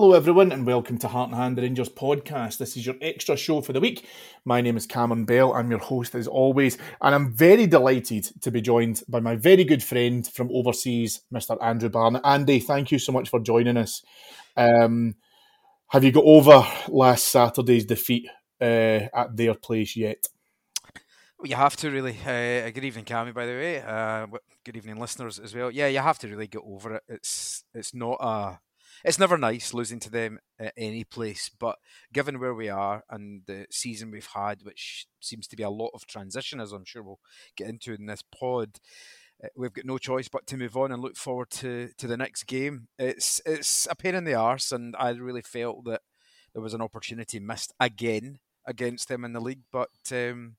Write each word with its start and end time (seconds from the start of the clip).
Hello, 0.00 0.12
everyone, 0.12 0.52
and 0.52 0.64
welcome 0.64 0.96
to 0.98 1.08
Heart 1.08 1.30
and 1.30 1.36
Hand 1.36 1.58
the 1.58 1.62
Rangers 1.62 1.88
podcast. 1.88 2.58
This 2.58 2.76
is 2.76 2.86
your 2.86 2.94
extra 3.02 3.36
show 3.36 3.60
for 3.60 3.72
the 3.72 3.80
week. 3.80 4.06
My 4.44 4.60
name 4.60 4.76
is 4.76 4.86
Cameron 4.86 5.24
Bell. 5.24 5.52
I'm 5.52 5.70
your 5.70 5.80
host 5.80 6.14
as 6.14 6.28
always, 6.28 6.78
and 7.02 7.16
I'm 7.16 7.34
very 7.34 7.66
delighted 7.66 8.30
to 8.42 8.52
be 8.52 8.60
joined 8.60 9.02
by 9.08 9.18
my 9.18 9.34
very 9.34 9.64
good 9.64 9.82
friend 9.82 10.24
from 10.24 10.50
overseas, 10.52 11.22
Mr. 11.34 11.60
Andrew 11.60 11.88
Barnett. 11.88 12.22
Andy, 12.24 12.60
thank 12.60 12.92
you 12.92 13.00
so 13.00 13.10
much 13.10 13.28
for 13.28 13.40
joining 13.40 13.76
us. 13.76 14.04
Um, 14.56 15.16
have 15.88 16.04
you 16.04 16.12
got 16.12 16.22
over 16.22 16.64
last 16.86 17.26
Saturday's 17.26 17.84
defeat 17.84 18.28
uh, 18.60 19.00
at 19.12 19.36
their 19.36 19.54
place 19.54 19.96
yet? 19.96 20.28
You 21.42 21.56
have 21.56 21.74
to 21.78 21.90
really. 21.90 22.16
Uh, 22.24 22.70
good 22.70 22.84
evening, 22.84 23.04
Cammy. 23.04 23.34
By 23.34 23.46
the 23.46 23.52
way, 23.52 23.82
uh, 23.82 24.28
good 24.62 24.76
evening, 24.76 25.00
listeners 25.00 25.40
as 25.40 25.56
well. 25.56 25.72
Yeah, 25.72 25.88
you 25.88 25.98
have 25.98 26.20
to 26.20 26.28
really 26.28 26.46
get 26.46 26.62
over 26.64 26.94
it. 26.94 27.02
It's 27.08 27.64
it's 27.74 27.92
not 27.94 28.18
a 28.20 28.60
it's 29.04 29.18
never 29.18 29.38
nice 29.38 29.74
losing 29.74 30.00
to 30.00 30.10
them 30.10 30.38
at 30.58 30.72
any 30.76 31.04
place, 31.04 31.50
but 31.58 31.78
given 32.12 32.38
where 32.38 32.54
we 32.54 32.68
are 32.68 33.04
and 33.10 33.42
the 33.46 33.66
season 33.70 34.10
we've 34.10 34.28
had, 34.34 34.62
which 34.62 35.06
seems 35.20 35.46
to 35.48 35.56
be 35.56 35.62
a 35.62 35.70
lot 35.70 35.90
of 35.94 36.06
transition, 36.06 36.60
as 36.60 36.72
I'm 36.72 36.84
sure 36.84 37.02
we'll 37.02 37.20
get 37.56 37.68
into 37.68 37.94
in 37.94 38.06
this 38.06 38.22
pod, 38.22 38.78
uh, 39.42 39.48
we've 39.56 39.72
got 39.72 39.84
no 39.84 39.98
choice 39.98 40.28
but 40.28 40.46
to 40.48 40.56
move 40.56 40.76
on 40.76 40.92
and 40.92 41.02
look 41.02 41.16
forward 41.16 41.50
to, 41.50 41.90
to 41.98 42.06
the 42.06 42.16
next 42.16 42.44
game. 42.44 42.88
It's 42.98 43.40
it's 43.46 43.86
a 43.90 43.94
pain 43.94 44.14
in 44.14 44.24
the 44.24 44.34
arse, 44.34 44.72
and 44.72 44.96
I 44.98 45.10
really 45.10 45.42
felt 45.42 45.84
that 45.84 46.02
there 46.52 46.62
was 46.62 46.74
an 46.74 46.82
opportunity 46.82 47.38
missed 47.38 47.72
again 47.78 48.38
against 48.66 49.08
them 49.08 49.24
in 49.24 49.32
the 49.32 49.40
league, 49.40 49.62
but. 49.72 49.90
Um, 50.12 50.56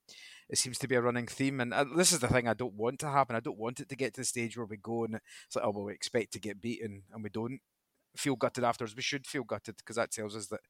it 0.49 0.57
seems 0.57 0.79
to 0.79 0.87
be 0.87 0.95
a 0.95 1.01
running 1.01 1.27
theme. 1.27 1.61
And 1.61 1.73
uh, 1.73 1.85
this 1.95 2.11
is 2.11 2.19
the 2.19 2.27
thing 2.27 2.47
I 2.47 2.55
don't 2.55 2.73
want 2.73 2.99
to 3.01 3.09
happen. 3.09 3.35
I 3.35 3.39
don't 3.39 3.59
want 3.59 3.79
it 3.79 3.89
to 3.89 3.95
get 3.95 4.15
to 4.15 4.21
the 4.21 4.25
stage 4.25 4.57
where 4.57 4.65
we 4.65 4.77
go 4.77 5.03
and 5.03 5.19
it's 5.45 5.55
like, 5.55 5.63
oh, 5.63 5.69
well, 5.69 5.83
we 5.85 5.93
expect 5.93 6.33
to 6.33 6.39
get 6.39 6.59
beaten 6.59 7.03
and 7.13 7.23
we 7.23 7.29
don't 7.29 7.59
feel 8.15 8.35
gutted 8.35 8.63
afterwards. 8.63 8.95
We 8.95 9.01
should 9.01 9.27
feel 9.27 9.43
gutted 9.43 9.77
because 9.77 9.95
that 9.95 10.11
tells 10.11 10.35
us 10.35 10.47
that 10.47 10.61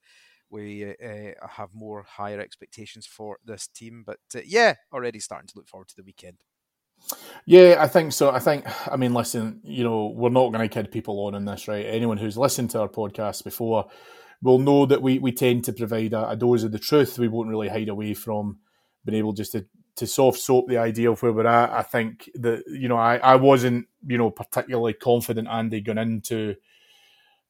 we 0.50 0.84
uh, 0.86 1.48
have 1.48 1.70
more 1.74 2.04
higher 2.04 2.40
expectations 2.40 3.06
for 3.06 3.38
this 3.46 3.68
team. 3.68 4.04
But 4.06 4.20
uh, 4.36 4.40
yeah, 4.46 4.76
already 4.92 5.20
starting 5.20 5.48
to 5.48 5.54
look 5.58 5.68
forward 5.68 5.90
to 5.90 5.96
the 5.96 6.04
weekend. 6.04 6.38
Yeah, 7.46 7.78
I 7.80 7.88
think 7.88 8.12
so. 8.14 8.30
I 8.30 8.40
think, 8.40 8.66
I 8.92 8.98
mean, 8.98 9.14
listen, 9.14 9.62
you 9.64 9.84
know, 9.84 10.08
we're 10.08 10.30
not 10.30 10.52
going 10.52 10.68
to 10.68 10.74
kid 10.74 10.92
people 10.92 11.26
on 11.26 11.36
in 11.36 11.46
this, 11.46 11.68
right? 11.68 11.86
Anyone 11.86 12.18
who's 12.18 12.38
listened 12.38 12.72
to 12.72 12.82
our 12.82 12.90
podcast 12.90 13.44
before 13.44 13.88
will 14.42 14.60
know 14.60 14.86
that 14.86 15.02
we, 15.02 15.18
we 15.20 15.32
tend 15.32 15.64
to 15.66 15.74
provide 15.74 16.14
a, 16.14 16.32
a 16.32 16.36
dose 16.36 16.64
of 16.64 16.72
the 16.72 16.80
truth. 16.80 17.18
We 17.18 17.28
won't 17.28 17.50
really 17.50 17.70
hide 17.70 17.90
away 17.90 18.14
from 18.14 18.60
being 19.06 19.18
able 19.18 19.34
just 19.34 19.54
to, 19.54 19.66
to 19.96 20.08
soft 20.08 20.40
soap 20.40 20.68
the 20.68 20.78
idea 20.78 21.12
of 21.12 21.22
where 21.22 21.32
we're 21.32 21.48
at. 21.48 21.72
I 21.72 21.84
think 21.84 22.30
that, 22.36 22.64
you 22.68 22.90
know, 22.90 22.98
I, 22.98 23.18
I 23.18 23.36
wasn't, 23.36 23.88
you 24.06 24.18
know, 24.18 24.30
particularly 24.30 24.94
confident, 24.94 25.48
Andy, 25.48 25.82
going 25.82 25.98
into 25.98 26.56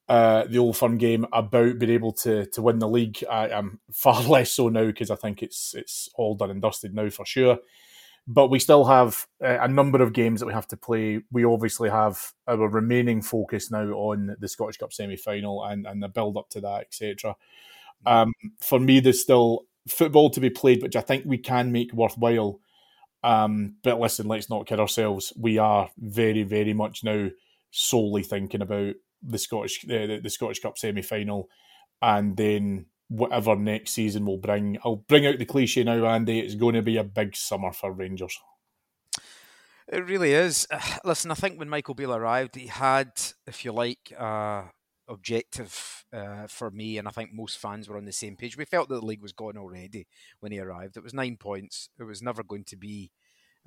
uh, 0.09 0.45
the 0.45 0.57
Old 0.57 0.75
Firm 0.75 0.97
game 0.97 1.27
about 1.31 1.77
being 1.77 1.91
able 1.91 2.11
to 2.13 2.45
to 2.47 2.61
win 2.61 2.79
the 2.79 2.89
league. 2.89 3.23
I 3.29 3.49
am 3.49 3.79
far 3.91 4.21
less 4.27 4.51
so 4.51 4.67
now 4.69 4.85
because 4.85 5.11
I 5.11 5.15
think 5.15 5.43
it's 5.43 5.75
it's 5.75 6.09
all 6.15 6.35
done 6.35 6.49
and 6.49 6.61
dusted 6.61 6.93
now 6.93 7.09
for 7.09 7.25
sure. 7.25 7.59
But 8.27 8.49
we 8.49 8.59
still 8.59 8.85
have 8.85 9.25
a 9.39 9.67
number 9.67 10.03
of 10.03 10.13
games 10.13 10.39
that 10.39 10.45
we 10.45 10.53
have 10.53 10.67
to 10.67 10.77
play. 10.77 11.21
We 11.31 11.45
obviously 11.45 11.89
have 11.89 12.33
our 12.47 12.67
remaining 12.69 13.23
focus 13.23 13.71
now 13.71 13.87
on 13.91 14.35
the 14.39 14.47
Scottish 14.47 14.77
Cup 14.77 14.93
semi 14.93 15.15
final 15.15 15.63
and, 15.63 15.87
and 15.87 16.03
the 16.03 16.09
build 16.09 16.37
up 16.37 16.47
to 16.49 16.61
that, 16.61 16.81
etc. 16.81 17.35
Um, 18.05 18.33
for 18.59 18.79
me, 18.79 18.99
there's 18.99 19.21
still 19.21 19.65
football 19.87 20.29
to 20.31 20.39
be 20.39 20.51
played, 20.51 20.83
which 20.83 20.95
I 20.95 21.01
think 21.01 21.23
we 21.25 21.39
can 21.39 21.71
make 21.71 21.91
worthwhile. 21.91 22.59
Um, 23.23 23.77
but 23.83 23.99
listen, 23.99 24.27
let's 24.27 24.49
not 24.49 24.67
kid 24.67 24.79
ourselves. 24.79 25.33
We 25.35 25.57
are 25.57 25.89
very, 25.97 26.43
very 26.43 26.73
much 26.73 27.03
now 27.03 27.29
solely 27.71 28.21
thinking 28.21 28.61
about 28.61 28.93
the 29.21 29.37
Scottish 29.37 29.81
the, 29.81 30.19
the 30.21 30.29
Scottish 30.29 30.59
Cup 30.59 30.77
semi 30.77 31.01
final, 31.01 31.49
and 32.01 32.35
then 32.37 32.85
whatever 33.09 33.55
next 33.55 33.91
season 33.91 34.25
will 34.25 34.37
bring. 34.37 34.77
I'll 34.83 34.97
bring 34.97 35.25
out 35.25 35.39
the 35.39 35.45
cliche 35.45 35.83
now, 35.83 36.05
Andy. 36.05 36.39
It's 36.39 36.55
going 36.55 36.75
to 36.75 36.81
be 36.81 36.97
a 36.97 37.03
big 37.03 37.35
summer 37.35 37.73
for 37.73 37.91
Rangers. 37.91 38.39
It 39.91 40.05
really 40.05 40.33
is. 40.33 40.67
Listen, 41.03 41.31
I 41.31 41.35
think 41.35 41.59
when 41.59 41.69
Michael 41.69 41.95
Beale 41.95 42.15
arrived, 42.15 42.55
he 42.55 42.67
had, 42.67 43.11
if 43.47 43.65
you 43.65 43.71
like, 43.71 44.13
uh, 44.17 44.63
objective 45.07 46.05
uh, 46.13 46.45
for 46.47 46.69
me, 46.69 46.97
and 46.97 47.07
I 47.07 47.11
think 47.11 47.33
most 47.33 47.57
fans 47.57 47.89
were 47.89 47.97
on 47.97 48.05
the 48.05 48.11
same 48.11 48.35
page. 48.35 48.55
We 48.55 48.65
felt 48.65 48.89
that 48.89 48.95
the 48.95 49.05
league 49.05 49.23
was 49.23 49.33
gone 49.33 49.57
already 49.57 50.07
when 50.39 50.51
he 50.51 50.59
arrived. 50.59 50.95
It 50.95 51.03
was 51.03 51.13
nine 51.13 51.37
points. 51.37 51.89
It 51.99 52.03
was 52.03 52.21
never 52.21 52.43
going 52.43 52.63
to 52.65 52.77
be 52.77 53.11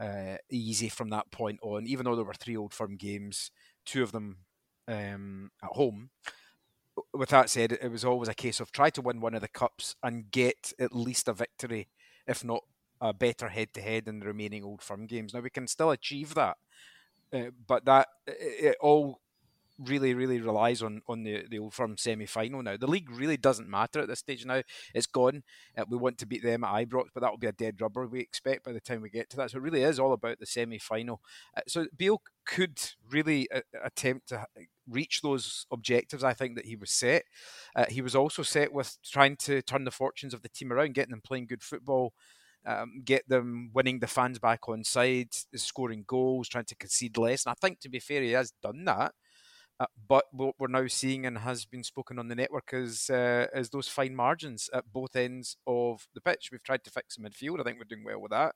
uh, 0.01 0.37
easy 0.49 0.89
from 0.89 1.11
that 1.11 1.31
point 1.33 1.59
on, 1.63 1.87
even 1.87 2.05
though 2.05 2.17
there 2.17 2.25
were 2.25 2.35
three 2.35 2.57
old 2.57 2.73
firm 2.73 2.97
games, 2.97 3.51
two 3.85 4.03
of 4.03 4.13
them 4.13 4.39
um, 4.93 5.51
at 5.63 5.71
home. 5.71 6.11
With 7.15 7.31
that 7.31 7.49
said, 7.49 7.73
it 7.73 7.91
was 7.91 8.05
always 8.05 8.29
a 8.29 8.35
case 8.35 8.61
of 8.61 8.71
try 8.71 8.91
to 8.91 9.01
win 9.01 9.21
one 9.21 9.35
of 9.35 9.41
the 9.41 9.49
cups 9.49 9.97
and 10.03 10.31
get 10.31 10.73
at 10.79 10.95
least 10.95 11.27
a 11.27 11.33
victory, 11.33 11.89
if 12.27 12.45
not 12.45 12.63
a 13.01 13.15
better 13.15 13.49
head 13.49 13.73
to 13.75 13.81
head 13.81 14.07
in 14.07 14.21
the 14.21 14.27
remaining 14.27 14.63
Old 14.63 14.83
Firm 14.83 15.07
games. 15.07 15.33
Now 15.33 15.41
we 15.41 15.51
can 15.51 15.67
still 15.67 15.91
achieve 15.91 16.35
that, 16.35 16.59
uh, 17.33 17.51
but 17.67 17.87
that 17.87 18.09
it, 18.27 18.65
it 18.65 18.77
all 18.81 19.22
really, 19.89 20.15
really 20.15 20.41
relies 20.41 20.83
on 20.83 21.03
on 21.09 21.23
the, 21.25 21.45
the 21.49 21.59
old 21.59 21.75
firm 21.75 21.97
semi 21.97 22.27
final 22.27 22.63
now. 22.63 22.77
The 22.77 22.87
league 22.87 23.11
really 23.11 23.37
doesn't 23.37 23.69
matter 23.69 24.01
at 24.01 24.09
this 24.09 24.21
stage 24.21 24.45
now. 24.45 24.63
It's 24.95 25.07
gone. 25.07 25.43
Uh, 25.77 25.85
we 25.89 25.97
want 25.97 26.19
to 26.19 26.27
beat 26.27 26.43
them 26.43 26.65
at 26.65 26.89
Ibrox, 26.89 27.07
but 27.15 27.21
that 27.21 27.31
will 27.31 27.39
be 27.39 27.47
a 27.47 27.53
dead 27.53 27.81
rubber 27.81 28.07
we 28.07 28.21
expect 28.21 28.65
by 28.65 28.73
the 28.73 28.81
time 28.81 29.03
we 29.03 29.11
get 29.11 29.31
to 29.31 29.37
that. 29.39 29.51
So 29.51 29.59
it 29.59 29.63
really 29.63 29.83
is 29.83 29.99
all 29.99 30.13
about 30.13 30.39
the 30.39 30.47
semi 30.47 30.79
final. 30.79 31.21
Uh, 31.57 31.63
so 31.67 31.87
Beale 31.97 32.23
could 32.45 32.81
really 33.11 33.51
uh, 33.51 33.61
attempt 33.85 34.29
to 34.29 34.47
reach 34.89 35.23
those 35.23 35.67
objectives. 35.71 36.25
I 36.25 36.35
think 36.35 36.57
that 36.57 36.67
he 36.67 36.77
was 36.77 36.91
set. 36.91 37.25
Uh, 37.77 37.87
he 37.89 38.03
was 38.03 38.17
also 38.17 38.43
set 38.43 38.73
with 38.73 38.99
trying 39.05 39.37
to 39.37 39.63
turn 39.63 39.85
the 39.85 39.91
fortunes 39.91 40.35
of 40.35 40.43
the 40.43 40.49
team 40.49 40.73
around, 40.73 40.95
getting 40.95 41.13
them 41.13 41.23
playing 41.23 41.47
good 41.47 41.63
football 41.63 42.13
um, 42.65 43.03
get 43.05 43.29
them 43.29 43.71
winning 43.73 43.99
the 43.99 44.07
fans 44.07 44.39
back 44.39 44.69
on 44.69 44.85
side, 44.85 45.29
scoring 45.55 46.05
goals, 46.07 46.49
trying 46.49 46.65
to 46.67 46.77
concede 46.77 47.17
less. 47.17 47.45
And 47.45 47.53
I 47.53 47.55
think, 47.61 47.81
to 47.81 47.89
be 47.89 47.99
fair, 47.99 48.23
he 48.23 48.33
has 48.33 48.53
done 48.63 48.85
that. 48.85 49.13
Uh, 49.81 49.87
but 50.09 50.27
what 50.33 50.55
we're 50.59 50.69
now 50.69 50.87
seeing 50.87 51.27
and 51.27 51.39
has 51.39 51.65
been 51.65 51.83
spoken 51.83 52.19
on 52.19 52.29
the 52.29 52.35
network 52.35 52.71
is 52.73 53.11
uh, 53.11 53.47
is 53.55 53.71
those 53.71 53.89
fine 53.89 54.15
margins 54.15 54.71
at 54.73 54.93
both 54.93 55.17
ends 55.17 55.57
of 55.67 56.07
the 56.15 56.21
pitch. 56.21 56.51
We've 56.53 56.63
tried 56.63 56.85
to 56.85 56.91
fix 56.91 57.17
the 57.17 57.23
midfield. 57.29 57.61
I 57.61 57.65
think 57.65 57.79
we're 57.79 57.85
doing 57.85 58.05
well 58.05 58.21
with 58.21 58.31
that, 58.31 58.55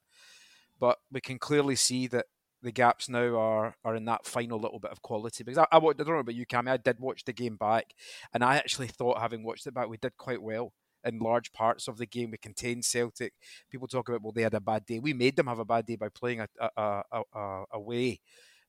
but 0.78 0.98
we 1.10 1.20
can 1.20 1.38
clearly 1.38 1.74
see 1.74 2.06
that 2.08 2.26
the 2.62 2.72
gaps 2.72 3.08
now 3.08 3.36
are 3.36 3.76
are 3.84 3.96
in 3.96 4.04
that 4.04 4.26
final 4.26 4.58
little 4.58 4.78
bit 4.78 4.90
of 4.90 5.02
quality. 5.02 5.44
Because 5.44 5.58
I, 5.58 5.66
I, 5.72 5.78
I 5.78 5.80
don't 5.80 6.08
know 6.08 6.18
about 6.18 6.34
you, 6.34 6.46
Cammy. 6.46 6.70
I 6.70 6.76
did 6.76 7.00
watch 7.00 7.24
the 7.24 7.32
game 7.32 7.56
back, 7.56 7.94
and 8.32 8.44
I 8.44 8.56
actually 8.56 8.88
thought, 8.88 9.20
having 9.20 9.42
watched 9.42 9.66
it 9.66 9.74
back, 9.74 9.88
we 9.88 9.96
did 9.96 10.16
quite 10.16 10.42
well 10.42 10.72
in 11.04 11.18
large 11.18 11.52
parts 11.52 11.88
of 11.88 11.98
the 11.98 12.06
game. 12.06 12.30
We 12.30 12.38
contained 12.38 12.84
Celtic. 12.84 13.32
People 13.70 13.88
talk 13.88 14.08
about 14.08 14.22
well, 14.22 14.32
they 14.32 14.42
had 14.42 14.54
a 14.54 14.60
bad 14.60 14.86
day. 14.86 14.98
We 14.98 15.12
made 15.12 15.36
them 15.36 15.46
have 15.46 15.58
a 15.58 15.64
bad 15.64 15.86
day 15.86 15.96
by 15.96 16.08
playing 16.08 16.40
a 16.40 16.48
a, 16.60 17.02
a, 17.12 17.22
a, 17.32 17.64
a 17.72 17.80
way 17.80 18.20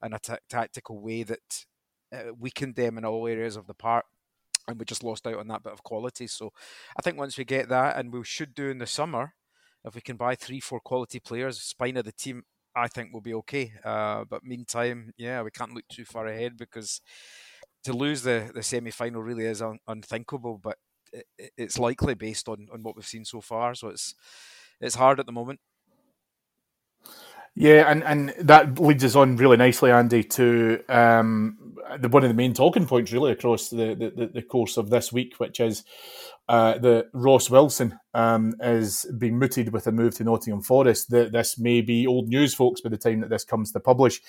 and 0.01 0.13
a 0.13 0.19
t- 0.19 0.33
tactical 0.49 1.01
way 1.01 1.23
that 1.23 1.65
uh, 2.13 2.33
weakened 2.37 2.75
them 2.75 2.97
in 2.97 3.05
all 3.05 3.27
areas 3.27 3.55
of 3.55 3.67
the 3.67 3.73
park. 3.73 4.05
And 4.67 4.77
we 4.77 4.85
just 4.85 5.03
lost 5.03 5.25
out 5.25 5.37
on 5.37 5.47
that 5.47 5.63
bit 5.63 5.71
of 5.71 5.83
quality. 5.83 6.27
So 6.27 6.51
I 6.97 7.01
think 7.01 7.17
once 7.17 7.37
we 7.37 7.45
get 7.45 7.69
that, 7.69 7.97
and 7.97 8.11
we 8.11 8.23
should 8.25 8.53
do 8.53 8.69
in 8.69 8.79
the 8.79 8.85
summer, 8.85 9.33
if 9.85 9.95
we 9.95 10.01
can 10.01 10.17
buy 10.17 10.35
three, 10.35 10.59
four 10.59 10.81
quality 10.81 11.19
players, 11.19 11.61
spine 11.61 11.95
of 11.95 12.03
the 12.03 12.11
team, 12.11 12.43
I 12.75 12.89
think 12.89 13.09
we'll 13.11 13.21
be 13.21 13.33
okay. 13.35 13.71
Uh, 13.83 14.25
but 14.29 14.43
meantime, 14.43 15.13
yeah, 15.17 15.41
we 15.41 15.51
can't 15.51 15.73
look 15.73 15.87
too 15.87 16.03
far 16.03 16.27
ahead 16.27 16.57
because 16.57 17.01
to 17.85 17.93
lose 17.93 18.23
the, 18.23 18.51
the 18.53 18.61
semi 18.61 18.91
final 18.91 19.23
really 19.23 19.45
is 19.45 19.61
un- 19.61 19.79
unthinkable. 19.87 20.59
But 20.61 20.77
it, 21.13 21.25
it's 21.57 21.79
likely 21.79 22.13
based 22.13 22.49
on, 22.49 22.67
on 22.73 22.83
what 22.83 22.95
we've 22.95 23.07
seen 23.07 23.25
so 23.25 23.39
far. 23.41 23.73
So 23.73 23.87
it's 23.87 24.15
it's 24.81 24.95
hard 24.95 25.19
at 25.19 25.25
the 25.25 25.31
moment. 25.31 25.59
Yeah, 27.55 27.89
and, 27.89 28.03
and 28.03 28.35
that 28.39 28.79
leads 28.79 29.03
us 29.03 29.15
on 29.15 29.35
really 29.37 29.57
nicely, 29.57 29.89
Andy, 29.89 30.23
to 30.23 30.83
um, 30.89 31.66
one 32.09 32.23
of 32.23 32.29
the 32.29 32.33
main 32.33 32.53
talking 32.53 32.85
points 32.85 33.11
really 33.11 33.31
across 33.31 33.69
the, 33.69 33.95
the, 33.95 34.29
the 34.33 34.41
course 34.41 34.77
of 34.77 34.89
this 34.89 35.11
week, 35.11 35.35
which 35.37 35.59
is 35.59 35.83
uh, 36.49 36.77
the 36.77 37.07
Ross 37.13 37.49
Wilson 37.49 37.99
um, 38.13 38.55
is 38.61 39.05
being 39.17 39.37
mooted 39.37 39.73
with 39.73 39.87
a 39.87 39.91
move 39.91 40.15
to 40.15 40.23
Nottingham 40.23 40.61
Forest. 40.61 41.09
The, 41.09 41.29
this 41.29 41.59
may 41.59 41.81
be 41.81 42.07
old 42.07 42.29
news, 42.29 42.53
folks, 42.53 42.81
by 42.81 42.89
the 42.89 42.97
time 42.97 43.21
that 43.21 43.29
this 43.29 43.43
comes 43.43 43.71
to 43.71 43.79
publish. 43.79 44.21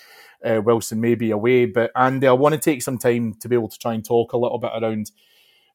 Uh, 0.44 0.60
Wilson 0.64 1.00
may 1.00 1.14
be 1.14 1.30
away, 1.30 1.66
but 1.66 1.90
Andy, 1.96 2.26
I 2.26 2.32
want 2.32 2.54
to 2.54 2.60
take 2.60 2.82
some 2.82 2.98
time 2.98 3.34
to 3.40 3.48
be 3.48 3.56
able 3.56 3.68
to 3.68 3.78
try 3.78 3.94
and 3.94 4.04
talk 4.04 4.32
a 4.32 4.38
little 4.38 4.58
bit 4.58 4.72
around 4.74 5.10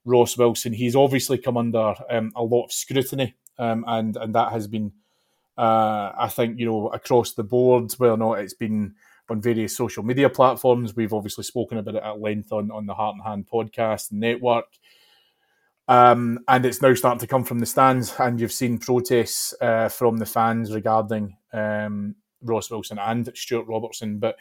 Ross 0.05 0.37
Wilson. 0.37 0.73
He's 0.73 0.95
obviously 0.95 1.37
come 1.37 1.57
under 1.57 1.95
um, 2.09 2.31
a 2.35 2.43
lot 2.43 2.65
of 2.65 2.73
scrutiny, 2.73 3.35
um, 3.57 3.85
and 3.87 4.17
and 4.17 4.35
that 4.35 4.51
has 4.51 4.67
been 4.67 4.91
uh, 5.57 6.11
I 6.17 6.29
think 6.29 6.59
you 6.59 6.65
know 6.65 6.87
across 6.89 7.33
the 7.33 7.43
board, 7.43 7.91
whether 7.97 8.13
or 8.13 8.17
not 8.17 8.39
it's 8.39 8.53
been 8.53 8.95
on 9.29 9.41
various 9.41 9.75
social 9.75 10.03
media 10.03 10.29
platforms, 10.29 10.95
we've 10.95 11.13
obviously 11.13 11.43
spoken 11.43 11.77
about 11.77 11.95
it 11.95 12.03
at 12.03 12.19
length 12.19 12.51
on 12.51 12.71
on 12.71 12.85
the 12.85 12.93
Heart 12.93 13.15
and 13.15 13.23
Hand 13.23 13.47
podcast 13.51 14.11
network. 14.11 14.65
Um, 15.87 16.39
and 16.47 16.65
it's 16.65 16.81
now 16.81 16.93
starting 16.93 17.19
to 17.19 17.27
come 17.27 17.43
from 17.43 17.59
the 17.59 17.65
stands, 17.65 18.13
and 18.19 18.39
you've 18.39 18.51
seen 18.51 18.77
protests 18.77 19.53
uh, 19.61 19.89
from 19.89 20.17
the 20.17 20.25
fans 20.25 20.73
regarding 20.73 21.35
um, 21.51 22.15
Ross 22.41 22.71
Wilson 22.71 22.99
and 22.99 23.29
Stuart 23.35 23.67
Robertson. 23.67 24.19
But 24.19 24.37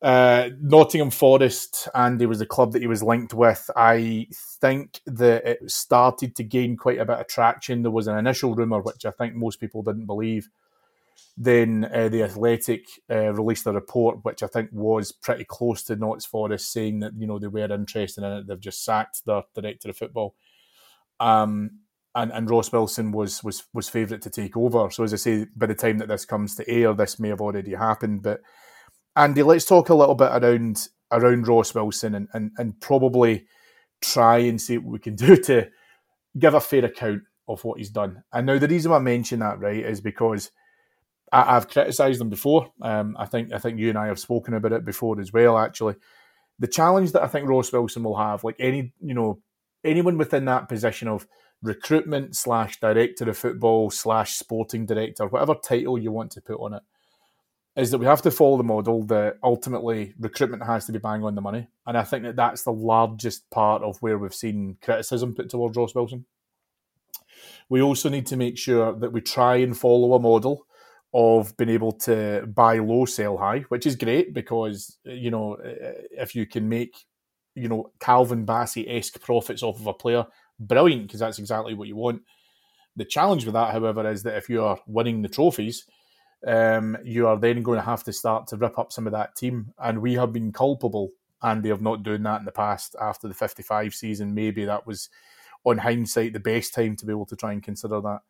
uh, 0.00 0.50
Nottingham 0.60 1.10
Forest, 1.10 1.88
Andy 1.94 2.26
was 2.26 2.38
the 2.38 2.46
club 2.46 2.72
that 2.72 2.82
he 2.82 2.88
was 2.88 3.02
linked 3.02 3.34
with. 3.34 3.68
I 3.74 4.28
think 4.60 5.00
that 5.06 5.44
it 5.46 5.70
started 5.70 6.36
to 6.36 6.44
gain 6.44 6.76
quite 6.76 6.98
a 6.98 7.04
bit 7.04 7.18
of 7.18 7.26
traction. 7.28 7.82
There 7.82 7.90
was 7.90 8.06
an 8.06 8.18
initial 8.18 8.54
rumour, 8.54 8.80
which 8.80 9.04
I 9.04 9.10
think 9.10 9.34
most 9.34 9.60
people 9.60 9.82
didn't 9.82 10.06
believe. 10.06 10.48
Then 11.36 11.88
uh, 11.92 12.08
the 12.08 12.24
Athletic 12.24 12.86
uh, 13.10 13.32
released 13.32 13.66
a 13.66 13.72
report, 13.72 14.24
which 14.24 14.42
I 14.42 14.48
think 14.48 14.70
was 14.72 15.12
pretty 15.12 15.44
close 15.44 15.84
to 15.84 15.96
Notts 15.96 16.26
Forest, 16.26 16.72
saying 16.72 17.00
that 17.00 17.12
you 17.16 17.26
know 17.26 17.38
they 17.38 17.46
were 17.46 17.72
interested 17.72 18.24
in 18.24 18.32
it. 18.32 18.46
They've 18.46 18.60
just 18.60 18.84
sacked 18.84 19.24
their 19.24 19.42
director 19.54 19.90
of 19.90 19.96
football, 19.96 20.34
um, 21.20 21.70
and 22.14 22.32
and 22.32 22.50
Ross 22.50 22.72
Wilson 22.72 23.12
was 23.12 23.44
was 23.44 23.64
was 23.72 23.88
favourite 23.88 24.22
to 24.22 24.30
take 24.30 24.56
over. 24.56 24.90
So 24.90 25.04
as 25.04 25.12
I 25.12 25.16
say, 25.16 25.46
by 25.54 25.66
the 25.66 25.74
time 25.74 25.98
that 25.98 26.08
this 26.08 26.24
comes 26.24 26.56
to 26.56 26.68
air, 26.68 26.92
this 26.92 27.20
may 27.20 27.28
have 27.28 27.40
already 27.40 27.74
happened, 27.74 28.22
but 28.22 28.40
Andy, 29.18 29.42
let's 29.42 29.64
talk 29.64 29.88
a 29.88 29.94
little 29.94 30.14
bit 30.14 30.30
around 30.30 30.88
around 31.10 31.48
Ross 31.48 31.74
Wilson 31.74 32.14
and, 32.14 32.28
and, 32.32 32.52
and 32.58 32.80
probably 32.80 33.46
try 34.00 34.38
and 34.38 34.60
see 34.60 34.78
what 34.78 34.92
we 34.92 34.98
can 34.98 35.14
do 35.16 35.36
to 35.36 35.68
give 36.38 36.54
a 36.54 36.60
fair 36.60 36.84
account 36.84 37.22
of 37.48 37.64
what 37.64 37.78
he's 37.78 37.90
done. 37.90 38.22
And 38.32 38.46
now 38.46 38.58
the 38.58 38.68
reason 38.68 38.92
I 38.92 38.98
mention 38.98 39.40
that, 39.40 39.58
right, 39.58 39.84
is 39.84 40.00
because 40.00 40.50
I, 41.32 41.54
have 41.54 41.68
criticised 41.68 42.20
them 42.20 42.30
before. 42.30 42.72
Um, 42.82 43.16
I 43.18 43.26
think 43.26 43.52
I 43.52 43.58
think 43.58 43.78
you 43.78 43.88
and 43.88 43.98
I 43.98 44.06
have 44.06 44.18
spoken 44.18 44.54
about 44.54 44.72
it 44.72 44.84
before 44.84 45.20
as 45.20 45.32
well, 45.32 45.58
actually. 45.58 45.96
The 46.58 46.66
challenge 46.66 47.12
that 47.12 47.22
I 47.22 47.28
think 47.28 47.48
Ross 47.48 47.72
Wilson 47.72 48.02
will 48.02 48.16
have, 48.16 48.44
like 48.44 48.56
any, 48.58 48.92
you 49.00 49.14
know, 49.14 49.40
anyone 49.84 50.18
within 50.18 50.44
that 50.46 50.68
position 50.68 51.08
of 51.08 51.26
recruitment 51.62 52.36
slash 52.36 52.80
director 52.80 53.28
of 53.28 53.38
football 53.38 53.90
slash 53.90 54.36
sporting 54.36 54.86
director, 54.86 55.26
whatever 55.26 55.54
title 55.54 55.98
you 55.98 56.12
want 56.12 56.32
to 56.32 56.40
put 56.40 56.60
on 56.60 56.74
it, 56.74 56.82
is 57.76 57.90
that 57.90 57.98
we 57.98 58.06
have 58.06 58.22
to 58.22 58.30
follow 58.30 58.56
the 58.56 58.64
model 58.64 59.04
that 59.04 59.38
ultimately 59.42 60.14
recruitment 60.18 60.64
has 60.64 60.86
to 60.86 60.92
be 60.92 60.98
bang 60.98 61.22
on 61.22 61.34
the 61.34 61.40
money. 61.40 61.68
And 61.86 61.96
I 61.96 62.02
think 62.02 62.24
that 62.24 62.36
that's 62.36 62.64
the 62.64 62.72
largest 62.72 63.48
part 63.50 63.82
of 63.82 63.98
where 64.02 64.18
we've 64.18 64.34
seen 64.34 64.76
criticism 64.82 65.34
put 65.34 65.48
towards 65.48 65.76
Ross 65.76 65.94
Wilson. 65.94 66.26
We 67.68 67.80
also 67.80 68.08
need 68.08 68.26
to 68.26 68.36
make 68.36 68.58
sure 68.58 68.92
that 68.98 69.12
we 69.12 69.20
try 69.20 69.56
and 69.56 69.78
follow 69.78 70.14
a 70.14 70.18
model 70.18 70.66
of 71.14 71.56
being 71.56 71.70
able 71.70 71.92
to 71.92 72.46
buy 72.54 72.78
low, 72.78 73.04
sell 73.04 73.36
high, 73.36 73.60
which 73.68 73.86
is 73.86 73.96
great 73.96 74.34
because, 74.34 74.98
you 75.04 75.30
know, 75.30 75.56
if 75.62 76.34
you 76.34 76.46
can 76.46 76.68
make, 76.68 77.06
you 77.54 77.68
know, 77.68 77.90
Calvin 77.98 78.44
Bassey 78.44 78.84
esque 78.88 79.20
profits 79.20 79.62
off 79.62 79.80
of 79.80 79.86
a 79.86 79.94
player, 79.94 80.26
brilliant, 80.60 81.06
because 81.06 81.20
that's 81.20 81.38
exactly 81.38 81.74
what 81.74 81.88
you 81.88 81.96
want. 81.96 82.22
The 82.96 83.04
challenge 83.04 83.44
with 83.44 83.54
that, 83.54 83.72
however, 83.72 84.10
is 84.10 84.22
that 84.24 84.36
if 84.36 84.48
you 84.48 84.62
are 84.62 84.78
winning 84.86 85.22
the 85.22 85.28
trophies, 85.28 85.86
um, 86.46 86.96
you 87.04 87.26
are 87.26 87.38
then 87.38 87.62
going 87.62 87.78
to 87.78 87.84
have 87.84 88.04
to 88.04 88.12
start 88.12 88.46
to 88.48 88.56
rip 88.56 88.78
up 88.78 88.92
some 88.92 89.06
of 89.06 89.12
that 89.12 89.34
team. 89.34 89.72
And 89.78 90.02
we 90.02 90.14
have 90.14 90.32
been 90.32 90.52
culpable, 90.52 91.10
Andy, 91.42 91.70
have 91.70 91.82
not 91.82 92.02
done 92.02 92.24
that 92.24 92.40
in 92.40 92.44
the 92.44 92.52
past 92.52 92.96
after 93.00 93.28
the 93.28 93.34
55 93.34 93.94
season. 93.94 94.34
Maybe 94.34 94.64
that 94.64 94.86
was, 94.86 95.08
on 95.64 95.78
hindsight, 95.78 96.32
the 96.32 96.40
best 96.40 96.74
time 96.74 96.96
to 96.96 97.06
be 97.06 97.12
able 97.12 97.26
to 97.26 97.36
try 97.36 97.52
and 97.52 97.62
consider 97.62 98.00
that. 98.00 98.20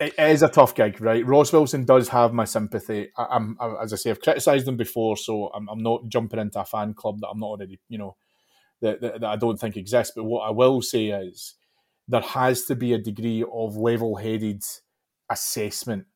It 0.00 0.14
is 0.18 0.42
a 0.42 0.48
tough 0.48 0.74
gig, 0.74 1.00
right? 1.00 1.26
Ross 1.26 1.52
Wilson 1.52 1.84
does 1.84 2.08
have 2.10 2.32
my 2.32 2.44
sympathy. 2.44 3.08
I, 3.16 3.36
am 3.36 3.56
as 3.82 3.92
I 3.92 3.96
say, 3.96 4.10
I've 4.10 4.20
criticised 4.20 4.68
him 4.68 4.76
before, 4.76 5.16
so 5.16 5.50
I'm, 5.52 5.68
I'm, 5.68 5.82
not 5.82 6.08
jumping 6.08 6.38
into 6.38 6.60
a 6.60 6.64
fan 6.64 6.94
club 6.94 7.18
that 7.20 7.28
I'm 7.28 7.40
not 7.40 7.46
already, 7.46 7.80
you 7.88 7.98
know, 7.98 8.16
that, 8.80 9.00
that, 9.00 9.20
that 9.20 9.26
I 9.28 9.34
don't 9.34 9.58
think 9.58 9.76
exists. 9.76 10.12
But 10.14 10.24
what 10.24 10.42
I 10.46 10.50
will 10.50 10.82
say 10.82 11.06
is 11.06 11.54
there 12.06 12.20
has 12.20 12.64
to 12.66 12.76
be 12.76 12.92
a 12.92 12.98
degree 12.98 13.44
of 13.52 13.76
level 13.76 14.16
headed 14.16 14.62
assessment 15.28 16.06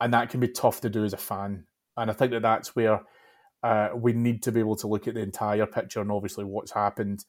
and 0.00 0.12
that 0.12 0.30
can 0.30 0.40
be 0.40 0.48
tough 0.48 0.80
to 0.82 0.90
do 0.90 1.04
as 1.04 1.12
a 1.12 1.18
fan. 1.18 1.64
And 1.96 2.10
I 2.10 2.14
think 2.14 2.32
that 2.32 2.42
that's 2.42 2.76
where 2.76 3.00
uh, 3.62 3.90
we 3.94 4.12
need 4.12 4.42
to 4.42 4.52
be 4.52 4.60
able 4.60 4.76
to 4.76 4.86
look 4.86 5.08
at 5.08 5.14
the 5.14 5.20
entire 5.20 5.66
picture 5.66 6.00
and 6.00 6.10
obviously 6.10 6.44
what's 6.44 6.72
happened. 6.72 7.24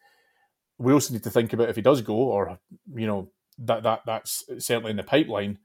We 0.78 0.94
also 0.94 1.14
need 1.14 1.24
to 1.24 1.30
think 1.30 1.54
about 1.54 1.70
if 1.70 1.76
he 1.76 1.82
does 1.82 2.02
go, 2.02 2.16
or 2.16 2.60
you 2.94 3.08
know 3.08 3.32
that 3.60 3.84
that 3.84 4.02
that's 4.06 4.44
certainly 4.60 4.92
in 4.92 4.98
the 4.98 5.04
pipeline. 5.04 5.58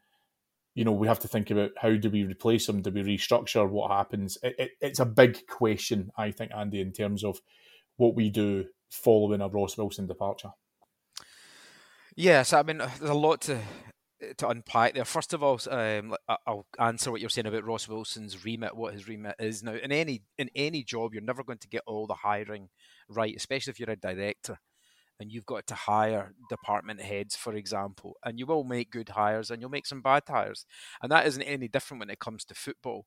You 0.75 0.85
know, 0.85 0.93
we 0.93 1.07
have 1.07 1.19
to 1.21 1.29
think 1.29 1.51
about 1.51 1.73
how 1.77 1.97
do 1.97 2.09
we 2.09 2.25
replace 2.25 2.69
him? 2.69 2.81
Do 2.81 2.91
we 2.91 3.03
restructure? 3.03 3.69
What 3.69 3.91
happens? 3.91 4.39
It, 4.43 4.55
it, 4.59 4.71
it's 4.81 5.01
a 5.01 5.05
big 5.05 5.47
question, 5.47 6.11
I 6.17 6.31
think, 6.31 6.51
Andy, 6.57 6.81
in 6.81 6.93
terms 6.93 7.25
of 7.25 7.41
what 7.97 8.15
we 8.15 8.31
do 8.31 8.67
following 8.91 9.41
a 9.41 9.49
Ross 9.49 9.77
Wilson 9.77 10.07
departure. 10.07 10.51
Yes, 12.17 12.53
I 12.53 12.63
mean, 12.63 12.79
there's 12.79 13.01
a 13.01 13.15
lot 13.15 13.43
to 13.43 13.59
to 14.37 14.49
unpack 14.49 14.95
there. 14.95 15.05
First 15.05 15.35
of 15.35 15.43
all, 15.43 15.61
um, 15.71 16.15
I'll 16.47 16.67
answer 16.79 17.11
what 17.11 17.21
you're 17.21 17.31
saying 17.31 17.47
about 17.47 17.65
Ross 17.65 17.89
Wilson's 17.89 18.45
remit, 18.45 18.77
what 18.77 18.95
his 18.95 19.09
remit 19.09 19.35
is 19.39 19.63
now. 19.63 19.75
In 19.75 19.91
any 19.91 20.23
in 20.39 20.49
any 20.55 20.85
job, 20.85 21.13
you're 21.13 21.23
never 21.23 21.43
going 21.43 21.59
to 21.59 21.69
get 21.69 21.83
all 21.87 22.07
the 22.07 22.15
hiring 22.15 22.69
right, 23.09 23.35
especially 23.37 23.73
if 23.73 23.81
you're 23.81 23.91
a 23.91 23.97
director 23.97 24.59
and 25.23 25.33
you've 25.33 25.47
got 25.47 25.67
to 25.69 25.75
hire 25.75 26.35
department 26.51 27.01
heads, 27.01 27.37
for 27.37 27.55
example, 27.55 28.17
and 28.25 28.39
you 28.39 28.47
will 28.47 28.65
make 28.65 28.91
good 28.91 29.11
hires 29.11 29.51
and 29.51 29.63
you'll 29.63 29.71
make 29.71 29.87
some 29.87 30.03
bad 30.03 30.25
hires, 30.29 30.67
and 31.03 31.11
that 31.13 31.27
isn't 31.27 31.43
any 31.43 31.69
different 31.69 32.01
when 32.01 32.11
it 32.11 32.19
comes 32.19 32.45
to 32.47 32.55
football. 32.55 33.07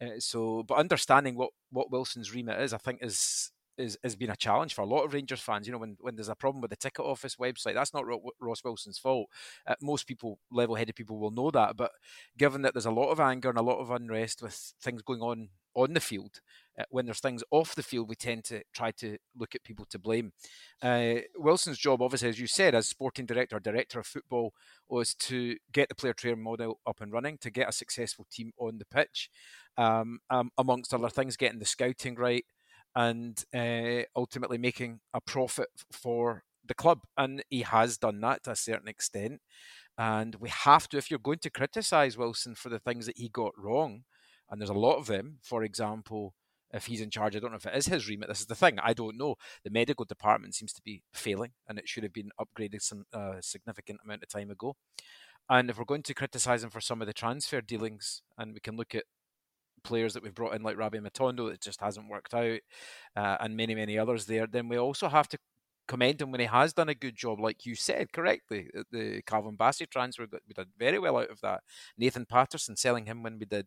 Uh, 0.00 0.18
so, 0.18 0.62
but 0.62 0.78
understanding 0.78 1.36
what 1.36 1.50
what 1.70 1.90
Wilson's 1.90 2.34
remit 2.34 2.60
is, 2.60 2.72
I 2.72 2.78
think, 2.78 3.00
is 3.02 3.50
is 3.78 3.98
has 4.02 4.16
been 4.16 4.30
a 4.30 4.36
challenge 4.36 4.74
for 4.74 4.82
a 4.82 4.86
lot 4.86 5.04
of 5.04 5.12
Rangers 5.12 5.40
fans. 5.40 5.66
You 5.66 5.72
know, 5.72 5.78
when, 5.78 5.96
when 6.00 6.16
there's 6.16 6.28
a 6.28 6.34
problem 6.34 6.60
with 6.60 6.70
the 6.70 6.76
ticket 6.76 7.04
office 7.04 7.36
website, 7.36 7.74
that's 7.74 7.94
not 7.94 8.04
Ross 8.40 8.64
Wilson's 8.64 8.98
fault. 8.98 9.28
Uh, 9.66 9.74
most 9.82 10.06
people, 10.06 10.38
level-headed 10.50 10.94
people, 10.94 11.18
will 11.18 11.30
know 11.30 11.50
that. 11.50 11.76
But 11.76 11.92
given 12.36 12.62
that 12.62 12.74
there's 12.74 12.86
a 12.86 12.90
lot 12.90 13.10
of 13.10 13.20
anger 13.20 13.48
and 13.48 13.58
a 13.58 13.62
lot 13.62 13.80
of 13.80 13.90
unrest 13.90 14.42
with 14.42 14.74
things 14.82 15.02
going 15.02 15.20
on 15.20 15.48
on 15.76 15.92
the 15.92 16.00
field, 16.00 16.40
uh, 16.78 16.84
when 16.90 17.04
there's 17.04 17.20
things 17.20 17.42
off 17.50 17.74
the 17.74 17.82
field, 17.82 18.08
we 18.08 18.14
tend 18.14 18.44
to 18.44 18.62
try 18.72 18.92
to 18.92 19.16
look 19.36 19.54
at 19.54 19.64
people 19.64 19.84
to 19.86 19.98
blame. 19.98 20.32
Uh, 20.80 21.16
Wilson's 21.36 21.78
job, 21.78 22.00
obviously, 22.00 22.28
as 22.28 22.38
you 22.38 22.46
said, 22.46 22.74
as 22.74 22.86
sporting 22.86 23.26
director, 23.26 23.58
director 23.58 23.98
of 23.98 24.06
football, 24.06 24.52
was 24.88 25.14
to 25.14 25.56
get 25.72 25.88
the 25.88 25.94
player 25.94 26.12
trainer 26.12 26.36
model 26.36 26.78
up 26.86 27.00
and 27.00 27.12
running, 27.12 27.38
to 27.38 27.50
get 27.50 27.68
a 27.68 27.72
successful 27.72 28.26
team 28.30 28.52
on 28.58 28.78
the 28.78 28.84
pitch, 28.84 29.30
um, 29.76 30.20
um, 30.30 30.50
amongst 30.58 30.94
other 30.94 31.08
things, 31.08 31.36
getting 31.36 31.58
the 31.58 31.64
scouting 31.64 32.14
right 32.14 32.44
and 32.94 33.44
uh, 33.54 34.02
ultimately 34.16 34.58
making 34.58 35.00
a 35.12 35.20
profit 35.20 35.68
for 35.90 36.44
the 36.66 36.74
club. 36.74 37.00
And 37.16 37.44
he 37.50 37.62
has 37.62 37.98
done 37.98 38.20
that 38.20 38.44
to 38.44 38.52
a 38.52 38.56
certain 38.56 38.88
extent. 38.88 39.40
And 39.96 40.36
we 40.36 40.48
have 40.48 40.88
to, 40.88 40.96
if 40.96 41.10
you're 41.10 41.18
going 41.18 41.38
to 41.40 41.50
criticise 41.50 42.18
Wilson 42.18 42.54
for 42.54 42.68
the 42.68 42.80
things 42.80 43.06
that 43.06 43.18
he 43.18 43.28
got 43.28 43.52
wrong, 43.56 44.04
and 44.50 44.60
there's 44.60 44.70
a 44.70 44.74
lot 44.74 44.96
of 44.96 45.06
them, 45.06 45.38
for 45.42 45.62
example, 45.62 46.34
if 46.72 46.86
he's 46.86 47.00
in 47.00 47.10
charge, 47.10 47.36
I 47.36 47.38
don't 47.38 47.52
know 47.52 47.56
if 47.56 47.66
it 47.66 47.76
is 47.76 47.86
his 47.86 48.08
remit. 48.08 48.28
This 48.28 48.40
is 48.40 48.46
the 48.46 48.56
thing. 48.56 48.78
I 48.80 48.92
don't 48.92 49.16
know. 49.16 49.36
The 49.62 49.70
medical 49.70 50.04
department 50.04 50.54
seems 50.54 50.72
to 50.72 50.82
be 50.82 51.02
failing, 51.12 51.52
and 51.68 51.78
it 51.78 51.88
should 51.88 52.02
have 52.02 52.12
been 52.12 52.30
upgraded 52.40 52.82
some 52.82 53.04
uh, 53.12 53.34
significant 53.40 54.00
amount 54.04 54.24
of 54.24 54.28
time 54.28 54.50
ago. 54.50 54.74
And 55.48 55.70
if 55.70 55.78
we're 55.78 55.84
going 55.84 56.02
to 56.02 56.14
criticise 56.14 56.64
him 56.64 56.70
for 56.70 56.80
some 56.80 57.00
of 57.00 57.06
the 57.06 57.12
transfer 57.12 57.60
dealings, 57.60 58.22
and 58.36 58.54
we 58.54 58.60
can 58.60 58.76
look 58.76 58.94
at 58.94 59.04
players 59.84 60.14
that 60.14 60.22
we've 60.22 60.34
brought 60.34 60.54
in, 60.54 60.62
like 60.62 60.76
Rabbi 60.76 60.98
Matondo, 60.98 61.50
that 61.50 61.60
just 61.60 61.80
hasn't 61.80 62.08
worked 62.08 62.34
out, 62.34 62.60
uh, 63.16 63.36
and 63.40 63.56
many, 63.56 63.74
many 63.74 63.98
others 63.98 64.26
there, 64.26 64.46
then 64.46 64.68
we 64.68 64.78
also 64.78 65.08
have 65.08 65.28
to 65.28 65.38
commend 65.86 66.22
him 66.22 66.30
when 66.30 66.40
he 66.40 66.46
has 66.46 66.72
done 66.72 66.88
a 66.88 66.94
good 66.94 67.14
job, 67.16 67.38
like 67.38 67.66
you 67.66 67.74
said 67.74 68.12
correctly. 68.12 68.68
Uh, 68.76 68.82
the 68.90 69.22
Calvin 69.26 69.56
Bassey 69.56 69.88
transfer, 69.88 70.26
we 70.32 70.54
did 70.54 70.68
very 70.78 70.98
well 70.98 71.18
out 71.18 71.30
of 71.30 71.40
that. 71.42 71.60
Nathan 71.98 72.26
Patterson 72.26 72.76
selling 72.76 73.06
him 73.06 73.22
when 73.22 73.38
we 73.38 73.44
did 73.44 73.66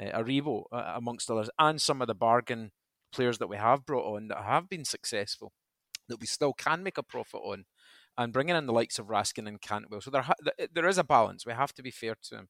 uh, 0.00 0.18
Aribo, 0.18 0.64
uh, 0.72 0.92
amongst 0.96 1.30
others, 1.30 1.50
and 1.58 1.80
some 1.80 2.02
of 2.02 2.08
the 2.08 2.14
bargain 2.14 2.72
players 3.12 3.38
that 3.38 3.48
we 3.48 3.56
have 3.56 3.86
brought 3.86 4.16
on 4.16 4.28
that 4.28 4.42
have 4.42 4.68
been 4.68 4.84
successful, 4.84 5.52
that 6.08 6.20
we 6.20 6.26
still 6.26 6.52
can 6.52 6.82
make 6.82 6.98
a 6.98 7.02
profit 7.02 7.40
on. 7.44 7.64
And 8.18 8.30
bringing 8.30 8.54
in 8.54 8.66
the 8.66 8.74
likes 8.74 8.98
of 8.98 9.06
Raskin 9.06 9.48
and 9.48 9.58
Cantwell, 9.58 10.02
so 10.02 10.10
there 10.10 10.20
ha- 10.20 10.34
there 10.74 10.86
is 10.86 10.98
a 10.98 11.04
balance. 11.04 11.46
We 11.46 11.54
have 11.54 11.72
to 11.72 11.82
be 11.82 11.90
fair 11.90 12.14
to 12.24 12.36
him. 12.36 12.48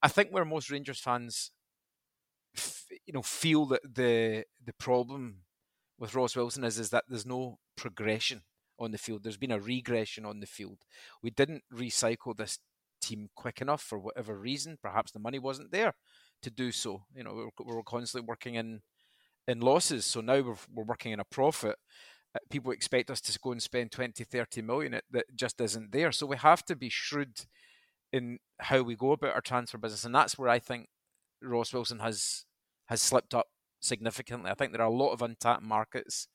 I 0.00 0.06
think 0.06 0.30
where 0.30 0.44
most 0.44 0.70
Rangers 0.70 1.00
fans 1.00 1.50
you 3.06 3.12
know 3.12 3.22
feel 3.22 3.66
that 3.66 3.82
the 3.94 4.44
the 4.64 4.72
problem 4.74 5.38
with 5.98 6.14
Ross 6.14 6.36
Wilson 6.36 6.64
is 6.64 6.78
is 6.78 6.90
that 6.90 7.04
there's 7.08 7.26
no 7.26 7.58
progression 7.76 8.42
on 8.78 8.90
the 8.90 8.98
field. 8.98 9.22
There's 9.22 9.36
been 9.36 9.52
a 9.52 9.60
regression 9.60 10.24
on 10.24 10.40
the 10.40 10.46
field. 10.46 10.78
We 11.22 11.30
didn't 11.30 11.62
recycle 11.72 12.36
this 12.36 12.58
team 13.00 13.28
quick 13.34 13.60
enough 13.60 13.82
for 13.82 13.98
whatever 13.98 14.38
reason. 14.38 14.78
Perhaps 14.82 15.12
the 15.12 15.18
money 15.18 15.38
wasn't 15.38 15.72
there 15.72 15.94
to 16.42 16.50
do 16.50 16.72
so. 16.72 17.04
You 17.14 17.24
know, 17.24 17.50
we 17.58 17.74
were, 17.74 17.82
constantly 17.82 18.26
working 18.26 18.54
in 18.54 18.80
in 19.48 19.60
losses. 19.60 20.04
So 20.04 20.20
now 20.20 20.40
we're, 20.40 20.56
we're 20.72 20.84
working 20.84 21.12
in 21.12 21.20
a 21.20 21.24
profit. 21.24 21.76
Uh, 22.34 22.38
people 22.50 22.72
expect 22.72 23.10
us 23.10 23.20
to 23.20 23.38
go 23.42 23.52
and 23.52 23.62
spend 23.62 23.92
20, 23.92 24.24
30 24.24 24.62
million. 24.62 24.94
It, 24.94 25.04
that 25.10 25.26
just 25.34 25.60
isn't 25.60 25.92
there. 25.92 26.12
So 26.12 26.26
we 26.26 26.36
have 26.36 26.64
to 26.66 26.76
be 26.76 26.88
shrewd 26.88 27.40
in 28.12 28.38
how 28.60 28.82
we 28.82 28.94
go 28.94 29.12
about 29.12 29.34
our 29.34 29.40
transfer 29.40 29.78
business. 29.78 30.04
And 30.04 30.14
that's 30.14 30.38
where 30.38 30.48
I 30.48 30.58
think 30.58 30.88
Ross 31.42 31.72
Wilson 31.72 31.98
has 31.98 32.44
has 32.92 33.00
slipped 33.00 33.34
up 33.34 33.46
significantly. 33.80 34.50
I 34.50 34.54
think 34.54 34.72
there 34.72 34.82
are 34.82 34.88
a 34.88 34.94
lot 34.94 35.12
of 35.12 35.22
untapped 35.22 35.62
markets 35.62 36.28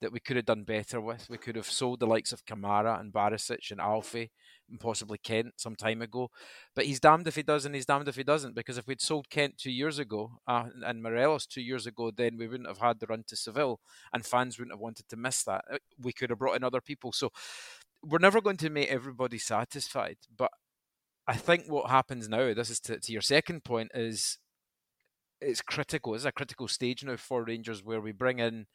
that 0.00 0.12
we 0.12 0.18
could 0.18 0.36
have 0.36 0.46
done 0.46 0.64
better 0.64 1.00
with. 1.00 1.28
We 1.30 1.38
could 1.38 1.54
have 1.56 1.70
sold 1.70 2.00
the 2.00 2.06
likes 2.06 2.32
of 2.32 2.44
Kamara 2.44 2.98
and 2.98 3.12
Barisic 3.12 3.70
and 3.70 3.80
Alfie 3.80 4.32
and 4.68 4.80
possibly 4.80 5.18
Kent 5.18 5.52
some 5.56 5.76
time 5.76 6.02
ago. 6.02 6.30
But 6.74 6.86
he's 6.86 6.98
damned 6.98 7.28
if 7.28 7.36
he 7.36 7.42
does 7.42 7.64
and 7.64 7.74
he's 7.74 7.86
damned 7.86 8.08
if 8.08 8.16
he 8.16 8.24
doesn't. 8.24 8.56
Because 8.56 8.76
if 8.76 8.88
we'd 8.88 9.00
sold 9.00 9.30
Kent 9.30 9.58
two 9.58 9.70
years 9.70 9.98
ago 9.98 10.40
uh, 10.48 10.64
and 10.84 11.02
Morelos 11.02 11.46
two 11.46 11.60
years 11.60 11.86
ago, 11.86 12.10
then 12.10 12.38
we 12.38 12.48
wouldn't 12.48 12.68
have 12.68 12.78
had 12.78 12.98
the 12.98 13.06
run 13.06 13.24
to 13.28 13.36
Seville 13.36 13.78
and 14.12 14.26
fans 14.26 14.58
wouldn't 14.58 14.72
have 14.72 14.80
wanted 14.80 15.08
to 15.10 15.16
miss 15.16 15.44
that. 15.44 15.64
Uh, 15.70 15.78
we 16.02 16.12
could 16.12 16.30
have 16.30 16.38
brought 16.38 16.56
in 16.56 16.64
other 16.64 16.80
people. 16.80 17.12
So 17.12 17.30
we're 18.02 18.18
never 18.18 18.40
going 18.40 18.56
to 18.56 18.70
make 18.70 18.88
everybody 18.88 19.38
satisfied. 19.38 20.16
But 20.34 20.50
I 21.28 21.34
think 21.34 21.66
what 21.68 21.90
happens 21.90 22.28
now, 22.28 22.52
this 22.54 22.70
is 22.70 22.80
to, 22.80 22.98
to 22.98 23.12
your 23.12 23.22
second 23.22 23.64
point, 23.64 23.90
is 23.94 24.38
it's 25.40 25.62
critical. 25.62 26.14
It's 26.14 26.24
a 26.24 26.32
critical 26.32 26.68
stage 26.68 27.04
now 27.04 27.16
for 27.16 27.44
Rangers 27.44 27.84
where 27.84 28.00
we 28.00 28.12
bring 28.12 28.38
in 28.38 28.66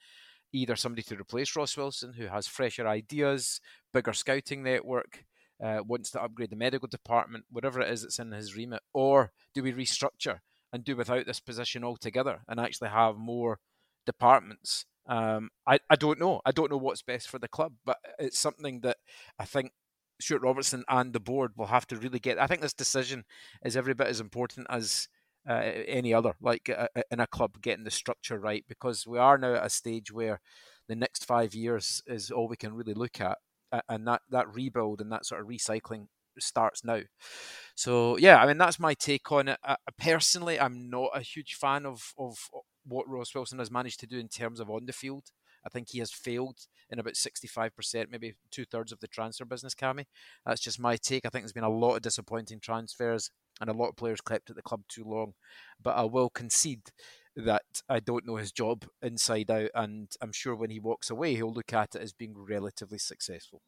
either 0.53 0.75
somebody 0.75 1.03
to 1.03 1.15
replace 1.15 1.55
Ross 1.55 1.75
Wilson 1.75 2.13
who 2.13 2.27
has 2.27 2.47
fresher 2.47 2.87
ideas, 2.87 3.59
bigger 3.93 4.13
scouting 4.13 4.63
network, 4.63 5.25
uh, 5.63 5.79
wants 5.85 6.11
to 6.11 6.21
upgrade 6.21 6.49
the 6.49 6.55
medical 6.55 6.87
department, 6.87 7.45
whatever 7.49 7.81
it 7.81 7.91
is 7.91 8.01
that's 8.01 8.19
in 8.19 8.31
his 8.31 8.55
remit, 8.55 8.81
or 8.93 9.31
do 9.53 9.63
we 9.63 9.73
restructure 9.73 10.39
and 10.73 10.83
do 10.83 10.95
without 10.95 11.25
this 11.25 11.39
position 11.39 11.83
altogether 11.83 12.41
and 12.47 12.59
actually 12.59 12.89
have 12.89 13.17
more 13.17 13.59
departments? 14.05 14.85
Um, 15.07 15.49
I, 15.67 15.79
I 15.89 15.95
don't 15.95 16.19
know. 16.19 16.41
I 16.45 16.51
don't 16.51 16.71
know 16.71 16.77
what's 16.77 17.03
best 17.03 17.29
for 17.29 17.39
the 17.39 17.47
club, 17.47 17.73
but 17.85 17.97
it's 18.17 18.39
something 18.39 18.81
that 18.81 18.97
I 19.39 19.45
think 19.45 19.71
Stuart 20.19 20.41
Robertson 20.41 20.83
and 20.89 21.13
the 21.13 21.19
board 21.19 21.51
will 21.55 21.67
have 21.67 21.85
to 21.87 21.97
really 21.97 22.19
get. 22.19 22.39
I 22.39 22.47
think 22.47 22.61
this 22.61 22.73
decision 22.73 23.25
is 23.63 23.77
every 23.77 23.93
bit 23.93 24.07
as 24.07 24.19
important 24.19 24.67
as 24.69 25.07
uh, 25.47 25.61
any 25.87 26.13
other, 26.13 26.33
like 26.41 26.69
uh, 26.69 26.87
uh, 26.95 27.01
in 27.11 27.19
a 27.19 27.27
club, 27.27 27.61
getting 27.61 27.83
the 27.83 27.91
structure 27.91 28.39
right, 28.39 28.65
because 28.67 29.05
we 29.07 29.17
are 29.17 29.37
now 29.37 29.55
at 29.55 29.65
a 29.65 29.69
stage 29.69 30.11
where 30.11 30.39
the 30.87 30.95
next 30.95 31.25
five 31.25 31.53
years 31.53 32.01
is 32.07 32.31
all 32.31 32.47
we 32.47 32.57
can 32.57 32.73
really 32.73 32.93
look 32.93 33.19
at, 33.21 33.37
and 33.89 34.07
that 34.07 34.21
that 34.29 34.53
rebuild 34.53 35.01
and 35.01 35.11
that 35.11 35.25
sort 35.25 35.41
of 35.41 35.47
recycling 35.47 36.07
starts 36.39 36.83
now. 36.83 37.01
So 37.75 38.17
yeah, 38.17 38.37
I 38.37 38.47
mean 38.47 38.57
that's 38.57 38.79
my 38.79 38.93
take 38.93 39.31
on 39.31 39.49
it. 39.49 39.59
Uh, 39.63 39.75
personally, 39.99 40.59
I'm 40.59 40.89
not 40.89 41.09
a 41.13 41.21
huge 41.21 41.55
fan 41.55 41.85
of 41.85 42.13
of 42.17 42.37
what 42.85 43.09
Ross 43.09 43.33
Wilson 43.33 43.59
has 43.59 43.71
managed 43.71 43.99
to 44.01 44.07
do 44.07 44.19
in 44.19 44.27
terms 44.27 44.59
of 44.59 44.69
on 44.69 44.85
the 44.85 44.93
field. 44.93 45.31
I 45.65 45.69
think 45.69 45.89
he 45.89 45.99
has 45.99 46.11
failed 46.11 46.57
in 46.89 46.99
about 46.99 47.15
65%, 47.15 48.05
maybe 48.09 48.35
two 48.51 48.65
thirds 48.65 48.91
of 48.91 48.99
the 48.99 49.07
transfer 49.07 49.45
business, 49.45 49.73
Cammy. 49.73 50.05
That's 50.45 50.61
just 50.61 50.79
my 50.79 50.97
take. 50.97 51.25
I 51.25 51.29
think 51.29 51.43
there's 51.43 51.53
been 51.53 51.63
a 51.63 51.69
lot 51.69 51.95
of 51.95 52.01
disappointing 52.01 52.59
transfers 52.59 53.31
and 53.59 53.69
a 53.69 53.73
lot 53.73 53.89
of 53.89 53.95
players 53.95 54.21
kept 54.21 54.49
at 54.49 54.55
the 54.55 54.61
club 54.61 54.81
too 54.87 55.03
long. 55.03 55.33
But 55.81 55.97
I 55.97 56.03
will 56.03 56.29
concede 56.29 56.89
that 57.35 57.63
I 57.89 57.99
don't 57.99 58.25
know 58.25 58.37
his 58.37 58.51
job 58.51 58.85
inside 59.01 59.51
out, 59.51 59.69
and 59.73 60.09
I'm 60.21 60.31
sure 60.31 60.55
when 60.55 60.69
he 60.69 60.79
walks 60.79 61.09
away, 61.09 61.35
he'll 61.35 61.53
look 61.53 61.73
at 61.73 61.95
it 61.95 62.01
as 62.01 62.13
being 62.13 62.35
relatively 62.37 62.97
successful. 62.97 63.61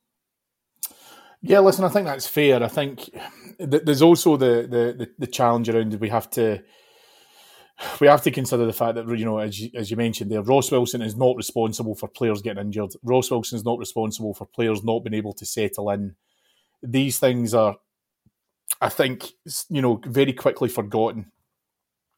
Yeah, 1.42 1.60
listen, 1.60 1.86
I 1.86 1.90
think 1.90 2.06
that's 2.06 2.28
fair. 2.28 2.64
I 2.64 2.68
think 2.68 3.10
there's 3.60 4.02
also 4.02 4.38
the 4.38 4.68
the, 4.70 5.10
the 5.20 5.28
challenge 5.28 5.70
around 5.70 5.94
we 5.96 6.10
have 6.10 6.30
to 6.32 6.64
we 8.00 8.08
have 8.08 8.22
to 8.24 8.32
consider 8.32 8.66
the 8.66 8.74
fact 8.74 8.96
that 8.96 9.08
you 9.18 9.26
know, 9.26 9.40
as 9.40 9.60
you, 9.60 9.70
as 9.76 9.92
you 9.92 9.98
mentioned 9.98 10.32
there, 10.32 10.42
Ross 10.42 10.72
Wilson 10.72 11.02
is 11.02 11.16
not 11.16 11.36
responsible 11.36 11.96
for 11.96 12.08
players 12.08 12.42
getting 12.42 12.66
injured. 12.66 12.94
Ross 13.04 13.30
Wilson 13.30 13.58
is 13.58 13.66
not 13.66 13.80
responsible 13.80 14.34
for 14.34 14.46
players 14.46 14.84
not 14.84 15.04
being 15.04 15.14
able 15.14 15.34
to 15.34 15.46
settle 15.46 15.90
in. 15.92 16.16
These 16.82 17.20
things 17.20 17.54
are 17.54 17.78
I 18.82 18.90
think 18.90 19.32
you 19.70 19.82
know 19.82 20.02
very 20.06 20.34
quickly 20.34 20.70
forgotten. 20.70 21.32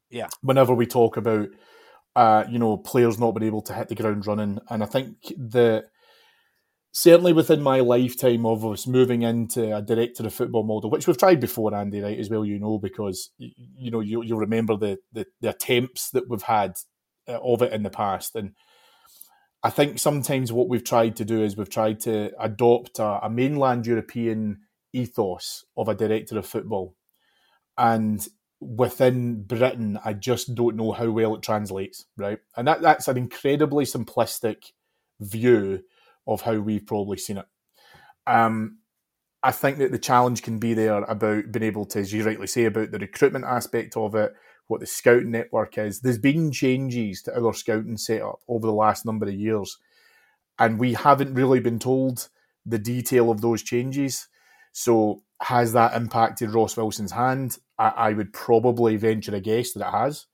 Yeah. 0.10 0.28
Whenever 0.42 0.74
we 0.74 0.86
talk 0.86 1.18
about 1.18 1.50
uh, 2.16 2.46
you 2.50 2.60
know 2.60 2.78
players 2.78 3.20
not 3.20 3.32
being 3.32 3.48
able 3.48 3.62
to 3.64 3.74
hit 3.74 3.88
the 3.88 3.96
ground 3.96 4.28
running, 4.28 4.60
and 4.70 4.84
I 4.84 4.86
think 4.86 5.34
the 5.38 5.86
certainly 6.92 7.34
within 7.34 7.62
my 7.62 7.80
lifetime 7.80 8.46
of 8.46 8.66
us 8.66 8.88
moving 8.88 9.22
into 9.22 9.76
a 9.76 9.82
director 9.82 10.26
of 10.26 10.34
football 10.34 10.64
model, 10.64 10.90
which 10.90 11.08
we've 11.08 11.18
tried 11.18 11.40
before, 11.40 11.74
Andy, 11.76 12.02
right 12.02 12.20
as 12.20 12.30
well, 12.30 12.46
you 12.46 12.60
know, 12.60 12.78
because 12.80 13.32
you 13.38 13.92
know 13.92 14.00
you 14.00 14.24
you 14.24 14.36
remember 14.38 14.76
the, 14.76 14.98
the 15.14 15.26
the 15.42 15.50
attempts 15.50 16.10
that 16.12 16.30
we've 16.30 16.44
had 16.44 16.74
uh, 17.28 17.40
of 17.44 17.62
it 17.62 17.74
in 17.74 17.84
the 17.84 17.90
past, 17.90 18.36
and 18.36 18.54
I 19.62 19.70
think 19.70 20.00
sometimes 20.00 20.54
what 20.54 20.70
we've 20.70 20.84
tried 20.84 21.16
to 21.18 21.26
do 21.26 21.44
is 21.44 21.58
we've 21.58 21.70
tried 21.70 22.00
to 22.02 22.32
adopt 22.40 23.00
a, 23.00 23.26
a 23.26 23.30
mainland 23.30 23.86
European 23.86 24.62
ethos 24.94 25.66
of 25.76 25.90
a 25.90 25.96
director 25.96 26.38
of 26.38 26.46
football. 26.46 26.96
And 27.78 28.26
within 28.62 29.44
Britain, 29.44 30.00
I 30.04 30.14
just 30.14 30.56
don't 30.56 30.76
know 30.76 30.92
how 30.92 31.10
well 31.10 31.36
it 31.36 31.42
translates, 31.42 32.06
right? 32.18 32.40
And 32.56 32.68
that, 32.68 32.82
that's 32.82 33.08
an 33.08 33.18
incredibly 33.18 33.86
simplistic 33.86 34.72
view 35.20 35.82
of 36.28 36.42
how 36.42 36.58
we've 36.60 36.86
probably 36.86 37.18
seen 37.18 37.38
it. 37.38 37.46
Um, 38.28 38.80
I 39.42 39.52
think 39.52 39.78
that 39.78 39.92
the 39.92 40.00
challenge 40.00 40.44
can 40.44 40.60
be 40.60 40.74
there 40.74 41.04
about 41.04 41.52
being 41.52 41.64
able 41.64 41.86
to, 41.86 42.00
as 42.00 42.12
you 42.12 42.24
rightly 42.24 42.48
say, 42.48 42.66
about 42.66 42.92
the 42.92 43.00
recruitment 43.00 43.46
aspect 43.46 43.96
of 43.96 44.14
it, 44.16 44.34
what 44.68 44.82
the 44.82 44.86
scouting 44.86 45.32
network 45.32 45.78
is. 45.78 46.02
There's 46.02 46.18
been 46.18 46.52
changes 46.52 47.22
to 47.24 47.40
our 47.40 47.54
scouting 47.54 47.98
setup 47.98 48.40
over 48.48 48.68
the 48.68 48.74
last 48.74 49.06
number 49.06 49.28
of 49.28 49.34
years, 49.34 49.78
and 50.60 50.80
we 50.80 50.94
haven't 50.94 51.34
really 51.34 51.60
been 51.60 51.80
told 51.80 52.28
the 52.66 52.78
detail 52.78 53.32
of 53.32 53.42
those 53.42 53.64
changes. 53.64 54.28
So 54.74 55.24
has 55.42 55.74
that 55.74 55.96
impacted 55.96 56.52
Ross 56.52 56.76
Wilson's 56.76 57.14
hand? 57.14 57.58
I, 57.78 57.88
I 57.88 58.14
would 58.14 58.34
probably 58.34 58.98
venture 58.98 59.34
a 59.34 59.40
guess 59.40 59.72
that 59.72 59.88
it 59.88 59.92
has. 59.92 60.26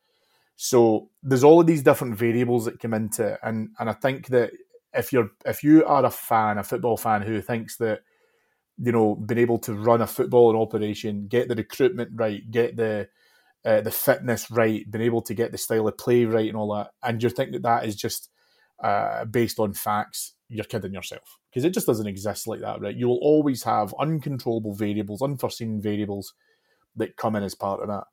So 0.55 1.09
there's 1.21 1.43
all 1.43 1.61
of 1.61 1.67
these 1.67 1.83
different 1.83 2.17
variables 2.17 2.65
that 2.65 2.79
come 2.79 2.93
into 2.93 3.33
it, 3.33 3.39
and 3.43 3.69
and 3.77 3.89
I 3.89 3.93
think 3.93 4.27
that 4.27 4.51
if 4.95 5.13
you're 5.13 5.29
if 5.45 5.63
you 5.63 5.85
are 5.85 6.05
a 6.05 6.11
fan, 6.11 6.57
a 6.57 6.63
football 6.63 6.97
fan 6.97 7.21
who 7.21 7.41
thinks 7.41 7.77
that 7.77 8.01
you 8.77 8.91
know 8.91 9.15
being 9.15 9.39
able 9.39 9.59
to 9.59 9.73
run 9.73 10.01
a 10.01 10.07
football 10.07 10.61
operation, 10.61 11.27
get 11.27 11.47
the 11.47 11.55
recruitment 11.55 12.11
right, 12.13 12.49
get 12.51 12.75
the 12.75 13.07
uh, 13.65 13.81
the 13.81 13.91
fitness 13.91 14.49
right, 14.51 14.89
being 14.89 15.03
able 15.03 15.21
to 15.21 15.33
get 15.33 15.51
the 15.51 15.57
style 15.57 15.87
of 15.87 15.97
play 15.97 16.25
right, 16.25 16.47
and 16.47 16.57
all 16.57 16.73
that, 16.75 16.91
and 17.03 17.21
you 17.21 17.29
think 17.29 17.51
that 17.51 17.63
that 17.63 17.85
is 17.85 17.95
just 17.95 18.29
uh, 18.83 19.25
based 19.25 19.59
on 19.59 19.73
facts, 19.73 20.33
you're 20.49 20.65
kidding 20.65 20.93
yourself 20.93 21.39
because 21.49 21.65
it 21.65 21.73
just 21.73 21.87
doesn't 21.87 22.07
exist 22.07 22.47
like 22.47 22.61
that, 22.61 22.81
right? 22.81 22.95
You 22.95 23.07
will 23.07 23.19
always 23.21 23.63
have 23.63 23.93
uncontrollable 23.99 24.75
variables, 24.75 25.21
unforeseen 25.21 25.81
variables 25.81 26.33
that 26.97 27.17
come 27.17 27.35
in 27.35 27.43
as 27.43 27.55
part 27.55 27.81
of 27.81 27.87
that 27.87 28.05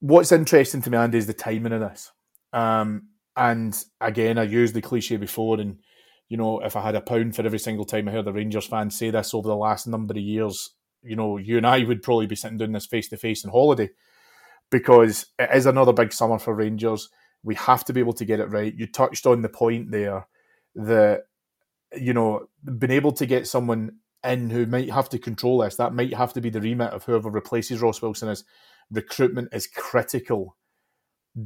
what's 0.00 0.32
interesting 0.32 0.82
to 0.82 0.90
me, 0.90 0.98
Andy, 0.98 1.18
is 1.18 1.26
the 1.26 1.34
timing 1.34 1.72
of 1.72 1.80
this. 1.80 2.10
Um, 2.52 3.09
and 3.36 3.76
again, 4.00 4.38
I 4.38 4.44
used 4.44 4.74
the 4.74 4.82
cliche 4.82 5.16
before, 5.16 5.60
and 5.60 5.78
you 6.28 6.36
know, 6.36 6.60
if 6.60 6.76
I 6.76 6.82
had 6.82 6.94
a 6.94 7.00
pound 7.00 7.34
for 7.34 7.42
every 7.42 7.58
single 7.58 7.84
time 7.84 8.08
I 8.08 8.12
heard 8.12 8.26
a 8.26 8.32
Rangers 8.32 8.66
fan 8.66 8.90
say 8.90 9.10
this 9.10 9.34
over 9.34 9.48
the 9.48 9.56
last 9.56 9.86
number 9.86 10.12
of 10.12 10.18
years, 10.18 10.70
you 11.02 11.16
know, 11.16 11.38
you 11.38 11.56
and 11.56 11.66
I 11.66 11.84
would 11.84 12.02
probably 12.02 12.26
be 12.26 12.36
sitting 12.36 12.58
doing 12.58 12.72
this 12.72 12.86
face 12.86 13.08
to 13.08 13.16
face 13.16 13.44
in 13.44 13.50
holiday 13.50 13.90
because 14.70 15.26
it 15.38 15.50
is 15.54 15.66
another 15.66 15.92
big 15.92 16.12
summer 16.12 16.38
for 16.38 16.54
Rangers. 16.54 17.08
We 17.42 17.54
have 17.56 17.84
to 17.86 17.92
be 17.92 18.00
able 18.00 18.12
to 18.14 18.24
get 18.24 18.40
it 18.40 18.50
right. 18.50 18.74
You 18.74 18.86
touched 18.86 19.26
on 19.26 19.42
the 19.42 19.48
point 19.48 19.90
there 19.90 20.26
that 20.74 21.22
you 21.96 22.12
know, 22.12 22.46
being 22.78 22.92
able 22.92 23.12
to 23.12 23.26
get 23.26 23.46
someone 23.46 23.98
in 24.24 24.50
who 24.50 24.66
might 24.66 24.90
have 24.90 25.08
to 25.10 25.18
control 25.18 25.58
this, 25.58 25.76
that 25.76 25.94
might 25.94 26.14
have 26.14 26.32
to 26.34 26.40
be 26.40 26.50
the 26.50 26.60
remit 26.60 26.92
of 26.92 27.04
whoever 27.04 27.30
replaces 27.30 27.80
Ross 27.80 28.02
Wilson 28.02 28.28
is 28.28 28.44
recruitment 28.90 29.48
is 29.52 29.66
critical. 29.66 30.56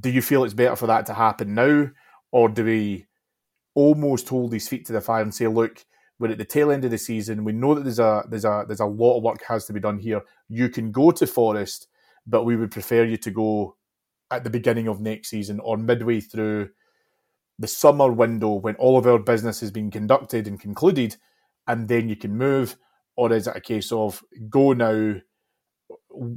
Do 0.01 0.11
you 0.11 0.23
feel 0.23 0.45
it's 0.45 0.55
better 0.55 0.77
for 0.77 0.87
that 0.87 1.07
to 1.07 1.15
happen 1.15 1.55
now, 1.55 1.91
or 2.33 2.49
do 2.49 2.65
we 2.65 3.07
almost 3.75 4.29
hold 4.29 4.53
his 4.53 4.69
feet 4.69 4.87
to 4.87 4.93
the 4.93 5.01
fire 5.01 5.23
and 5.23 5.35
say, 5.35 5.47
look, 5.47 5.85
we're 6.19 6.31
at 6.31 6.39
the 6.39 6.45
tail 6.45 6.71
end 6.71 6.85
of 6.85 6.91
the 6.91 6.99
season. 6.99 7.45
We 7.45 7.53
know 7.53 7.75
that 7.75 7.83
there's 7.83 7.99
a 7.99 8.25
there's 8.29 8.45
a 8.45 8.65
there's 8.67 8.81
a 8.81 8.87
lot 8.87 9.19
of 9.19 9.23
work 9.25 9.43
has 9.49 9.67
to 9.67 9.73
be 9.73 9.81
done 9.81 9.99
here. 9.99 10.23
You 10.49 10.69
can 10.69 10.93
go 10.93 11.11
to 11.11 11.27
Forest, 11.27 11.89
but 12.27 12.45
we 12.45 12.57
would 12.57 12.71
prefer 12.71 13.05
you 13.05 13.17
to 13.19 13.31
go 13.31 13.77
at 14.31 14.45
the 14.45 14.51
beginning 14.51 14.89
of 14.89 15.01
next 15.01 15.29
season 15.29 15.61
or 15.61 15.77
midway 15.77 16.21
through 16.21 16.71
the 17.59 17.67
summer 17.67 18.11
window 18.11 18.55
when 18.55 18.75
all 18.77 18.97
of 18.97 19.07
our 19.07 19.19
business 19.19 19.61
has 19.61 19.71
been 19.71 19.91
conducted 19.91 20.47
and 20.47 20.61
concluded, 20.61 21.17
and 21.67 21.89
then 21.89 22.09
you 22.09 22.17
can 22.17 22.37
move. 22.37 22.77
Or 23.17 23.33
is 23.33 23.47
it 23.47 23.57
a 23.57 23.61
case 23.61 23.93
of 23.93 24.25
go 24.49 24.73
now, 24.73 25.21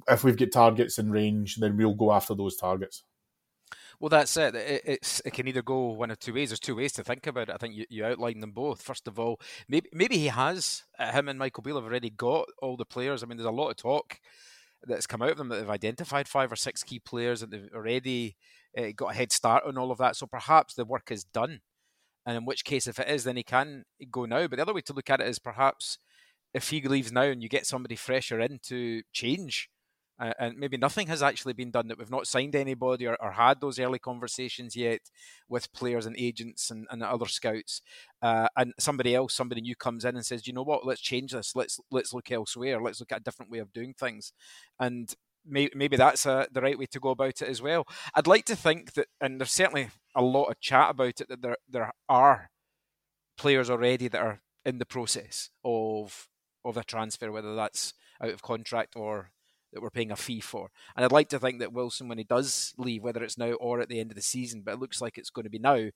if 0.08 0.24
we've 0.24 0.38
got 0.38 0.52
targets 0.52 1.00
in 1.00 1.12
range, 1.12 1.56
then 1.56 1.76
we'll 1.76 1.96
go 1.96 2.12
after 2.12 2.36
those 2.36 2.56
targets. 2.56 3.04
Well, 4.00 4.10
that's 4.10 4.38
it. 4.38 4.54
it. 4.56 4.82
It's 4.86 5.22
it 5.26 5.34
can 5.34 5.48
either 5.48 5.64
go 5.64 5.88
one 5.88 6.12
of 6.12 6.20
two 6.20 6.34
ways. 6.34 6.50
There's 6.50 6.60
two 6.60 6.76
ways 6.76 6.94
to 6.94 7.04
think 7.04 7.26
about 7.26 7.50
it. 7.50 7.56
I 7.56 7.58
think 7.58 7.74
you, 7.74 7.86
you 7.90 8.06
outlined 8.06 8.44
them 8.44 8.52
both. 8.52 8.82
First 8.82 9.08
of 9.08 9.20
all, 9.20 9.40
maybe 9.68 9.90
maybe 9.92 10.18
he 10.18 10.28
has 10.28 10.84
uh, 11.00 11.12
him 11.12 11.28
and 11.28 11.40
Michael 11.40 11.64
Beale 11.64 11.78
have 11.78 11.86
already 11.86 12.12
got 12.12 12.48
all 12.62 12.78
the 12.78 12.86
players. 12.86 13.24
I 13.24 13.26
mean, 13.26 13.38
there's 13.38 13.48
a 13.48 13.52
lot 13.52 13.70
of 13.70 13.78
talk 13.78 14.20
that's 14.84 15.08
come 15.08 15.24
out 15.24 15.32
of 15.32 15.38
them 15.38 15.50
that 15.50 15.58
they've 15.58 15.70
identified 15.70 16.28
five 16.28 16.52
or 16.52 16.56
six 16.56 16.84
key 16.84 17.00
players 17.00 17.42
and 17.42 17.52
they've 17.52 17.70
already 17.74 18.36
uh, 18.78 18.90
got 18.96 19.12
a 19.12 19.16
head 19.16 19.32
start 19.32 19.64
on 19.66 19.78
all 19.78 19.92
of 19.92 19.98
that. 19.98 20.16
So 20.16 20.28
perhaps 20.28 20.76
the 20.76 20.86
work 20.86 21.12
is 21.12 21.24
done. 21.24 21.62
And 22.26 22.38
in 22.38 22.46
which 22.46 22.66
case, 22.66 22.88
if 22.88 23.00
it 23.00 23.08
is, 23.08 23.24
then 23.24 23.38
he 23.38 23.44
can 23.44 23.86
go 24.12 24.26
now. 24.26 24.48
But 24.48 24.58
the 24.58 24.62
other 24.62 24.74
way 24.74 24.82
to 24.82 24.94
look 24.94 25.10
at 25.10 25.22
it 25.22 25.28
is 25.28 25.40
perhaps 25.40 25.98
if 26.54 26.70
he 26.70 26.82
leaves 26.82 27.12
now 27.12 27.22
and 27.22 27.42
you 27.42 27.50
get 27.50 27.66
somebody 27.66 27.96
fresher 27.96 28.40
in 28.40 28.60
to 28.64 29.02
change, 29.14 29.70
uh, 30.20 30.34
and 30.40 30.58
maybe 30.58 30.78
nothing 30.78 31.08
has 31.08 31.22
actually 31.22 31.54
been 31.54 31.72
done 31.72 31.88
that 31.88 31.98
we've 31.98 32.10
not 32.10 32.28
signed 32.28 32.56
anybody 32.56 33.06
or, 33.06 33.16
or 33.22 33.32
had 33.32 33.62
those 33.62 33.80
early 33.80 34.00
conversations 34.00 34.76
yet 34.76 35.02
with 35.48 35.72
players 35.74 36.06
and 36.06 36.16
agents 36.18 36.72
and, 36.72 36.88
and 36.90 37.04
other 37.04 37.28
scouts, 37.28 37.82
uh, 38.22 38.48
and 38.56 38.74
somebody 38.80 39.16
else, 39.16 39.34
somebody 39.34 39.62
new 39.62 39.76
comes 39.76 40.06
in 40.06 40.16
and 40.16 40.26
says, 40.26 40.48
you 40.48 40.54
know 40.54 40.64
what, 40.64 40.86
let's 40.86 41.02
change 41.02 41.32
this, 41.32 41.56
let's 41.56 41.80
let's 41.92 42.14
look 42.14 42.32
elsewhere, 42.32 42.82
let's 42.82 43.00
look 43.00 43.12
at 43.12 43.20
a 43.20 43.24
different 43.24 43.52
way 43.52 43.60
of 43.60 43.74
doing 43.74 43.94
things, 43.94 44.34
and 44.80 45.14
maybe 45.46 45.96
that's 45.96 46.26
a, 46.26 46.48
the 46.52 46.62
right 46.62 46.78
way 46.78 46.86
to 46.88 47.00
go 47.00 47.10
about 47.10 47.42
it 47.42 47.48
as 47.48 47.62
well. 47.62 47.88
I'd 48.14 48.28
like 48.28 48.46
to 48.46 48.56
think 48.56 48.94
that, 48.94 49.08
and 49.22 49.40
there's 49.40 49.52
certainly 49.52 49.90
a 50.16 50.22
lot 50.22 50.46
of 50.46 50.60
chat 50.60 50.90
about 50.92 51.22
it, 51.22 51.30
that 51.30 51.42
there 51.42 51.58
there 51.70 51.92
are 52.10 52.50
players 53.38 53.70
already 53.70 54.08
that 54.08 54.22
are 54.22 54.42
in 54.66 54.80
the 54.80 54.86
process 54.86 55.50
of 55.64 56.28
of 56.66 56.76
a 56.76 56.84
transfer, 56.84 57.32
whether 57.32 57.56
that's 57.56 57.94
out 58.22 58.32
of 58.32 58.42
contract 58.42 58.96
or 58.96 59.32
that 59.74 59.82
we're 59.82 59.90
paying 59.90 60.12
a 60.12 60.16
fee 60.16 60.40
for. 60.40 60.70
And 60.96 61.04
I'd 61.04 61.12
like 61.12 61.30
to 61.30 61.40
think 61.40 61.60
that 61.60 61.74
Wilson, 61.74 62.08
when 62.08 62.18
he 62.18 62.24
does 62.24 62.74
leave, 62.78 63.04
whether 63.04 63.24
it's 63.24 63.38
now 63.38 63.54
or 63.54 63.80
at 63.80 63.90
the 63.90 64.00
end 64.00 64.12
of 64.12 64.16
the 64.16 64.22
season, 64.22 64.62
but 64.64 64.74
it 64.74 64.80
looks 64.80 65.02
like 65.02 65.18
it's 65.18 65.30
going 65.30 65.44
to 65.44 65.50
be 65.50 65.60
now, 65.60 65.90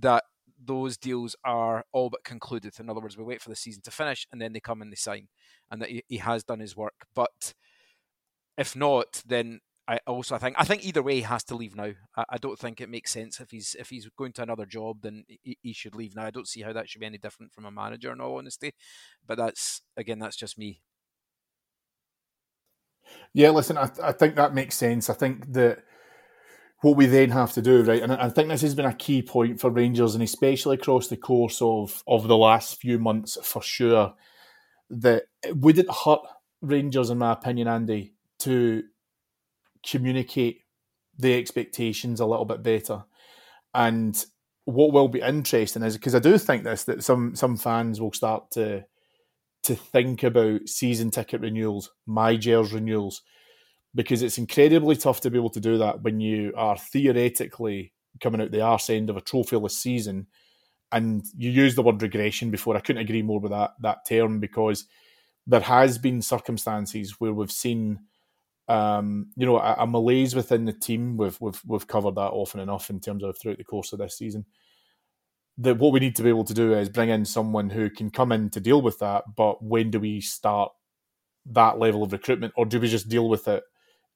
that 0.00 0.24
those 0.64 0.96
deals 0.96 1.36
are 1.44 1.84
all 1.92 2.10
but 2.10 2.24
concluded. 2.24 2.78
In 2.78 2.88
other 2.88 3.00
words, 3.00 3.16
we 3.16 3.24
wait 3.24 3.42
for 3.42 3.50
the 3.50 3.56
season 3.56 3.82
to 3.82 3.90
finish 3.90 4.26
and 4.30 4.40
then 4.40 4.52
they 4.52 4.60
come 4.60 4.82
and 4.82 4.92
they 4.92 4.96
sign, 4.96 5.28
and 5.70 5.80
that 5.82 5.90
he, 5.90 6.04
he 6.08 6.18
has 6.18 6.44
done 6.44 6.60
his 6.60 6.76
work. 6.76 7.06
But 7.14 7.54
if 8.56 8.76
not, 8.76 9.22
then 9.26 9.60
I 9.88 9.98
also 10.06 10.36
I 10.36 10.38
think 10.38 10.56
I 10.58 10.64
think 10.64 10.84
either 10.84 11.02
way 11.02 11.16
he 11.16 11.22
has 11.22 11.42
to 11.44 11.56
leave 11.56 11.74
now. 11.74 11.92
I, 12.16 12.24
I, 12.30 12.38
don't 12.38 12.58
think 12.58 12.80
it 12.80 12.88
makes 12.88 13.10
sense 13.10 13.40
if 13.40 13.50
he's 13.50 13.74
if 13.78 13.90
he's 13.90 14.08
going 14.16 14.32
to 14.34 14.42
another 14.42 14.64
job, 14.64 15.02
then 15.02 15.24
he, 15.26 15.58
he, 15.60 15.72
should 15.72 15.96
leave 15.96 16.14
now. 16.14 16.26
I 16.26 16.30
don't 16.30 16.46
see 16.46 16.62
how 16.62 16.72
that 16.72 16.88
should 16.88 17.00
be 17.00 17.06
any 17.06 17.18
different 17.18 17.52
from 17.52 17.64
a 17.64 17.70
manager, 17.70 18.12
in 18.12 18.20
all 18.20 18.38
honesty. 18.38 18.74
But 19.26 19.38
that's 19.38 19.82
again, 19.96 20.20
that's 20.20 20.36
just 20.36 20.56
me. 20.56 20.82
Yeah, 23.34 23.50
listen, 23.50 23.78
I, 23.78 23.90
I 24.02 24.12
think 24.12 24.36
that 24.36 24.54
makes 24.54 24.76
sense. 24.76 25.08
I 25.08 25.14
think 25.14 25.52
that 25.52 25.84
what 26.82 26.96
we 26.96 27.06
then 27.06 27.30
have 27.30 27.52
to 27.52 27.62
do, 27.62 27.82
right, 27.82 28.02
and 28.02 28.12
I 28.12 28.28
think 28.28 28.48
this 28.48 28.62
has 28.62 28.74
been 28.74 28.86
a 28.86 28.94
key 28.94 29.22
point 29.22 29.60
for 29.60 29.70
Rangers, 29.70 30.14
and 30.14 30.22
especially 30.22 30.76
across 30.76 31.08
the 31.08 31.16
course 31.16 31.62
of 31.62 32.02
of 32.06 32.28
the 32.28 32.36
last 32.36 32.80
few 32.80 32.98
months, 32.98 33.38
for 33.42 33.62
sure, 33.62 34.14
that 34.90 35.24
would 35.48 35.78
it 35.78 35.86
hurt 36.04 36.20
Rangers, 36.60 37.10
in 37.10 37.18
my 37.18 37.32
opinion, 37.32 37.68
Andy, 37.68 38.14
to 38.40 38.82
communicate 39.86 40.60
the 41.18 41.38
expectations 41.38 42.20
a 42.20 42.26
little 42.26 42.44
bit 42.44 42.62
better. 42.62 43.04
And 43.74 44.24
what 44.64 44.92
will 44.92 45.08
be 45.08 45.20
interesting 45.20 45.82
is 45.82 45.96
because 45.96 46.14
I 46.14 46.20
do 46.20 46.38
think 46.38 46.64
this 46.64 46.84
that 46.84 47.02
some 47.02 47.34
some 47.34 47.56
fans 47.56 48.00
will 48.00 48.12
start 48.12 48.50
to 48.52 48.84
to 49.62 49.76
think 49.76 50.22
about 50.22 50.68
season 50.68 51.10
ticket 51.10 51.40
renewals, 51.40 51.90
my 52.06 52.36
Gers 52.36 52.72
renewals, 52.72 53.22
because 53.94 54.22
it's 54.22 54.38
incredibly 54.38 54.96
tough 54.96 55.20
to 55.20 55.30
be 55.30 55.38
able 55.38 55.50
to 55.50 55.60
do 55.60 55.78
that 55.78 56.02
when 56.02 56.20
you 56.20 56.52
are 56.56 56.76
theoretically 56.76 57.92
coming 58.20 58.40
out 58.40 58.50
the 58.50 58.60
arse 58.60 58.90
end 58.90 59.10
of 59.10 59.16
a 59.16 59.22
trophyless 59.22 59.72
season. 59.72 60.26
And 60.90 61.24
you 61.36 61.50
use 61.50 61.74
the 61.74 61.82
word 61.82 62.02
regression 62.02 62.50
before. 62.50 62.76
I 62.76 62.80
couldn't 62.80 63.02
agree 63.02 63.22
more 63.22 63.40
with 63.40 63.52
that 63.52 63.72
that 63.80 64.06
term 64.06 64.40
because 64.40 64.84
there 65.46 65.60
has 65.60 65.96
been 65.96 66.20
circumstances 66.20 67.18
where 67.18 67.32
we've 67.32 67.50
seen 67.50 68.00
um, 68.68 69.28
you 69.36 69.44
know, 69.44 69.58
a, 69.58 69.76
a, 69.80 69.86
malaise 69.86 70.34
within 70.34 70.64
the 70.64 70.72
team. 70.72 71.16
We've 71.16 71.38
we've 71.40 71.60
we've 71.66 71.86
covered 71.86 72.14
that 72.14 72.30
often 72.30 72.60
enough 72.60 72.90
in 72.90 73.00
terms 73.00 73.24
of 73.24 73.36
throughout 73.36 73.58
the 73.58 73.64
course 73.64 73.92
of 73.92 73.98
this 73.98 74.16
season. 74.16 74.46
That 75.62 75.78
what 75.78 75.92
we 75.92 76.00
need 76.00 76.16
to 76.16 76.22
be 76.22 76.28
able 76.28 76.44
to 76.44 76.54
do 76.54 76.74
is 76.74 76.88
bring 76.88 77.10
in 77.10 77.24
someone 77.24 77.70
who 77.70 77.90
can 77.90 78.10
come 78.10 78.32
in 78.32 78.50
to 78.50 78.60
deal 78.60 78.82
with 78.82 78.98
that. 79.00 79.24
But 79.36 79.62
when 79.62 79.90
do 79.90 80.00
we 80.00 80.20
start 80.20 80.72
that 81.46 81.78
level 81.78 82.02
of 82.02 82.12
recruitment, 82.12 82.54
or 82.56 82.66
do 82.66 82.80
we 82.80 82.88
just 82.88 83.08
deal 83.08 83.28
with 83.28 83.48
it 83.48 83.62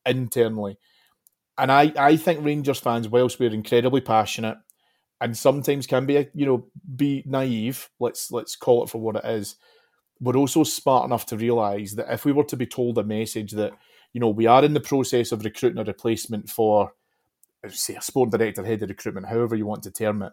internally? 0.04 0.78
And 1.59 1.72
I, 1.72 1.92
I 1.96 2.16
think 2.16 2.44
Rangers 2.44 2.80
fans, 2.80 3.09
whilst 3.09 3.40
we're 3.40 3.52
incredibly 3.52 4.00
passionate 4.00 4.59
and 5.20 5.37
sometimes 5.37 5.87
can 5.87 6.06
be, 6.06 6.28
you 6.35 6.46
know, 6.46 6.66
be 6.94 7.22
naive. 7.26 7.88
Let's 7.98 8.30
let's 8.30 8.56
call 8.56 8.85
it 8.85 8.90
for 8.90 9.00
what 9.00 9.16
it 9.16 9.24
is. 9.24 9.56
We're 10.20 10.37
also 10.37 10.64
smart 10.64 11.06
enough 11.06 11.26
to 11.26 11.37
realise 11.37 11.94
that 11.94 12.12
if 12.12 12.24
we 12.24 12.32
were 12.32 12.44
to 12.44 12.56
be 12.56 12.66
told 12.66 12.98
a 12.98 13.04
message 13.04 13.52
that 13.52 13.72
you 14.16 14.20
know, 14.20 14.30
we 14.30 14.46
are 14.46 14.64
in 14.64 14.72
the 14.72 14.80
process 14.80 15.30
of 15.30 15.44
recruiting 15.44 15.78
a 15.78 15.85
replacement 15.85 16.48
for, 16.48 16.92
say, 17.68 17.96
a 17.96 18.00
sport 18.00 18.30
director, 18.30 18.64
head 18.64 18.82
of 18.82 18.88
recruitment, 18.88 19.26
however 19.26 19.54
you 19.54 19.66
want 19.66 19.82
to 19.82 19.90
term 19.90 20.22
it. 20.22 20.32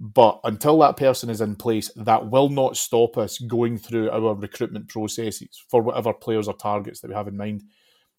But 0.00 0.40
until 0.44 0.78
that 0.78 0.96
person 0.96 1.28
is 1.28 1.40
in 1.40 1.56
place, 1.56 1.90
that 1.96 2.30
will 2.30 2.48
not 2.48 2.76
stop 2.76 3.18
us 3.18 3.38
going 3.38 3.78
through 3.78 4.10
our 4.10 4.34
recruitment 4.34 4.88
processes 4.88 5.64
for 5.68 5.82
whatever 5.82 6.12
players 6.12 6.46
or 6.46 6.54
targets 6.54 7.00
that 7.00 7.08
we 7.08 7.14
have 7.14 7.28
in 7.28 7.36
mind. 7.36 7.64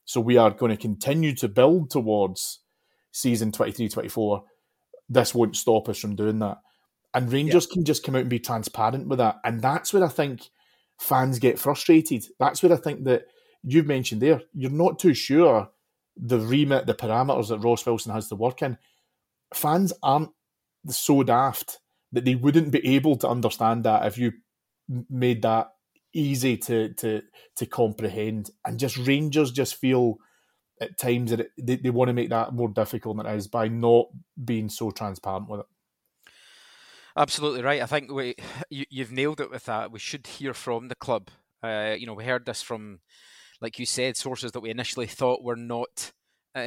So 0.04 0.20
we 0.20 0.38
are 0.38 0.52
going 0.52 0.72
to 0.72 0.82
continue 0.82 1.34
to 1.36 1.48
build 1.48 1.90
towards 1.90 2.60
season 3.12 3.52
23 3.52 3.88
24. 3.88 4.44
This 5.08 5.34
won't 5.34 5.56
stop 5.56 5.88
us 5.88 6.00
from 6.00 6.16
doing 6.16 6.40
that. 6.40 6.58
And 7.14 7.32
Rangers 7.32 7.68
yeah. 7.70 7.74
can 7.74 7.86
just 7.86 8.04
come 8.04 8.16
out 8.16 8.22
and 8.22 8.30
be 8.30 8.40
transparent 8.40 9.08
with 9.08 9.20
that. 9.20 9.38
And 9.44 9.62
that's 9.62 9.94
where 9.94 10.04
I 10.04 10.10
think 10.10 10.50
fans 11.00 11.40
get 11.40 11.58
frustrated. 11.58 12.26
That's 12.40 12.62
where 12.62 12.74
I 12.74 12.76
think 12.76 13.06
that 13.06 13.24
you've 13.64 13.88
mentioned 13.88 14.22
there, 14.22 14.42
you're 14.54 14.70
not 14.70 15.00
too 15.00 15.14
sure 15.14 15.70
the 16.16 16.40
remit, 16.40 16.86
the 16.86 16.94
parameters 16.94 17.48
that 17.50 17.60
Ross 17.60 17.86
Wilson 17.86 18.14
has 18.14 18.28
to 18.28 18.36
work 18.36 18.62
in. 18.62 18.78
Fans 19.54 19.94
aren't 20.04 20.30
so 20.88 21.24
daft 21.24 21.80
that 22.12 22.26
they 22.26 22.36
wouldn't 22.36 22.72
be 22.72 22.96
able 22.96 23.16
to 23.18 23.28
understand 23.28 23.84
that 23.84 24.06
if 24.06 24.18
you 24.18 24.32
made 25.10 25.42
that 25.44 25.72
easy 26.14 26.58
to 26.58 26.94
to 26.96 27.22
to 27.56 27.66
comprehend. 27.66 28.50
And 28.66 28.80
just 28.80 28.98
Rangers 28.98 29.52
just 29.52 29.76
feel 29.76 30.18
at 30.82 30.98
times 30.98 31.32
that 31.32 31.42
it, 31.42 31.52
they, 31.58 31.76
they 31.76 31.90
want 31.90 32.10
to 32.10 32.14
make 32.14 32.30
that 32.30 32.54
more 32.54 32.70
difficult 32.70 33.18
than 33.18 33.26
it 33.26 33.36
is 33.36 33.48
by 33.48 33.68
not 33.68 34.08
being 34.44 34.70
so 34.70 34.92
transparent 34.92 35.50
with 35.50 35.62
it. 35.62 35.66
Absolutely 37.18 37.62
right. 37.62 37.82
I 37.82 37.86
think 37.86 38.12
we 38.12 38.36
you, 38.70 38.86
have 39.00 39.12
nailed 39.12 39.42
it 39.42 39.52
with 39.52 39.66
that. 39.66 39.92
We 39.92 40.00
should 40.00 40.26
hear 40.26 40.54
from 40.54 40.88
the 40.88 40.96
club. 40.96 41.30
Uh, 41.62 41.96
you 41.98 42.06
know, 42.06 42.14
we 42.14 42.24
heard 42.24 42.46
this 42.46 42.62
from, 42.62 43.00
like 43.60 43.78
you 43.78 43.86
said, 43.86 44.16
sources 44.16 44.54
that 44.54 44.62
we 44.62 44.70
initially 44.70 45.08
thought 45.08 45.44
were 45.44 45.58
not 45.58 46.14
uh, 46.56 46.62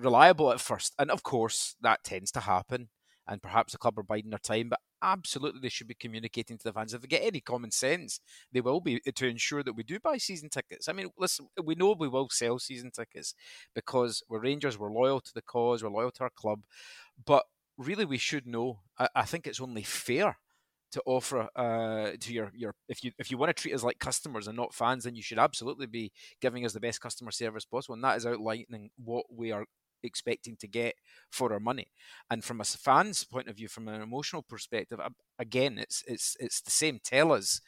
reliable 0.00 0.50
at 0.50 0.60
first, 0.60 0.94
and 0.98 1.10
of 1.10 1.22
course 1.22 1.76
that 1.82 2.02
tends 2.02 2.32
to 2.32 2.40
happen. 2.40 2.88
And 3.26 3.42
perhaps 3.42 3.72
the 3.72 3.78
club 3.78 3.98
are 3.98 4.02
biding 4.02 4.30
their 4.30 4.38
time, 4.38 4.68
but 4.68 4.80
absolutely 5.02 5.60
they 5.60 5.68
should 5.68 5.88
be 5.88 5.94
communicating 5.94 6.58
to 6.58 6.64
the 6.64 6.72
fans. 6.72 6.94
If 6.94 7.02
they 7.02 7.08
get 7.08 7.22
any 7.22 7.40
common 7.40 7.70
sense, 7.70 8.20
they 8.52 8.60
will 8.60 8.80
be 8.80 9.00
to 9.00 9.26
ensure 9.26 9.62
that 9.62 9.74
we 9.74 9.82
do 9.82 10.00
buy 10.00 10.18
season 10.18 10.48
tickets. 10.48 10.88
I 10.88 10.92
mean, 10.92 11.10
listen, 11.18 11.48
we 11.62 11.74
know 11.74 11.94
we 11.98 12.08
will 12.08 12.28
sell 12.30 12.58
season 12.58 12.90
tickets 12.90 13.34
because 13.74 14.22
we're 14.28 14.40
Rangers, 14.40 14.78
we're 14.78 14.92
loyal 14.92 15.20
to 15.20 15.34
the 15.34 15.42
cause, 15.42 15.82
we're 15.82 15.90
loyal 15.90 16.10
to 16.12 16.24
our 16.24 16.30
club, 16.30 16.62
but 17.24 17.44
really 17.76 18.04
we 18.04 18.18
should 18.18 18.46
know. 18.46 18.80
I, 18.98 19.08
I 19.14 19.22
think 19.22 19.46
it's 19.46 19.60
only 19.60 19.82
fair 19.82 20.38
to 20.92 21.02
offer 21.06 21.48
uh, 21.56 22.10
to 22.20 22.32
your 22.32 22.52
your 22.54 22.74
if 22.88 23.02
you 23.02 23.12
if 23.18 23.30
you 23.30 23.38
want 23.38 23.54
to 23.54 23.60
treat 23.60 23.74
us 23.74 23.82
like 23.82 23.98
customers 23.98 24.46
and 24.46 24.56
not 24.56 24.74
fans, 24.74 25.04
then 25.04 25.14
you 25.14 25.22
should 25.22 25.38
absolutely 25.38 25.86
be 25.86 26.12
giving 26.40 26.64
us 26.64 26.74
the 26.74 26.80
best 26.80 27.00
customer 27.00 27.30
service 27.30 27.64
possible, 27.64 27.94
and 27.94 28.04
that 28.04 28.16
is 28.16 28.26
outlining 28.26 28.90
what 29.02 29.24
we 29.34 29.52
are 29.52 29.64
expecting 30.02 30.56
to 30.56 30.68
get 30.68 30.94
for 31.30 31.52
our 31.52 31.60
money. 31.60 31.88
And 32.30 32.44
from 32.44 32.60
a 32.60 32.64
fan's 32.64 33.24
point 33.24 33.48
of 33.48 33.56
view, 33.56 33.68
from 33.68 33.88
an 33.88 34.02
emotional 34.02 34.42
perspective, 34.42 35.00
again, 35.38 35.78
it's 35.78 36.02
it's 36.06 36.36
it's 36.40 36.60
the 36.60 36.70
same. 36.70 37.00
Tell 37.02 37.32
us 37.32 37.60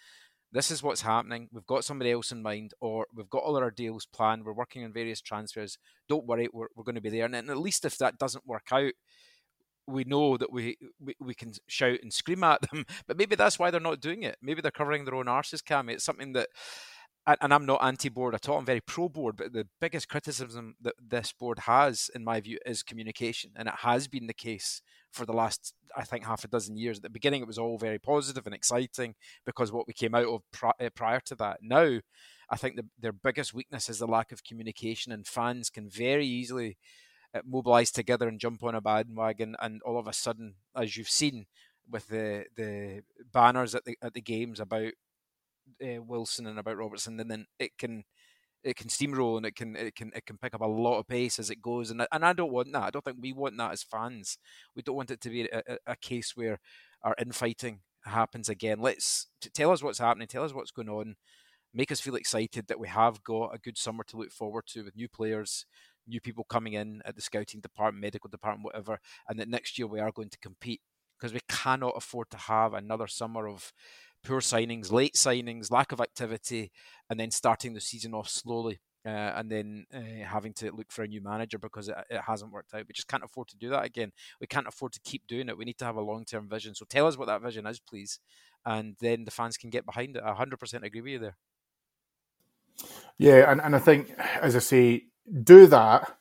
this 0.55 0.71
is 0.71 0.85
what's 0.85 1.01
happening. 1.03 1.49
We've 1.53 1.67
got 1.67 1.85
somebody 1.85 2.13
else 2.13 2.31
in 2.31 2.41
mind, 2.41 2.75
or 2.81 3.07
we've 3.13 3.29
got 3.29 3.43
all 3.43 3.57
our 3.57 3.73
deals 3.73 4.07
planned. 4.07 4.45
We're 4.45 4.53
working 4.53 4.85
on 4.85 4.93
various 4.93 5.21
transfers. 5.21 5.79
Don't 6.09 6.27
worry, 6.27 6.49
we're, 6.53 6.69
we're 6.77 6.85
going 6.85 6.95
to 6.95 7.01
be 7.01 7.11
there. 7.11 7.25
And 7.25 7.35
at 7.35 7.59
least 7.59 7.85
if 7.85 7.99
that 7.99 8.19
doesn't 8.19 8.47
work 8.47 8.69
out, 8.71 8.93
we 9.89 10.05
know 10.05 10.37
that 10.37 10.53
we, 10.53 10.79
we, 11.01 11.17
we 11.21 11.35
can 11.35 11.53
shout 11.67 11.99
and 12.03 12.13
scream 12.13 12.45
at 12.45 12.63
them, 12.71 12.87
but 13.09 13.19
maybe 13.19 13.35
that's 13.35 13.59
why 13.59 13.71
they're 13.71 13.81
not 13.81 14.01
doing 14.01 14.23
it. 14.23 14.37
Maybe 14.41 14.63
they're 14.63 14.71
covering 14.71 15.05
their 15.05 15.17
own 15.17 15.27
arses, 15.27 15.65
Cam. 15.65 15.89
It's 15.89 16.05
something 16.05 16.33
that, 16.35 16.49
and 17.27 17.55
I'm 17.55 17.67
not 17.67 17.83
anti-board 17.83 18.35
at 18.35 18.49
all. 18.49 18.59
I'm 18.59 18.67
very 18.67 18.81
pro-board, 18.81 19.37
but 19.37 19.53
the 19.53 19.67
biggest 19.81 20.09
criticism 20.09 20.77
that 20.83 20.95
this 21.01 21.33
board 21.33 21.61
has, 21.61 22.11
in 22.15 22.23
my 22.23 22.41
view, 22.41 22.59
is 22.67 22.83
communication, 22.83 23.53
and 23.57 23.69
it 23.69 23.77
has 23.79 24.09
been 24.09 24.27
the 24.27 24.35
case 24.35 24.83
for 25.11 25.25
the 25.25 25.33
last, 25.33 25.75
I 25.97 26.05
think, 26.05 26.25
half 26.25 26.45
a 26.45 26.49
dozen 26.49 26.77
years. 26.77 26.99
At 26.99 27.03
the 27.03 27.11
beginning, 27.11 27.41
it 27.41 27.47
was 27.47 27.59
all 27.59 27.79
very 27.79 27.99
positive 27.99 28.47
and 28.47 28.55
exciting 28.55 29.15
because 29.47 29.73
what 29.73 29.87
we 29.87 29.95
came 29.95 30.15
out 30.15 30.27
of 30.27 30.43
pri- 30.53 30.91
prior 30.95 31.21
to 31.21 31.35
that. 31.37 31.59
Now, 31.63 32.01
I 32.51 32.57
think 32.57 32.77
the, 32.77 32.87
their 33.01 33.13
biggest 33.13 33.55
weakness 33.55 33.89
is 33.89 34.01
the 34.01 34.07
lack 34.07 34.31
of 34.31 34.45
communication, 34.45 35.11
and 35.11 35.27
fans 35.27 35.71
can 35.71 35.89
very 35.89 36.27
easily 36.27 36.77
uh, 37.35 37.41
mobilise 37.47 37.91
together 37.91 38.29
and 38.29 38.39
jump 38.39 38.63
on 38.63 38.75
a 38.75 38.83
bandwagon, 38.83 39.57
and 39.61 39.81
all 39.83 39.99
of 39.99 40.07
a 40.07 40.13
sudden, 40.13 40.57
as 40.77 40.97
you've 40.97 41.09
seen 41.09 41.47
with 41.91 42.09
the 42.09 42.45
the 42.57 43.03
banners 43.33 43.75
at 43.75 43.85
the 43.85 43.97
at 44.03 44.15
the 44.15 44.21
games 44.21 44.59
about 44.61 44.93
uh, 45.83 46.03
Wilson 46.03 46.47
and 46.47 46.59
about 46.59 46.77
Robertson, 46.77 47.19
and 47.21 47.31
then 47.31 47.47
it 47.59 47.77
can 47.79 48.05
it 48.63 48.77
can 48.77 48.89
steamroll 48.89 49.37
and 49.37 49.47
it 49.47 49.55
can 49.55 49.77
it 49.77 49.95
can 49.95 50.11
it 50.15 50.27
can 50.27 50.39
pick 50.39 50.55
up 50.55 50.63
a 50.63 50.67
lot 50.67 50.99
of 50.99 51.07
pace 51.07 51.39
as 51.39 51.51
it 51.51 51.63
goes, 51.63 51.91
and 51.91 52.07
and 52.11 52.25
I 52.25 52.33
don't 52.33 52.53
want 52.53 52.73
that. 52.73 52.83
I 52.83 52.91
don't 52.91 53.05
think 53.05 53.19
we 53.21 53.33
want 53.33 53.57
that 53.59 53.73
as 53.73 53.83
fans. 53.83 54.39
We 54.75 54.83
don't 54.83 54.97
want 54.97 55.11
it 55.11 55.21
to 55.23 55.31
be 55.31 55.43
a, 55.43 55.63
a, 55.67 55.77
a 55.89 55.97
case 55.97 56.33
where 56.35 56.59
our 57.03 57.15
infighting 57.21 57.81
happens 58.05 58.49
again. 58.49 58.81
Let's 58.81 59.29
tell 59.53 59.71
us 59.71 59.83
what's 59.83 59.99
happening. 59.99 60.29
Tell 60.29 60.45
us 60.45 60.55
what's 60.55 60.71
going 60.71 60.89
on. 60.89 61.17
Make 61.73 61.91
us 61.91 62.01
feel 62.01 62.15
excited 62.15 62.69
that 62.69 62.79
we 62.79 62.89
have 62.89 63.23
got 63.25 63.55
a 63.55 63.59
good 63.59 63.77
summer 63.77 64.05
to 64.05 64.17
look 64.17 64.31
forward 64.31 64.65
to 64.69 64.85
with 64.85 64.97
new 64.97 65.09
players, 65.09 65.67
new 66.07 66.21
people 66.21 66.45
coming 66.49 66.75
in 66.75 67.03
at 67.05 67.17
the 67.17 67.23
scouting 67.23 67.61
department, 67.61 68.03
medical 68.03 68.31
department, 68.31 68.65
whatever, 68.65 69.01
and 69.29 69.39
that 69.41 69.49
next 69.49 69.79
year 69.79 69.89
we 69.89 70.01
are 70.01 70.13
going 70.13 70.31
to 70.31 70.39
compete 70.39 70.81
because 71.19 71.33
we 71.33 71.41
cannot 71.49 71.95
afford 71.97 72.31
to 72.31 72.37
have 72.37 72.75
another 72.75 73.07
summer 73.07 73.49
of 73.49 73.73
poor 74.25 74.41
signings, 74.41 74.91
late 74.91 75.15
signings, 75.15 75.71
lack 75.71 75.93
of 75.93 76.01
activity, 76.01 76.71
and 77.09 77.21
then 77.21 77.31
starting 77.31 77.75
the 77.75 77.81
season 77.81 78.15
off 78.15 78.29
slowly. 78.29 78.81
Uh, 79.07 79.35
and 79.37 79.51
then 79.51 79.85
uh, 79.95 80.25
having 80.27 80.55
to 80.55 80.73
look 80.73 80.91
for 80.91 81.03
a 81.03 81.07
new 81.07 81.21
manager 81.21 81.59
because 81.59 81.91
it, 81.91 81.95
it, 82.09 82.23
hasn't 82.23 82.51
worked 82.51 82.73
out. 82.73 82.87
We 82.89 82.95
just 82.95 83.07
can't 83.07 83.23
afford 83.23 83.49
to 83.49 83.57
do 83.59 83.69
that 83.69 83.85
again. 83.85 84.13
We 84.41 84.47
can't 84.47 84.67
afford 84.67 84.95
to 84.95 85.01
keep 85.05 85.27
doing 85.27 85.51
it. 85.51 85.59
We 85.59 85.67
need 85.67 85.77
to 85.79 85.85
have 85.85 85.97
a 85.97 86.01
long 86.01 86.25
term 86.25 86.49
vision. 86.49 86.75
So 86.75 86.87
tell 86.89 87.07
us 87.07 87.19
what 87.19 87.29
that 87.29 87.43
vision 87.43 87.67
is, 87.67 87.79
please. 87.79 88.19
And 88.65 88.97
then 89.01 89.27
the 89.27 89.31
fans 89.31 89.59
can 89.59 89.69
get 89.69 89.85
behind 89.85 90.17
it. 90.17 90.23
I 90.25 90.33
100% 90.33 90.83
agree 90.83 91.03
with 91.03 91.13
you 91.13 91.19
there. 91.19 91.37
Yeah, 93.19 93.51
and, 93.53 93.61
and 93.61 93.77
I 93.77 93.79
think, 93.79 94.11
as 94.41 94.57
I 94.57 94.61
say, 94.61 95.05
do 95.43 95.67
that, 95.67 96.17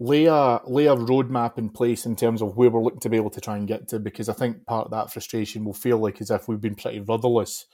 lay 0.00 0.26
a 0.26 0.60
lay 0.66 0.86
a 0.86 0.96
roadmap 0.96 1.58
in 1.58 1.70
place 1.70 2.04
in 2.06 2.16
terms 2.16 2.42
of 2.42 2.56
where 2.56 2.70
we're 2.70 2.82
looking 2.82 3.00
to 3.00 3.08
be 3.08 3.16
able 3.16 3.30
to 3.30 3.40
try 3.40 3.56
and 3.56 3.68
get 3.68 3.88
to. 3.88 3.98
Because 3.98 4.28
I 4.28 4.32
think 4.32 4.66
part 4.66 4.86
of 4.86 4.90
that 4.92 5.12
frustration 5.12 5.64
will 5.64 5.74
feel 5.74 5.98
like 5.98 6.20
as 6.20 6.30
if 6.30 6.48
we've 6.48 6.60
been 6.60 6.74
pretty 6.74 7.00
rudderless 7.00 7.66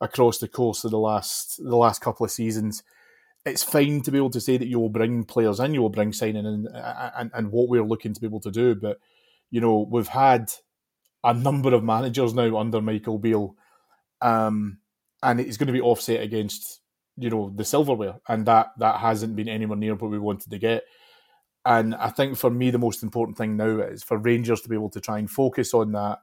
across 0.00 0.38
the 0.38 0.48
course 0.48 0.84
of 0.84 0.90
the 0.90 0.98
last 0.98 1.62
the 1.62 1.76
last 1.76 2.00
couple 2.00 2.24
of 2.24 2.30
seasons. 2.30 2.82
It's 3.44 3.64
fine 3.64 4.02
to 4.02 4.12
be 4.12 4.18
able 4.18 4.30
to 4.30 4.40
say 4.40 4.56
that 4.56 4.68
you 4.68 4.78
will 4.78 4.88
bring 4.88 5.24
players 5.24 5.58
in, 5.58 5.74
you 5.74 5.82
will 5.82 5.88
bring 5.88 6.12
signing 6.12 6.46
and 6.46 6.68
and, 6.72 7.30
and 7.34 7.50
what 7.50 7.68
we're 7.68 7.84
looking 7.84 8.14
to 8.14 8.20
be 8.20 8.26
able 8.26 8.40
to 8.40 8.50
do. 8.50 8.74
But 8.74 8.98
you 9.50 9.60
know, 9.60 9.86
we've 9.90 10.08
had 10.08 10.52
a 11.24 11.34
number 11.34 11.74
of 11.74 11.84
managers 11.84 12.34
now 12.34 12.56
under 12.56 12.80
Michael 12.80 13.18
Beale, 13.18 13.54
um, 14.20 14.78
and 15.22 15.40
it's 15.40 15.56
going 15.56 15.68
to 15.68 15.72
be 15.72 15.80
offset 15.80 16.22
against 16.22 16.80
you 17.16 17.30
know 17.30 17.52
the 17.54 17.64
silverware, 17.64 18.20
and 18.28 18.46
that 18.46 18.72
that 18.78 19.00
hasn't 19.00 19.36
been 19.36 19.48
anywhere 19.48 19.76
near 19.76 19.94
what 19.94 20.10
we 20.10 20.18
wanted 20.18 20.50
to 20.50 20.58
get. 20.58 20.84
And 21.64 21.94
I 21.94 22.10
think 22.10 22.36
for 22.36 22.50
me, 22.50 22.70
the 22.70 22.78
most 22.78 23.02
important 23.02 23.38
thing 23.38 23.56
now 23.56 23.78
is 23.80 24.02
for 24.02 24.18
Rangers 24.18 24.60
to 24.62 24.68
be 24.68 24.74
able 24.74 24.90
to 24.90 25.00
try 25.00 25.18
and 25.18 25.30
focus 25.30 25.74
on 25.74 25.92
that. 25.92 26.18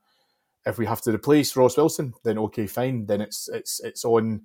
If 0.66 0.78
we 0.78 0.86
have 0.86 1.02
to 1.04 1.14
replace 1.14 1.56
Ross 1.56 1.78
Wilson, 1.78 2.14
then 2.24 2.38
okay, 2.38 2.68
fine. 2.68 3.06
Then 3.06 3.22
it's 3.22 3.48
it's 3.48 3.80
it's 3.80 4.04
on 4.04 4.42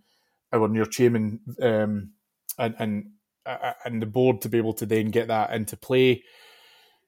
our 0.53 0.69
new 0.69 0.87
chairman 0.87 1.41
um, 1.61 2.13
and 2.59 2.75
and 2.79 3.11
uh, 3.45 3.73
and 3.85 4.01
the 4.01 4.07
board 4.07 4.41
to 4.43 4.49
be 4.49 4.59
able 4.59 4.75
to 4.75 4.87
then 4.87 5.11
get 5.11 5.29
that 5.29 5.53
into 5.53 5.77
play. 5.77 6.23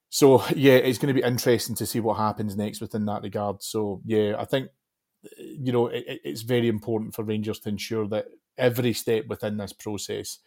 So 0.09 0.45
yeah, 0.55 0.75
it's 0.75 0.99
going 0.99 1.15
to 1.15 1.21
be 1.21 1.27
interesting 1.27 1.77
to 1.77 1.87
see 1.87 2.01
what 2.01 2.17
happens 2.17 2.57
next 2.57 2.81
within 2.81 3.07
that 3.07 3.23
regard. 3.23 3.63
So 3.63 4.03
yeah, 4.05 4.35
I 4.39 4.45
think 4.45 4.69
you 5.39 5.73
know 5.73 5.87
it, 5.87 6.21
it's 6.25 6.43
very 6.43 6.69
important 6.69 7.15
for 7.15 7.23
Rangers 7.23 7.61
to 7.61 7.69
ensure 7.69 8.09
that 8.09 8.27
every 8.59 8.93
step 8.93 9.27
within 9.29 9.57
this 9.57 9.73
process 9.73 10.39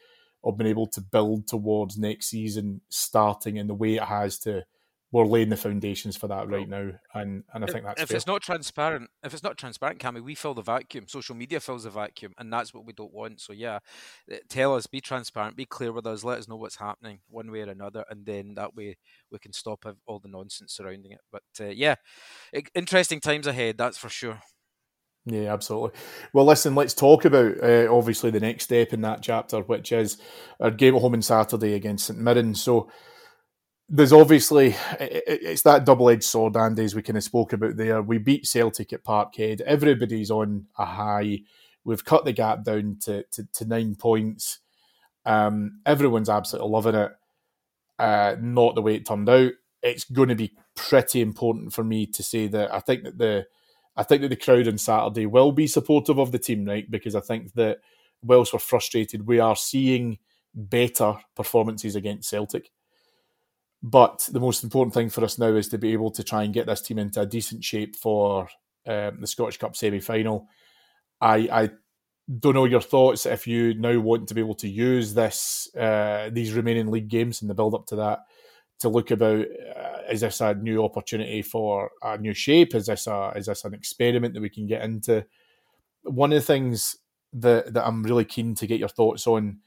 of 0.44 0.58
being 0.58 0.70
able 0.70 0.88
to 0.88 1.02
build 1.02 1.48
towards 1.48 1.98
next 1.98 2.28
season 2.28 2.82
starting 2.90 3.58
in 3.58 3.68
the 3.68 3.74
way 3.74 3.96
it 3.96 4.04
has 4.04 4.40
to 4.40 4.64
we're 5.12 5.26
laying 5.26 5.50
the 5.50 5.58
foundations 5.58 6.16
for 6.16 6.28
that 6.28 6.48
right 6.50 6.70
now, 6.70 6.92
and 7.16 7.44
and 7.54 7.64
I 7.64 7.68
think 7.68 7.84
that's 7.84 8.02
if 8.02 8.10
fair. 8.10 8.18
it's 8.18 8.28
not 8.28 8.44
transparent. 8.44 9.10
If 9.24 9.34
it's 9.34 9.42
not 9.42 9.58
transparent, 9.58 10.00
Cammy, 10.00 10.22
we 10.22 10.36
fill 10.36 10.54
the 10.54 10.62
vacuum. 10.62 11.08
Social 11.08 11.36
media 11.36 11.60
fills 11.60 11.84
the 11.84 11.90
vacuum, 11.90 12.34
and 12.38 12.54
that's 12.54 12.76
what 12.76 12.86
we 12.86 12.94
don't 12.94 13.14
want. 13.14 13.42
So 13.42 13.52
yeah, 13.52 13.80
eh, 14.30 14.38
tell 14.50 14.76
us, 14.76 14.86
be 14.86 15.02
transparent, 15.02 15.56
be 15.58 15.66
clear 15.66 15.92
with 15.92 16.06
us, 16.06 16.24
let 16.24 16.38
us 16.38 16.48
know 16.48 16.58
what's 16.58 16.76
happening 16.76 17.22
one 17.28 17.50
way 17.50 17.62
or 17.62 17.72
another, 17.72 18.06
and 18.10 18.24
then 18.24 18.54
that 18.56 18.76
way 18.76 18.98
we 19.32 19.40
can 19.40 19.52
stop 19.52 19.84
all 20.06 20.20
the 20.20 20.28
nonsense 20.28 20.74
surrounding 20.74 21.14
it. 21.14 21.22
But 21.32 21.44
uh, 21.60 21.70
yeah, 21.70 21.96
interesting 22.76 23.20
times 23.20 23.48
ahead, 23.48 23.80
that's 23.80 23.98
for 23.98 24.10
sure. 24.10 24.40
Yeah, 25.30 25.54
absolutely. 25.54 25.92
Well, 26.34 26.46
listen, 26.46 26.74
let's 26.76 26.94
talk 26.94 27.26
about 27.26 27.62
uh, 27.62 27.88
obviously 27.94 28.32
the 28.32 28.40
next 28.40 28.64
step 28.64 28.94
in 28.94 29.02
that 29.02 29.22
chapter, 29.22 29.62
which 29.62 29.92
is 29.92 30.18
our 30.60 30.72
game 30.72 30.96
at 30.96 31.02
home 31.02 31.14
on 31.14 31.22
Saturday 31.22 31.74
against 31.76 32.08
St 32.08 32.20
Mirren. 32.20 32.56
So 32.56 32.90
there's 33.88 34.14
obviously 34.14 34.76
it's 35.00 35.64
that 35.64 35.86
double-edged 35.86 36.24
sword, 36.24 36.58
Andy, 36.58 36.84
as 36.84 36.96
we 36.96 37.02
kind 37.02 37.18
of 37.18 37.24
spoke 37.24 37.54
about 37.54 37.76
there. 37.76 38.02
We 38.02 38.18
beat 38.18 38.48
Celtic 38.48 38.94
at 38.94 39.04
Parkhead. 39.04 39.62
Everybody's 39.62 40.32
on 40.32 40.68
a 40.78 40.86
high. 40.86 41.42
We've 41.84 42.06
cut 42.06 42.26
the 42.26 42.34
gap 42.34 42.64
down 42.64 42.98
to 43.02 43.24
to, 43.32 43.48
to 43.54 43.66
nine 43.66 43.96
points. 43.96 44.60
Um, 45.26 45.82
everyone's 45.86 46.30
absolutely 46.30 46.72
loving 46.72 46.96
it. 46.96 47.12
Uh, 48.00 48.36
not 48.40 48.76
the 48.76 48.82
way 48.82 48.96
it 48.96 49.06
turned 49.06 49.30
out. 49.30 49.52
It's 49.84 50.06
going 50.06 50.30
to 50.30 50.36
be 50.36 50.54
pretty 50.76 51.22
important 51.22 51.74
for 51.74 51.84
me 51.84 52.06
to 52.08 52.24
say 52.24 52.48
that 52.48 52.74
I 52.74 52.80
think 52.80 53.04
that 53.04 53.18
the 53.18 53.46
I 54.00 54.04
think 54.04 54.22
that 54.22 54.30
the 54.30 54.38
crowd 54.38 54.66
on 54.70 54.78
Saturday 54.78 55.26
will 55.26 55.52
be 55.52 55.68
supportive 55.68 56.20
of 56.20 56.32
the 56.32 56.40
team, 56.40 56.64
right? 56.64 56.90
Because 56.90 57.16
I 57.16 57.20
think 57.20 57.52
that 57.56 57.80
whilst 58.24 58.54
we're 58.54 58.60
frustrated, 58.60 59.28
we 59.28 59.42
are 59.42 59.58
seeing 59.58 60.20
better 60.56 61.16
performances 61.36 61.98
against 61.98 62.30
Celtic. 62.30 62.72
But 63.84 64.30
the 64.32 64.40
most 64.40 64.64
important 64.64 64.94
thing 64.94 65.10
for 65.10 65.26
us 65.26 65.38
now 65.38 65.48
is 65.48 65.68
to 65.70 65.78
be 65.78 65.92
able 65.92 66.12
to 66.12 66.24
try 66.24 66.44
and 66.44 66.54
get 66.54 66.66
this 66.66 66.82
team 66.82 66.98
into 66.98 67.20
a 67.20 67.26
decent 67.26 67.62
shape 67.62 67.98
for 67.98 68.48
um, 68.88 69.20
the 69.20 69.28
Scottish 69.28 69.58
Cup 69.58 69.76
semi 69.76 70.00
final. 70.00 70.48
I, 71.20 71.36
I 71.52 71.70
don't 72.40 72.54
know 72.54 72.64
your 72.64 72.80
thoughts 72.80 73.26
if 73.26 73.48
you 73.48 73.74
now 73.74 74.00
want 74.00 74.30
to 74.30 74.34
be 74.34 74.40
able 74.40 74.56
to 74.56 74.70
use 74.70 75.14
this 75.14 75.68
uh, 75.76 76.30
these 76.32 76.54
remaining 76.54 76.88
league 76.88 77.10
games 77.10 77.42
and 77.42 77.50
the 77.50 77.54
build 77.54 77.76
up 77.76 77.86
to 77.88 77.98
that 77.98 78.20
to 78.80 78.90
look 78.90 79.12
about 79.12 79.46
uh, 79.46 80.02
is 80.10 80.22
this 80.22 80.42
a 80.42 80.56
new 80.56 80.84
opportunity 80.84 81.42
for 81.42 81.92
a 82.02 82.18
new 82.18 82.34
shape? 82.34 82.76
Is 82.76 82.88
this 82.88 83.08
a 83.08 83.34
is 83.36 83.46
this 83.46 83.66
an 83.66 83.74
experiment 83.74 84.34
that 84.34 84.42
we 84.42 84.50
can 84.50 84.68
get 84.68 84.84
into? 84.84 85.26
One 86.04 86.32
of 86.32 86.40
the 86.40 86.46
things 86.46 86.98
that 87.34 87.74
that 87.74 87.86
I'm 87.86 88.04
really 88.04 88.26
keen 88.26 88.56
to 88.56 88.68
get 88.68 88.80
your 88.80 88.90
thoughts 88.90 89.28
on, 89.28 89.60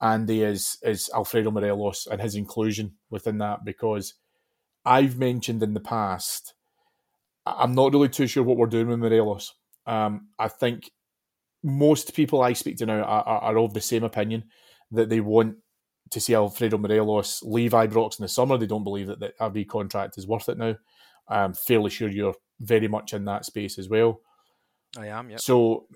Andy 0.00 0.42
is 0.42 0.78
is 0.82 1.10
Alfredo 1.14 1.50
Morelos 1.50 2.06
and 2.10 2.20
his 2.20 2.34
inclusion 2.34 2.94
within 3.10 3.38
that 3.38 3.64
because 3.64 4.14
I've 4.84 5.18
mentioned 5.18 5.62
in 5.62 5.74
the 5.74 5.80
past. 5.80 6.54
I'm 7.44 7.74
not 7.74 7.92
really 7.92 8.08
too 8.08 8.28
sure 8.28 8.44
what 8.44 8.56
we're 8.56 8.66
doing 8.66 8.88
with 8.88 9.00
Morelos. 9.00 9.54
Um, 9.84 10.28
I 10.38 10.46
think 10.46 10.92
most 11.64 12.14
people 12.14 12.40
I 12.40 12.52
speak 12.52 12.76
to 12.78 12.86
now 12.86 13.00
are, 13.02 13.22
are, 13.24 13.38
are, 13.42 13.58
of 13.58 13.74
the 13.74 13.80
same 13.80 14.04
opinion 14.04 14.44
that 14.92 15.08
they 15.08 15.20
want 15.20 15.56
to 16.12 16.20
see 16.20 16.34
Alfredo 16.34 16.78
Morelos 16.78 17.42
leave 17.42 17.72
Ibrox 17.72 18.18
in 18.18 18.22
the 18.22 18.28
summer. 18.28 18.56
They 18.56 18.66
don't 18.66 18.84
believe 18.84 19.08
that 19.08 19.20
the 19.20 19.32
RB 19.40 19.66
contract 19.66 20.18
is 20.18 20.26
worth 20.26 20.48
it 20.48 20.58
now. 20.58 20.76
I'm 21.28 21.54
fairly 21.54 21.90
sure 21.90 22.08
you're 22.08 22.34
very 22.60 22.88
much 22.88 23.12
in 23.12 23.24
that 23.24 23.44
space 23.44 23.78
as 23.78 23.88
well. 23.88 24.20
I 24.96 25.06
am, 25.08 25.30
yeah. 25.30 25.38
So 25.38 25.86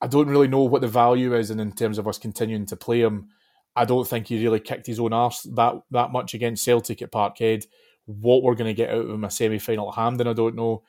I 0.00 0.06
don't 0.06 0.28
really 0.28 0.48
know 0.48 0.62
what 0.62 0.82
the 0.82 0.88
value 0.88 1.34
is, 1.34 1.50
and 1.50 1.60
in 1.60 1.72
terms 1.72 1.98
of 1.98 2.06
us 2.06 2.18
continuing 2.18 2.66
to 2.66 2.76
play 2.76 3.00
him, 3.00 3.28
I 3.74 3.84
don't 3.84 4.06
think 4.06 4.26
he 4.26 4.42
really 4.42 4.60
kicked 4.60 4.86
his 4.86 5.00
own 5.00 5.12
arse 5.12 5.42
that 5.54 5.74
that 5.90 6.12
much 6.12 6.34
against 6.34 6.64
Celtic 6.64 7.02
at 7.02 7.12
Parkhead. 7.12 7.66
What 8.04 8.42
we're 8.42 8.54
going 8.54 8.68
to 8.68 8.74
get 8.74 8.90
out 8.90 9.04
of 9.04 9.10
him 9.10 9.24
a 9.24 9.30
semi 9.30 9.58
final 9.58 9.88
at 9.88 9.96
Hampden, 9.96 10.28
I 10.28 10.32
don't 10.34 10.54
know. 10.54 10.82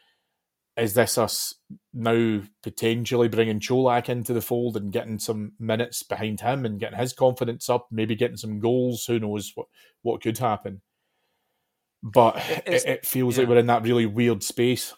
Is 0.78 0.94
this 0.94 1.18
us 1.18 1.56
now 1.92 2.42
potentially 2.62 3.28
bringing 3.28 3.60
Čolak 3.60 4.10
into 4.10 4.32
the 4.34 4.42
fold 4.42 4.78
and 4.78 4.92
getting 4.92 5.18
some 5.18 5.54
minutes 5.60 6.04
behind 6.04 6.42
him 6.42 6.66
and 6.66 6.80
getting 6.80 7.00
his 7.00 7.14
confidence 7.14 7.68
up, 7.68 7.88
maybe 7.90 8.16
getting 8.16 8.38
some 8.38 8.60
goals? 8.60 9.06
Who 9.06 9.20
knows 9.20 9.52
what, 9.56 9.68
what 10.04 10.22
could 10.22 10.38
happen? 10.38 10.82
But 12.04 12.38
it, 12.68 12.86
it 12.86 13.06
feels 13.06 13.36
yeah. 13.36 13.42
like 13.42 13.50
we're 13.50 13.58
in 13.58 13.68
that 13.68 13.82
really 13.82 14.06
weird 14.06 14.44
space. 14.44 14.94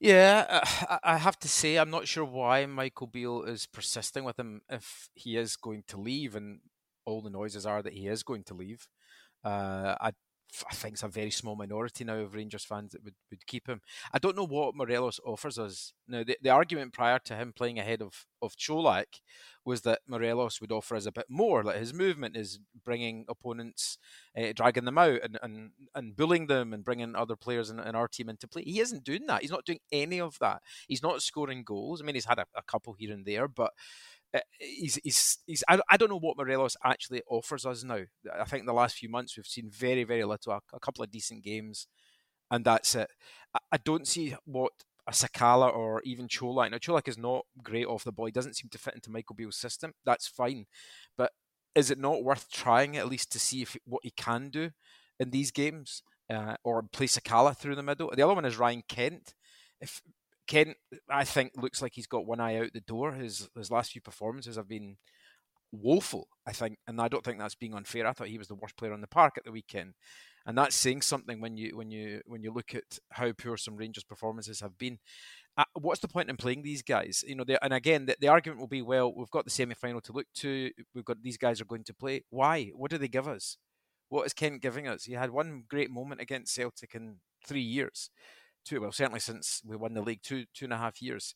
Yeah, 0.00 0.46
uh, 0.48 0.98
I 1.04 1.18
have 1.18 1.38
to 1.38 1.48
say, 1.48 1.76
I'm 1.76 1.90
not 1.90 2.08
sure 2.08 2.24
why 2.24 2.66
Michael 2.66 3.06
Beale 3.06 3.44
is 3.44 3.68
persisting 3.68 4.24
with 4.24 4.36
him 4.36 4.62
if 4.68 5.10
he 5.14 5.36
is 5.36 5.54
going 5.54 5.84
to 5.86 5.96
leave, 5.96 6.34
and 6.34 6.58
all 7.04 7.22
the 7.22 7.30
noises 7.30 7.64
are 7.64 7.82
that 7.82 7.92
he 7.92 8.08
is 8.08 8.24
going 8.24 8.42
to 8.44 8.54
leave. 8.54 8.88
Uh, 9.44 9.94
I 10.00 10.10
I 10.70 10.74
think 10.74 10.94
it's 10.94 11.02
a 11.02 11.08
very 11.08 11.30
small 11.30 11.56
minority 11.56 12.04
now 12.04 12.16
of 12.16 12.34
Rangers 12.34 12.64
fans 12.64 12.92
that 12.92 13.02
would, 13.04 13.14
would 13.30 13.46
keep 13.46 13.66
him. 13.66 13.80
I 14.12 14.18
don't 14.18 14.36
know 14.36 14.46
what 14.46 14.74
Morelos 14.74 15.18
offers 15.24 15.58
us. 15.58 15.94
Now, 16.06 16.24
the, 16.24 16.36
the 16.42 16.50
argument 16.50 16.92
prior 16.92 17.18
to 17.20 17.36
him 17.36 17.52
playing 17.56 17.78
ahead 17.78 18.02
of, 18.02 18.26
of 18.42 18.56
Čolak 18.56 19.20
was 19.64 19.82
that 19.82 20.00
Morelos 20.06 20.60
would 20.60 20.72
offer 20.72 20.94
us 20.94 21.06
a 21.06 21.12
bit 21.12 21.26
more. 21.28 21.62
Like 21.62 21.76
his 21.76 21.94
movement 21.94 22.36
is 22.36 22.58
bringing 22.84 23.24
opponents, 23.28 23.96
uh, 24.36 24.52
dragging 24.54 24.84
them 24.84 24.98
out 24.98 25.20
and, 25.22 25.38
and, 25.42 25.70
and 25.94 26.16
bullying 26.16 26.48
them 26.48 26.74
and 26.74 26.84
bringing 26.84 27.14
other 27.14 27.36
players 27.36 27.70
in, 27.70 27.78
in, 27.78 27.94
our 27.94 28.08
team 28.08 28.28
into 28.28 28.46
play. 28.46 28.62
He 28.62 28.80
isn't 28.80 29.04
doing 29.04 29.26
that. 29.28 29.42
He's 29.42 29.50
not 29.50 29.64
doing 29.64 29.80
any 29.90 30.20
of 30.20 30.38
that. 30.40 30.60
He's 30.86 31.02
not 31.02 31.22
scoring 31.22 31.64
goals. 31.64 32.02
I 32.02 32.04
mean, 32.04 32.14
he's 32.14 32.26
had 32.26 32.38
a, 32.38 32.46
a 32.54 32.62
couple 32.62 32.92
here 32.92 33.12
and 33.12 33.24
there, 33.24 33.48
but 33.48 33.72
he's 34.58 34.98
he's, 35.02 35.38
he's 35.46 35.64
I, 35.68 35.78
I 35.90 35.96
don't 35.96 36.08
know 36.08 36.18
what 36.18 36.36
Morelos 36.36 36.76
actually 36.84 37.22
offers 37.28 37.66
us 37.66 37.84
now. 37.84 38.00
I 38.38 38.44
think 38.44 38.66
the 38.66 38.72
last 38.72 38.96
few 38.96 39.08
months 39.08 39.36
we've 39.36 39.46
seen 39.46 39.70
very 39.70 40.04
very 40.04 40.24
little, 40.24 40.52
a, 40.52 40.60
a 40.72 40.80
couple 40.80 41.04
of 41.04 41.10
decent 41.10 41.44
games, 41.44 41.86
and 42.50 42.64
that's 42.64 42.94
it. 42.94 43.10
I, 43.54 43.58
I, 43.72 43.76
don't 43.78 44.06
see 44.06 44.34
what 44.44 44.72
a 45.06 45.12
Sakala 45.12 45.74
or 45.74 46.00
even 46.04 46.28
Čolak. 46.28 46.70
Now 46.70 46.78
Čolak 46.78 47.08
is 47.08 47.18
not 47.18 47.44
great 47.62 47.86
off 47.86 48.04
the 48.04 48.12
ball. 48.12 48.26
He 48.26 48.32
doesn't 48.32 48.56
seem 48.56 48.70
to 48.70 48.78
fit 48.78 48.94
into 48.94 49.10
Michael 49.10 49.36
Beale's 49.36 49.56
system. 49.56 49.92
That's 50.04 50.26
fine, 50.26 50.66
but 51.16 51.32
is 51.74 51.90
it 51.90 51.98
not 51.98 52.24
worth 52.24 52.50
trying 52.50 52.96
at 52.96 53.08
least 53.08 53.32
to 53.32 53.38
see 53.38 53.62
if 53.62 53.76
what 53.84 54.02
he 54.02 54.10
can 54.10 54.50
do 54.50 54.70
in 55.18 55.30
these 55.30 55.50
games, 55.50 56.02
uh, 56.30 56.56
or 56.64 56.82
play 56.82 57.06
Sakala 57.06 57.56
through 57.56 57.76
the 57.76 57.82
middle? 57.82 58.10
The 58.14 58.22
other 58.22 58.34
one 58.34 58.44
is 58.44 58.58
Ryan 58.58 58.82
Kent. 58.88 59.34
If 59.80 60.00
Kent, 60.46 60.76
I 61.08 61.24
think, 61.24 61.52
looks 61.56 61.80
like 61.80 61.92
he's 61.94 62.06
got 62.06 62.26
one 62.26 62.40
eye 62.40 62.56
out 62.58 62.72
the 62.72 62.80
door. 62.80 63.12
His 63.12 63.48
his 63.56 63.70
last 63.70 63.92
few 63.92 64.00
performances 64.00 64.56
have 64.56 64.68
been 64.68 64.96
woeful, 65.72 66.28
I 66.46 66.52
think, 66.52 66.78
and 66.86 67.00
I 67.00 67.08
don't 67.08 67.24
think 67.24 67.38
that's 67.38 67.54
being 67.54 67.74
unfair. 67.74 68.06
I 68.06 68.12
thought 68.12 68.28
he 68.28 68.38
was 68.38 68.48
the 68.48 68.54
worst 68.54 68.76
player 68.76 68.92
on 68.92 69.00
the 69.00 69.06
park 69.06 69.34
at 69.36 69.44
the 69.44 69.52
weekend, 69.52 69.94
and 70.46 70.56
that's 70.56 70.76
saying 70.76 71.02
something 71.02 71.40
when 71.40 71.56
you 71.56 71.76
when 71.76 71.90
you 71.90 72.20
when 72.26 72.42
you 72.42 72.52
look 72.52 72.74
at 72.74 72.98
how 73.10 73.32
poor 73.32 73.56
some 73.56 73.76
Rangers 73.76 74.04
performances 74.04 74.60
have 74.60 74.76
been. 74.78 74.98
Uh, 75.56 75.64
what's 75.74 76.00
the 76.00 76.08
point 76.08 76.30
in 76.30 76.36
playing 76.36 76.62
these 76.62 76.82
guys? 76.82 77.22
You 77.26 77.34
know, 77.34 77.44
and 77.60 77.74
again, 77.74 78.06
the, 78.06 78.16
the 78.18 78.28
argument 78.28 78.58
will 78.58 78.68
be, 78.68 78.80
well, 78.80 79.12
we've 79.14 79.30
got 79.30 79.44
the 79.44 79.50
semi 79.50 79.74
final 79.74 80.00
to 80.02 80.12
look 80.12 80.26
to. 80.36 80.70
We've 80.94 81.04
got 81.04 81.22
these 81.22 81.36
guys 81.36 81.60
are 81.60 81.66
going 81.66 81.84
to 81.84 81.94
play. 81.94 82.24
Why? 82.30 82.70
What 82.74 82.90
do 82.90 82.98
they 82.98 83.08
give 83.08 83.28
us? 83.28 83.58
What 84.08 84.26
is 84.26 84.32
Kent 84.32 84.62
giving 84.62 84.88
us? 84.88 85.04
He 85.04 85.12
had 85.14 85.30
one 85.30 85.64
great 85.68 85.90
moment 85.90 86.20
against 86.20 86.54
Celtic 86.54 86.94
in 86.94 87.16
three 87.46 87.62
years 87.62 88.10
two 88.64 88.80
well 88.80 88.92
certainly 88.92 89.20
since 89.20 89.62
we 89.64 89.76
won 89.76 89.94
the 89.94 90.02
league 90.02 90.22
two 90.22 90.44
two 90.54 90.66
and 90.66 90.72
a 90.72 90.78
half 90.78 91.02
years. 91.02 91.34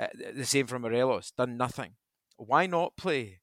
Uh, 0.00 0.06
the 0.34 0.44
same 0.44 0.66
for 0.66 0.78
Morelos, 0.78 1.32
done 1.36 1.56
nothing. 1.56 1.92
Why 2.36 2.66
not 2.66 2.96
play 2.96 3.40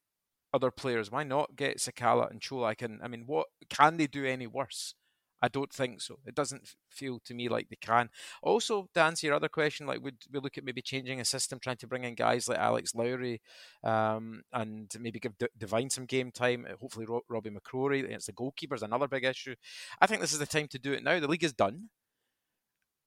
other 0.53 0.71
players? 0.71 1.11
Why 1.11 1.23
not 1.23 1.55
get 1.55 1.77
Sakala 1.77 2.29
and 2.29 2.39
Čolak? 2.39 2.81
And 2.81 3.01
I 3.01 3.07
mean, 3.07 3.23
what 3.25 3.47
can 3.69 3.97
they 3.97 4.07
do 4.07 4.25
any 4.25 4.47
worse? 4.47 4.95
I 5.43 5.49
don't 5.49 5.73
think 5.73 5.99
so. 5.99 6.19
It 6.25 6.35
doesn't 6.35 6.73
feel 6.89 7.19
to 7.25 7.33
me 7.33 7.49
like 7.49 7.67
they 7.67 7.75
can. 7.75 8.09
Also, 8.41 8.87
to 8.93 9.01
answer 9.01 9.27
your 9.27 9.35
other 9.35 9.49
question, 9.49 9.85
like 9.85 10.01
would 10.01 10.15
we 10.31 10.39
look 10.39 10.57
at 10.57 10.63
maybe 10.63 10.81
changing 10.81 11.19
a 11.19 11.25
system, 11.25 11.59
trying 11.59 11.75
to 11.77 11.87
bring 11.87 12.05
in 12.05 12.15
guys 12.15 12.47
like 12.47 12.59
Alex 12.59 12.95
Lowry, 12.95 13.41
um, 13.83 14.43
and 14.53 14.89
maybe 15.01 15.19
give 15.19 15.37
D- 15.37 15.47
Devine 15.57 15.89
some 15.89 16.05
game 16.05 16.31
time. 16.31 16.65
Hopefully, 16.79 17.05
Ro- 17.05 17.25
Robbie 17.27 17.49
McCrorie. 17.49 18.09
It's 18.09 18.27
the 18.27 18.31
goalkeepers, 18.31 18.83
another 18.83 19.09
big 19.09 19.25
issue. 19.25 19.55
I 19.99 20.07
think 20.07 20.21
this 20.21 20.31
is 20.31 20.39
the 20.39 20.45
time 20.45 20.69
to 20.69 20.79
do 20.79 20.93
it 20.93 21.03
now. 21.03 21.19
The 21.19 21.27
league 21.27 21.43
is 21.43 21.51
done 21.51 21.89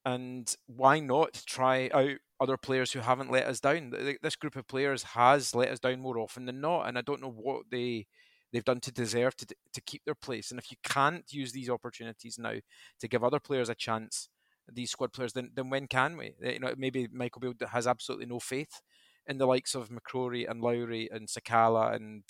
and 0.07 0.55
why 0.69 1.01
not 1.01 1.42
try 1.47 1.90
out 1.92 2.12
other 2.40 2.57
players 2.57 2.92
who 2.92 3.01
haven't 3.01 3.33
let 3.33 3.47
us 3.47 3.61
down? 3.61 3.92
This 4.23 4.37
group 4.37 4.57
of 4.57 4.69
players 4.69 5.03
has 5.03 5.55
let 5.55 5.71
us 5.71 5.81
down 5.81 6.01
more 6.01 6.19
often 6.19 6.47
than 6.47 6.62
not, 6.62 6.88
and 6.88 6.97
I 6.97 7.03
don't 7.03 7.21
know 7.21 7.31
what 7.33 7.64
they 7.71 8.07
they've 8.53 8.64
done 8.64 8.81
to 8.81 8.92
deserve 8.92 9.37
to 9.38 9.47
to 9.75 9.81
keep 9.83 10.05
their 10.07 10.14
place. 10.14 10.51
And 10.51 10.61
if 10.61 10.71
you 10.71 10.79
can't 10.85 11.25
use 11.33 11.53
these 11.53 11.69
opportunities 11.69 12.38
now 12.38 12.55
to 13.01 13.09
give 13.09 13.25
other 13.25 13.40
players 13.40 13.69
a 13.69 13.75
chance, 13.75 14.29
these 14.73 14.92
squad 14.92 15.12
players, 15.12 15.33
then 15.33 15.51
then 15.55 15.71
when 15.71 15.88
can 15.88 16.16
we? 16.16 16.37
Eh, 16.42 16.53
you 16.53 16.61
know, 16.61 16.75
maybe 16.79 17.09
Michael 17.12 17.40
Beale 17.40 17.69
has 17.71 17.87
absolutely 17.88 18.27
no 18.27 18.38
faith 18.40 18.81
in 19.27 19.38
the 19.38 19.47
likes 19.47 19.75
of 19.75 19.90
McCrorie 19.90 20.49
and 20.49 20.61
Lowry 20.62 21.09
and 21.12 21.29
Sakala 21.29 21.95
and 21.97 22.23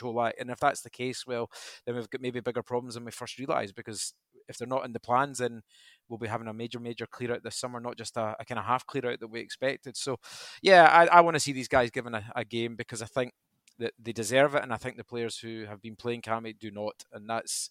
Čolak. 0.00 0.32
And 0.38 0.50
if 0.50 0.60
that's 0.60 0.82
the 0.82 0.90
case, 0.90 1.26
well, 1.26 1.50
then 1.84 1.96
we've 1.96 2.08
got 2.10 2.20
maybe 2.20 2.40
bigger 2.40 2.62
problems 2.62 2.94
than 2.94 3.04
we 3.04 3.10
first 3.10 3.38
realised 3.38 3.74
because 3.74 4.14
if 4.48 4.58
they're 4.58 4.68
not 4.68 4.84
in 4.84 4.92
the 4.92 5.00
plans, 5.00 5.38
then 5.38 5.62
we'll 6.08 6.18
be 6.18 6.28
having 6.28 6.48
a 6.48 6.52
major, 6.52 6.78
major 6.78 7.06
clear 7.06 7.34
out 7.34 7.42
this 7.42 7.56
summer, 7.56 7.80
not 7.80 7.96
just 7.96 8.16
a, 8.16 8.36
a 8.38 8.44
kind 8.44 8.58
of 8.58 8.64
half 8.64 8.86
clear 8.86 9.10
out 9.10 9.20
that 9.20 9.28
we 9.28 9.40
expected. 9.40 9.96
So, 9.96 10.18
yeah, 10.62 10.84
I, 10.84 11.18
I 11.18 11.20
want 11.20 11.34
to 11.34 11.40
see 11.40 11.52
these 11.52 11.68
guys 11.68 11.90
given 11.90 12.14
a, 12.14 12.24
a, 12.34 12.44
game 12.44 12.76
because 12.76 13.02
I 13.02 13.06
think 13.06 13.32
that 13.78 13.92
they 13.98 14.12
deserve 14.12 14.54
it, 14.54 14.62
and 14.62 14.72
I 14.72 14.76
think 14.76 14.96
the 14.96 15.04
players 15.04 15.38
who 15.38 15.64
have 15.66 15.82
been 15.82 15.96
playing 15.96 16.22
Cammy 16.22 16.58
do 16.58 16.70
not, 16.70 17.04
and 17.12 17.28
that's 17.28 17.70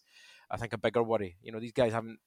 I 0.50 0.58
think 0.58 0.74
a 0.74 0.78
bigger 0.78 1.04
worry. 1.04 1.38
You 1.42 1.52
know, 1.52 1.60
these 1.60 1.72
guys 1.72 1.94
haven't 1.94 2.20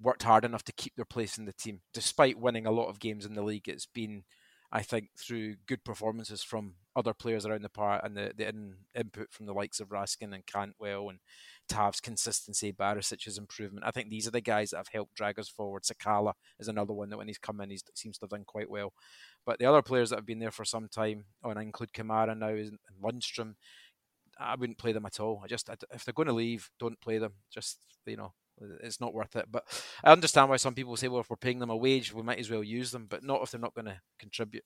worked 0.00 0.22
hard 0.22 0.44
enough 0.44 0.64
to 0.64 0.72
keep 0.72 0.96
their 0.96 1.04
place 1.04 1.36
in 1.38 1.44
the 1.44 1.52
team, 1.52 1.80
despite 1.92 2.38
winning 2.38 2.66
a 2.66 2.70
lot 2.70 2.88
of 2.88 3.00
games 3.00 3.26
in 3.26 3.34
the 3.34 3.42
league. 3.42 3.68
It's 3.68 3.86
been 3.86 4.24
I 4.72 4.82
think 4.82 5.08
through 5.18 5.56
good 5.66 5.84
performances 5.84 6.42
from 6.42 6.74
other 6.94 7.12
players 7.12 7.44
around 7.44 7.62
the 7.62 7.68
park 7.68 8.02
and 8.04 8.16
the, 8.16 8.32
the 8.36 8.48
in, 8.48 8.74
input 8.94 9.32
from 9.32 9.46
the 9.46 9.52
likes 9.52 9.80
of 9.80 9.88
Raskin 9.88 10.32
and 10.32 10.46
Cantwell 10.46 11.08
and 11.08 11.18
Tav's 11.68 12.00
consistency, 12.00 12.72
Barisic's 12.72 13.38
improvement. 13.38 13.84
I 13.86 13.90
think 13.90 14.10
these 14.10 14.28
are 14.28 14.32
the 14.32 14.40
guys 14.40 14.70
that 14.70 14.76
have 14.76 14.88
helped 14.92 15.14
drag 15.14 15.38
us 15.40 15.48
forward. 15.48 15.82
Sakala 15.82 16.34
is 16.58 16.68
another 16.68 16.92
one 16.92 17.10
that 17.10 17.16
when 17.16 17.26
he's 17.26 17.38
come 17.38 17.60
in, 17.60 17.70
he 17.70 17.80
seems 17.94 18.18
to 18.18 18.24
have 18.24 18.30
done 18.30 18.44
quite 18.46 18.70
well. 18.70 18.92
But 19.44 19.58
the 19.58 19.66
other 19.66 19.82
players 19.82 20.10
that 20.10 20.16
have 20.16 20.26
been 20.26 20.38
there 20.38 20.50
for 20.50 20.64
some 20.64 20.88
time, 20.88 21.24
oh, 21.42 21.50
and 21.50 21.58
I 21.58 21.62
include 21.62 21.92
Kamara 21.92 22.36
now 22.36 22.48
and 22.48 22.78
Lundstram, 23.02 23.54
I 24.38 24.54
wouldn't 24.56 24.78
play 24.78 24.92
them 24.92 25.06
at 25.06 25.20
all. 25.20 25.42
I 25.44 25.48
just 25.48 25.68
if 25.92 26.04
they're 26.04 26.14
going 26.14 26.28
to 26.28 26.32
leave, 26.34 26.70
don't 26.78 27.00
play 27.00 27.18
them. 27.18 27.32
Just 27.52 27.78
you 28.06 28.16
know, 28.16 28.32
it's 28.82 29.00
not 29.00 29.14
worth 29.14 29.36
it. 29.36 29.46
But 29.50 29.64
I 30.04 30.12
understand 30.12 30.50
why 30.50 30.56
some 30.56 30.74
people 30.74 30.96
say, 30.96 31.08
well, 31.08 31.20
if 31.20 31.30
we're 31.30 31.36
paying 31.36 31.58
them 31.58 31.70
a 31.70 31.76
wage, 31.76 32.12
we 32.12 32.22
might 32.22 32.38
as 32.38 32.50
well 32.50 32.64
use 32.64 32.90
them, 32.90 33.06
but 33.08 33.24
not 33.24 33.42
if 33.42 33.50
they're 33.50 33.60
not 33.60 33.74
going 33.74 33.86
to 33.86 34.00
contribute. 34.18 34.64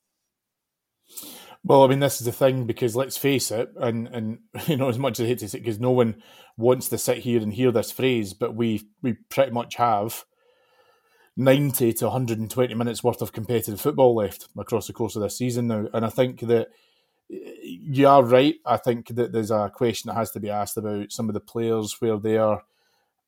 Well, 1.62 1.82
I 1.82 1.88
mean, 1.88 2.00
this 2.00 2.20
is 2.20 2.26
the 2.26 2.32
thing 2.32 2.66
because 2.66 2.96
let's 2.96 3.16
face 3.16 3.50
it, 3.50 3.70
and 3.76 4.08
and 4.08 4.38
you 4.66 4.76
know, 4.76 4.88
as 4.88 4.98
much 4.98 5.18
as 5.18 5.24
I 5.24 5.28
hate 5.28 5.38
to 5.38 5.48
say, 5.48 5.58
because 5.58 5.80
no 5.80 5.90
one 5.90 6.22
wants 6.56 6.88
to 6.90 6.98
sit 6.98 7.18
here 7.18 7.40
and 7.40 7.52
hear 7.52 7.72
this 7.72 7.90
phrase, 7.90 8.34
but 8.34 8.54
we 8.54 8.88
we 9.02 9.14
pretty 9.30 9.52
much 9.52 9.76
have 9.76 10.24
ninety 11.36 11.92
to 11.94 12.06
one 12.06 12.12
hundred 12.12 12.38
and 12.38 12.50
twenty 12.50 12.74
minutes 12.74 13.02
worth 13.02 13.22
of 13.22 13.32
competitive 13.32 13.80
football 13.80 14.14
left 14.14 14.48
across 14.58 14.86
the 14.86 14.92
course 14.92 15.16
of 15.16 15.22
this 15.22 15.38
season 15.38 15.68
now, 15.68 15.86
and 15.92 16.04
I 16.04 16.10
think 16.10 16.40
that 16.40 16.68
you 17.28 18.06
are 18.06 18.22
right. 18.22 18.56
I 18.66 18.76
think 18.76 19.08
that 19.08 19.32
there's 19.32 19.50
a 19.50 19.70
question 19.74 20.08
that 20.08 20.16
has 20.16 20.30
to 20.32 20.40
be 20.40 20.50
asked 20.50 20.76
about 20.76 21.12
some 21.12 21.28
of 21.28 21.34
the 21.34 21.40
players 21.40 21.96
where 22.00 22.18
they 22.18 22.36
are 22.36 22.62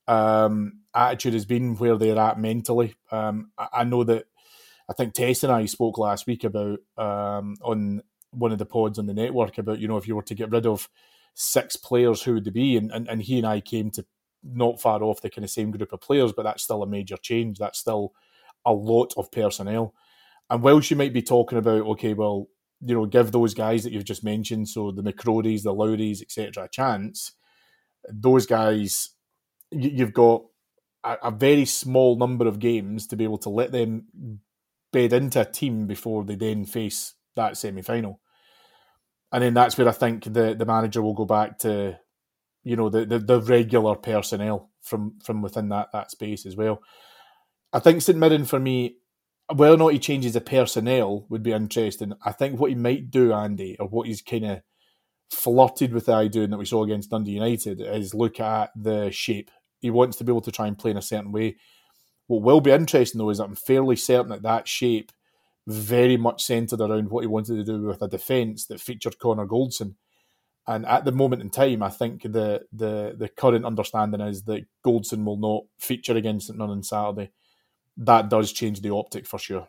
um, 0.09 0.81
attitude 0.95 1.35
has 1.35 1.45
been 1.45 1.77
where 1.77 1.97
they're 1.97 2.19
at 2.19 2.38
mentally. 2.38 2.95
Um, 3.11 3.51
I, 3.59 3.69
I, 3.73 3.85
know 3.85 4.05
that 4.05 4.27
I 4.88 4.92
think 4.92 5.14
Tess 5.14 5.42
and 5.42 5.53
I 5.53 5.66
spoke 5.66 5.99
last 5.99 6.27
week 6.27 6.45
about 6.45 6.79
um, 6.97 7.57
on 7.62 8.03
one 8.31 8.53
of 8.53 8.59
the 8.59 8.66
pods 8.66 8.99
on 8.99 9.07
the 9.07 9.14
network 9.14 9.59
about 9.59 9.79
you 9.79 9.88
know 9.88 9.97
if 9.97 10.07
you 10.07 10.14
were 10.14 10.23
to 10.23 10.35
get 10.35 10.51
rid 10.51 10.66
of 10.66 10.88
six 11.35 11.77
players, 11.77 12.23
who 12.23 12.35
would 12.35 12.45
they 12.45 12.51
be? 12.51 12.77
And, 12.77 12.90
and 12.92 13.09
and 13.09 13.23
he 13.23 13.38
and 13.38 13.47
I 13.47 13.61
came 13.61 13.90
to 13.92 14.05
not 14.42 14.81
far 14.81 15.03
off 15.03 15.21
the 15.21 15.31
kind 15.31 15.45
of 15.45 15.51
same 15.51 15.71
group 15.71 15.92
of 15.92 16.01
players, 16.01 16.33
but 16.33 16.45
that's 16.45 16.62
still 16.62 16.83
a 16.83 16.87
major 16.87 17.16
change. 17.16 17.59
That's 17.59 17.79
still 17.79 18.12
a 18.64 18.73
lot 18.73 19.12
of 19.16 19.31
personnel. 19.31 19.95
And 20.49 20.62
whilst 20.62 20.90
you 20.90 20.97
might 20.97 21.12
be 21.12 21.23
talking 21.23 21.59
about 21.59 21.83
okay, 21.83 22.14
well, 22.14 22.49
you 22.81 22.95
know, 22.95 23.07
give 23.07 23.33
those 23.33 23.55
guys 23.55 23.85
that 23.85 23.92
you've 23.92 24.05
just 24.05 24.25
mentioned, 24.25 24.69
so 24.69 24.90
the 24.92 25.03
McCrories, 25.03 25.62
the 25.62 25.75
Lowrys, 25.75 26.23
etc., 26.23 26.64
a 26.64 26.69
chance. 26.69 27.33
Those 28.09 28.47
guys, 28.47 29.11
you've 29.70 30.12
got 30.12 30.44
a, 31.05 31.16
a 31.24 31.31
very 31.31 31.64
small 31.64 32.16
number 32.16 32.46
of 32.46 32.59
games 32.59 33.07
to 33.09 33.16
be 33.16 33.24
able 33.24 33.38
to 33.38 33.50
let 33.50 33.72
them 33.72 34.07
bed 34.92 35.12
into 35.12 35.40
a 35.40 35.44
team 35.44 35.87
before 35.87 36.24
they 36.24 36.35
then 36.35 36.64
face 36.64 37.14
that 37.35 37.57
semi 37.57 37.83
final. 37.83 38.20
And 39.33 39.42
then 39.42 39.55
that's 39.55 39.76
where 39.76 39.88
I 39.88 39.92
think 39.92 40.24
the, 40.24 40.55
the 40.57 40.64
manager 40.64 41.02
will 41.02 41.14
go 41.14 41.24
back 41.24 41.59
to, 41.59 41.98
you 42.64 42.76
know, 42.76 42.88
the, 42.88 43.05
the, 43.05 43.18
the 43.18 43.40
regular 43.42 43.96
personnel 43.96 44.70
from 44.83 45.18
from 45.22 45.42
within 45.42 45.68
that 45.70 45.88
that 45.92 46.11
space 46.11 46.46
as 46.46 46.57
well. 46.57 46.81
I 47.72 47.81
think 47.81 48.02
St 48.02 48.18
Mirren 48.18 48.44
for 48.44 48.61
me, 48.61 48.96
whether 49.52 49.74
or 49.74 49.79
not 49.79 49.92
he 49.92 49.98
changes 49.98 50.33
the 50.33 50.40
personnel 50.40 51.26
would 51.29 51.42
be 51.42 51.52
interesting. 51.52 52.14
I 52.24 52.33
think 52.33 52.59
what 52.59 52.70
he 52.70 52.76
might 52.76 53.11
do, 53.11 53.33
Andy, 53.33 53.76
or 53.79 53.88
what 53.88 54.07
he's 54.07 54.22
kind 54.22 54.44
of 54.46 54.61
flirted 55.31 55.92
with 55.92 56.07
the 56.07 56.12
idea 56.12 56.46
that 56.46 56.57
we 56.57 56.64
saw 56.64 56.85
against 56.85 57.11
Dundee 57.11 57.33
United 57.33 57.81
is 57.81 58.14
look 58.14 58.40
at 58.40 58.70
the 58.76 59.11
shape. 59.11 59.50
He 59.81 59.91
wants 59.91 60.17
to 60.17 60.25
be 60.25 60.33
able 60.33 60.41
to 60.43 60.53
try 60.53 60.67
and 60.67 60.79
play 60.79 60.91
in 60.91 60.97
a 60.97 61.03
certain 61.03 61.33
way. 61.33 61.57
What 62.27 62.43
will 62.43 62.61
be 62.61 62.73
interesting 62.73 63.19
though 63.19 63.31
is 63.31 63.39
I'm 63.39 63.55
fairly 63.55 63.97
certain 63.97 64.31
that 64.31 64.43
that 64.43 64.67
shape 64.69 65.12
very 65.67 66.17
much 66.17 66.45
centred 66.45 66.81
around 66.81 67.11
what 67.11 67.23
he 67.23 67.27
wanted 67.27 67.57
to 67.57 67.65
do 67.65 67.83
with 67.83 68.03
a 68.03 68.09
defence 68.09 68.67
that 68.67 68.81
featured 68.81 69.19
Connor 69.19 69.47
Goldson. 69.47 69.95
And 70.69 70.85
at 70.87 71.05
the 71.05 71.12
moment 71.12 71.43
in 71.43 71.51
time, 71.51 71.83
I 71.83 71.91
think 71.91 72.23
the 72.23 72.67
the 72.73 73.15
the 73.17 73.29
current 73.29 73.65
understanding 73.65 74.21
is 74.21 74.43
that 74.45 74.67
Goldson 74.85 75.25
will 75.25 75.37
not 75.37 75.65
feature 75.79 76.17
against 76.17 76.49
St 76.49 76.61
on 76.61 76.83
Saturday. 76.83 77.31
That 77.97 78.29
does 78.29 78.53
change 78.53 78.81
the 78.81 78.91
optic 78.91 79.27
for 79.27 79.39
sure. 79.39 79.69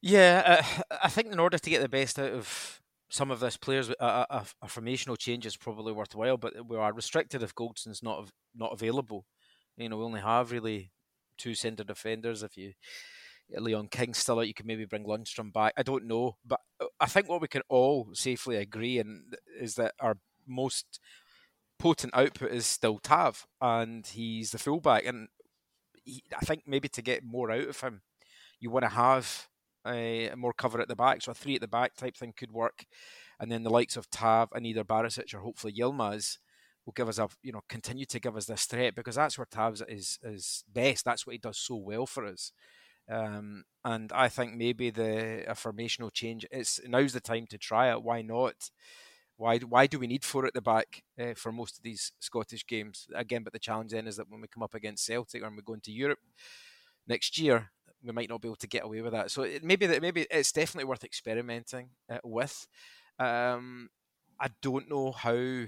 Yeah, 0.00 0.62
uh, 0.90 0.96
I 1.02 1.08
think 1.08 1.32
in 1.32 1.40
order 1.40 1.58
to 1.58 1.70
get 1.70 1.82
the 1.82 1.88
best 1.88 2.18
out 2.18 2.32
of 2.32 2.80
some 3.10 3.30
of 3.30 3.40
this 3.40 3.56
players, 3.56 3.90
uh, 3.90 3.94
uh, 4.00 4.04
uh, 4.04 4.24
a, 4.30 4.36
a, 4.36 4.46
a, 4.62 4.66
formational 4.66 5.18
change 5.18 5.44
is 5.44 5.56
probably 5.56 5.92
worthwhile. 5.92 6.36
But 6.36 6.68
we 6.68 6.76
are 6.76 6.92
restricted 6.92 7.42
if 7.42 7.54
Goldson's 7.54 8.02
not 8.02 8.30
not 8.54 8.72
available. 8.72 9.26
You 9.76 9.88
know, 9.88 9.98
we 9.98 10.04
only 10.04 10.20
have 10.20 10.52
really 10.52 10.92
two 11.36 11.54
centre 11.54 11.84
defenders. 11.84 12.42
If 12.42 12.56
you 12.56 12.72
Leon 13.56 13.88
King 13.88 14.14
still 14.14 14.38
out, 14.38 14.46
you 14.46 14.54
can 14.54 14.66
maybe 14.66 14.84
bring 14.84 15.04
Lundstram 15.04 15.52
back. 15.52 15.72
I 15.76 15.82
don't 15.82 16.06
know, 16.06 16.36
but 16.46 16.60
uh, 16.80 16.86
I 17.00 17.06
think 17.06 17.28
what 17.28 17.40
we 17.40 17.48
can 17.48 17.62
all 17.68 18.10
safely 18.12 18.56
agree 18.56 18.98
and 18.98 19.34
is 19.58 19.74
that 19.74 19.94
our 20.00 20.16
most 20.46 21.00
potent 21.78 22.14
output 22.14 22.52
is 22.52 22.66
still 22.66 22.98
Tav, 22.98 23.46
and 23.60 24.06
he's 24.06 24.52
the 24.52 24.58
fullback. 24.58 25.04
And 25.04 25.28
he, 26.04 26.22
I 26.36 26.44
think 26.44 26.62
maybe 26.66 26.88
to 26.90 27.02
get 27.02 27.24
more 27.24 27.50
out 27.50 27.68
of 27.68 27.80
him, 27.80 28.02
you 28.60 28.70
want 28.70 28.84
to 28.84 28.90
have 28.90 29.48
a, 29.86 30.30
more 30.36 30.52
cover 30.52 30.80
at 30.80 30.88
the 30.88 30.96
back. 30.96 31.22
So 31.22 31.32
a 31.32 31.34
three 31.34 31.54
at 31.56 31.60
the 31.60 31.68
back 31.68 31.96
type 31.96 32.16
thing 32.16 32.34
could 32.36 32.52
work, 32.52 32.84
and 33.38 33.50
then 33.50 33.62
the 33.62 33.70
likes 33.70 33.96
of 33.96 34.10
Tav 34.10 34.50
and 34.54 34.66
either 34.66 34.84
Barisic 34.84 35.34
or 35.34 35.40
hopefully 35.40 35.74
Yilmaz 35.78 36.38
will 36.86 36.92
give 36.92 37.08
us 37.08 37.18
a 37.18 37.28
you 37.42 37.52
know 37.52 37.62
continue 37.68 38.06
to 38.06 38.20
give 38.20 38.36
us 38.36 38.46
this 38.46 38.64
threat 38.64 38.94
because 38.94 39.14
that's 39.14 39.38
where 39.38 39.46
Tav's 39.50 39.82
is 39.88 40.18
is 40.22 40.64
best. 40.72 41.04
That's 41.04 41.26
what 41.26 41.32
he 41.32 41.38
does 41.38 41.58
so 41.58 41.76
well 41.76 42.06
for 42.06 42.24
us. 42.26 42.52
Um, 43.08 43.64
and 43.84 44.12
I 44.12 44.28
think 44.28 44.54
maybe 44.54 44.90
the 44.90 45.44
a 45.50 45.54
formational 45.54 46.12
change. 46.12 46.46
It's 46.50 46.80
now's 46.86 47.12
the 47.12 47.20
time 47.20 47.46
to 47.48 47.58
try 47.58 47.90
it. 47.92 48.02
Why 48.02 48.22
not? 48.22 48.70
Why 49.36 49.58
why 49.58 49.86
do 49.86 49.98
we 49.98 50.06
need 50.06 50.24
four 50.24 50.46
at 50.46 50.54
the 50.54 50.60
back 50.60 51.02
uh, 51.18 51.34
for 51.34 51.50
most 51.50 51.78
of 51.78 51.82
these 51.82 52.12
Scottish 52.20 52.66
games? 52.66 53.06
Again, 53.14 53.42
but 53.42 53.52
the 53.52 53.58
challenge 53.58 53.92
then 53.92 54.06
is 54.06 54.16
that 54.16 54.30
when 54.30 54.40
we 54.40 54.48
come 54.48 54.62
up 54.62 54.74
against 54.74 55.06
Celtic 55.06 55.42
when 55.42 55.56
we 55.56 55.62
go 55.62 55.74
into 55.74 55.92
Europe 55.92 56.18
next 57.08 57.38
year, 57.38 57.70
we 58.04 58.12
might 58.12 58.28
not 58.28 58.40
be 58.40 58.48
able 58.48 58.56
to 58.56 58.68
get 58.68 58.84
away 58.84 59.00
with 59.00 59.12
that. 59.12 59.30
So 59.30 59.42
it, 59.42 59.64
maybe 59.64 59.86
that 59.86 60.02
maybe 60.02 60.26
it's 60.30 60.52
definitely 60.52 60.88
worth 60.88 61.04
experimenting 61.04 61.90
uh, 62.10 62.18
with. 62.24 62.66
Um, 63.18 63.90
I 64.38 64.48
don't 64.62 64.88
know 64.88 65.12
how 65.12 65.66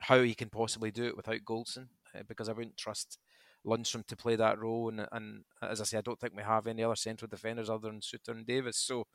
how 0.00 0.22
he 0.22 0.34
can 0.34 0.50
possibly 0.50 0.90
do 0.90 1.04
it 1.04 1.16
without 1.16 1.44
Goldson 1.44 1.88
uh, 2.14 2.22
because 2.26 2.48
I 2.48 2.52
wouldn't 2.52 2.76
trust 2.76 3.18
Lundstram 3.64 4.06
to 4.06 4.16
play 4.16 4.36
that 4.36 4.58
role. 4.58 4.88
And, 4.88 5.06
and 5.12 5.44
as 5.62 5.80
I 5.80 5.84
say, 5.84 5.98
I 5.98 6.02
don't 6.02 6.18
think 6.18 6.34
we 6.36 6.42
have 6.42 6.66
any 6.66 6.82
other 6.82 6.96
central 6.96 7.28
defenders 7.28 7.70
other 7.70 7.88
than 7.88 8.00
Souttar 8.00 8.36
and 8.36 8.46
Davies. 8.46 8.76
So 8.76 9.06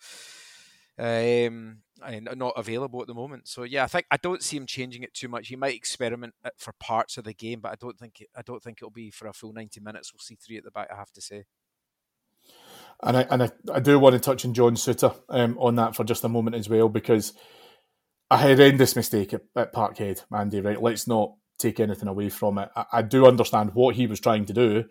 um, 0.99 1.83
and 2.03 2.27
not 2.35 2.53
available 2.57 3.01
at 3.01 3.07
the 3.07 3.13
moment. 3.13 3.47
So 3.47 3.63
yeah, 3.63 3.83
I 3.83 3.87
think 3.87 4.07
I 4.09 4.17
don't 4.17 4.41
see 4.41 4.57
him 4.57 4.65
changing 4.65 5.03
it 5.03 5.13
too 5.13 5.27
much. 5.27 5.47
He 5.47 5.55
might 5.55 5.75
experiment 5.75 6.33
for 6.57 6.73
parts 6.79 7.17
of 7.17 7.23
the 7.23 7.33
game, 7.33 7.59
but 7.59 7.71
I 7.71 7.75
don't 7.79 7.97
think 7.99 8.25
I 8.35 8.41
don't 8.41 8.63
think 8.63 8.79
it'll 8.79 8.89
be 8.89 9.11
for 9.11 9.27
a 9.27 9.33
full 9.33 9.53
ninety 9.53 9.79
minutes. 9.79 10.11
We'll 10.11 10.19
see 10.19 10.35
three 10.35 10.57
at 10.57 10.63
the 10.63 10.71
back. 10.71 10.89
I 10.91 10.95
have 10.95 11.11
to 11.11 11.21
say. 11.21 11.45
And 13.03 13.17
I 13.17 13.21
and 13.29 13.43
I, 13.43 13.51
I 13.73 13.79
do 13.79 13.99
want 13.99 14.13
to 14.13 14.19
touch 14.19 14.45
on 14.45 14.53
John 14.53 14.75
Souttar 14.75 15.15
um, 15.29 15.57
on 15.59 15.75
that 15.75 15.95
for 15.95 16.03
just 16.03 16.23
a 16.23 16.29
moment 16.29 16.55
as 16.55 16.67
well 16.67 16.89
because 16.89 17.33
a 18.29 18.37
horrendous 18.37 18.95
mistake 18.95 19.33
at, 19.33 19.41
at 19.55 19.73
Parkhead, 19.73 20.23
Andy. 20.35 20.61
Right, 20.61 20.81
let's 20.81 21.07
not 21.07 21.33
take 21.59 21.79
anything 21.79 22.07
away 22.07 22.29
from 22.29 22.57
it. 22.57 22.69
I, 22.75 22.85
I, 22.93 23.01
do 23.01 23.25
understand 23.25 23.71
what 23.73 23.95
he 23.95 24.07
was 24.07 24.19
trying 24.19 24.45
to 24.45 24.53
do 24.53 24.85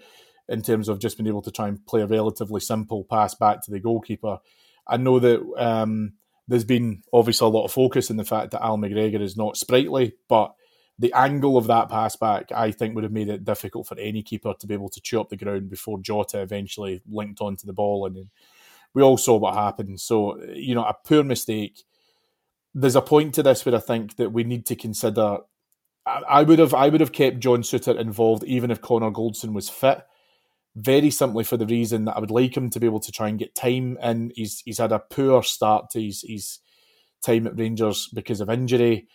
in 0.48 0.62
terms 0.62 0.88
of 0.88 1.00
just 1.00 1.16
being 1.16 1.28
able 1.28 1.42
to 1.42 1.50
try 1.50 1.68
and 1.68 1.84
play 1.86 2.02
a 2.02 2.06
relatively 2.06 2.60
simple 2.60 3.04
pass 3.04 3.34
back 3.34 3.62
to 3.62 3.70
the 3.70 3.80
goalkeeper. 3.80 4.38
I 4.86 4.96
know 4.96 5.18
that 5.18 5.42
um, 5.56 6.14
there's 6.48 6.64
been 6.64 7.02
obviously 7.12 7.46
a 7.46 7.50
lot 7.50 7.64
of 7.64 7.72
focus 7.72 8.10
in 8.10 8.16
the 8.16 8.24
fact 8.24 8.52
that 8.52 8.64
Al 8.64 8.78
McGregor 8.78 9.20
is 9.20 9.36
not 9.36 9.56
sprightly, 9.56 10.14
but 10.28 10.54
the 10.98 11.12
angle 11.12 11.56
of 11.56 11.66
that 11.66 11.88
pass 11.88 12.16
back, 12.16 12.50
I 12.52 12.70
think, 12.70 12.94
would 12.94 13.04
have 13.04 13.12
made 13.12 13.28
it 13.28 13.44
difficult 13.44 13.86
for 13.86 13.98
any 13.98 14.22
keeper 14.22 14.54
to 14.58 14.66
be 14.66 14.74
able 14.74 14.88
to 14.90 15.00
chew 15.00 15.20
up 15.20 15.28
the 15.28 15.36
ground 15.36 15.68
before 15.68 15.98
Jota 15.98 16.40
eventually 16.40 17.02
linked 17.08 17.40
onto 17.40 17.66
the 17.66 17.72
ball. 17.72 18.06
And 18.06 18.28
we 18.94 19.02
all 19.02 19.18
saw 19.18 19.36
what 19.36 19.54
happened. 19.54 20.00
So, 20.00 20.42
you 20.54 20.74
know, 20.74 20.84
a 20.84 20.94
poor 20.94 21.22
mistake. 21.22 21.84
There's 22.74 22.96
a 22.96 23.02
point 23.02 23.34
to 23.34 23.42
this 23.42 23.64
where 23.64 23.74
I 23.74 23.78
think 23.78 24.16
that 24.16 24.32
we 24.32 24.44
need 24.44 24.66
to 24.66 24.76
consider 24.76 25.38
I 26.06 26.44
would 26.44 26.60
have 26.60 26.72
I 26.72 26.88
would 26.88 27.00
have 27.00 27.12
kept 27.12 27.40
John 27.40 27.62
Souttar 27.62 27.98
involved 27.98 28.44
even 28.44 28.70
if 28.70 28.80
Connor 28.80 29.10
Goldson 29.10 29.52
was 29.52 29.68
fit. 29.68 30.02
Very 30.76 31.10
simply 31.10 31.42
for 31.42 31.56
the 31.56 31.66
reason 31.66 32.04
that 32.04 32.16
I 32.16 32.20
would 32.20 32.30
like 32.30 32.56
him 32.56 32.70
to 32.70 32.78
be 32.78 32.86
able 32.86 33.00
to 33.00 33.10
try 33.10 33.28
and 33.28 33.38
get 33.38 33.54
time 33.54 33.98
in. 34.02 34.30
He's 34.36 34.60
he's 34.60 34.78
had 34.78 34.92
a 34.92 35.00
poor 35.00 35.42
start 35.42 35.90
to 35.90 36.02
his, 36.02 36.24
his 36.26 36.58
time 37.22 37.46
at 37.46 37.58
Rangers 37.58 38.08
because 38.14 38.40
of 38.40 38.50
injury. 38.50 39.08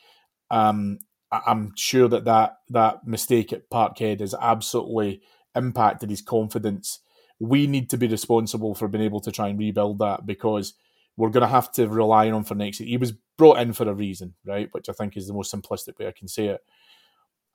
Um, 0.49 0.99
I'm 1.31 1.73
sure 1.75 2.07
that, 2.09 2.25
that 2.25 2.57
that 2.69 3.07
mistake 3.07 3.53
at 3.53 3.69
Parkhead 3.69 4.19
has 4.19 4.35
absolutely 4.39 5.21
impacted 5.55 6.09
his 6.09 6.21
confidence. 6.21 6.99
We 7.39 7.67
need 7.67 7.89
to 7.91 7.97
be 7.97 8.07
responsible 8.07 8.75
for 8.75 8.87
being 8.87 9.03
able 9.03 9.21
to 9.21 9.31
try 9.31 9.47
and 9.47 9.57
rebuild 9.57 9.99
that 9.99 10.25
because 10.25 10.73
we're 11.17 11.29
going 11.29 11.41
to 11.41 11.47
have 11.47 11.71
to 11.73 11.87
rely 11.87 12.29
on 12.31 12.43
for 12.43 12.55
next 12.55 12.79
year. 12.79 12.89
He 12.89 12.97
was 12.97 13.13
brought 13.37 13.59
in 13.59 13.73
for 13.73 13.87
a 13.89 13.93
reason, 13.93 14.35
right? 14.45 14.69
Which 14.71 14.89
I 14.89 14.93
think 14.93 15.17
is 15.17 15.27
the 15.27 15.33
most 15.33 15.53
simplistic 15.53 15.97
way 15.97 16.07
I 16.07 16.13
can 16.17 16.27
say 16.27 16.47
it. 16.47 16.61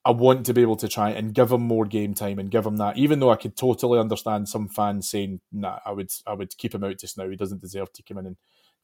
I 0.05 0.11
want 0.11 0.47
to 0.47 0.55
be 0.55 0.62
able 0.62 0.77
to 0.77 0.89
try 0.89 1.11
and 1.11 1.35
give 1.35 1.51
him 1.51 1.62
more 1.62 1.85
game 1.85 2.15
time 2.15 2.39
and 2.39 2.51
give 2.51 2.65
him 2.65 2.77
that. 2.77 2.97
Even 2.97 3.19
though 3.19 3.31
I 3.31 3.37
could 3.37 3.57
totally 3.57 3.99
understand 3.99 4.49
some 4.49 4.69
fans 4.69 5.11
saying, 5.11 5.41
"Nah, 5.51 5.81
I 5.85 5.91
would, 5.93 6.11
I 6.27 6.35
would 6.35 6.57
keep 6.57 6.75
him 6.75 6.85
out 6.85 6.99
just 6.99 7.19
now. 7.19 7.29
He 7.29 7.37
doesn't 7.37 7.61
deserve 7.61 7.93
to 7.95 8.03
come 8.05 8.19
in 8.19 8.27
and 8.27 8.37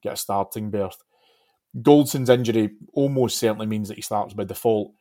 get 0.03 0.15
a 0.15 0.17
starting 0.17 0.71
berth." 0.71 0.99
Goldson's 1.77 2.29
injury 2.29 2.71
almost 2.93 3.39
certainly 3.39 3.67
means 3.67 3.89
that 3.89 3.97
he 3.97 4.03
starts 4.03 4.35
by 4.35 4.45
default. 4.45 4.93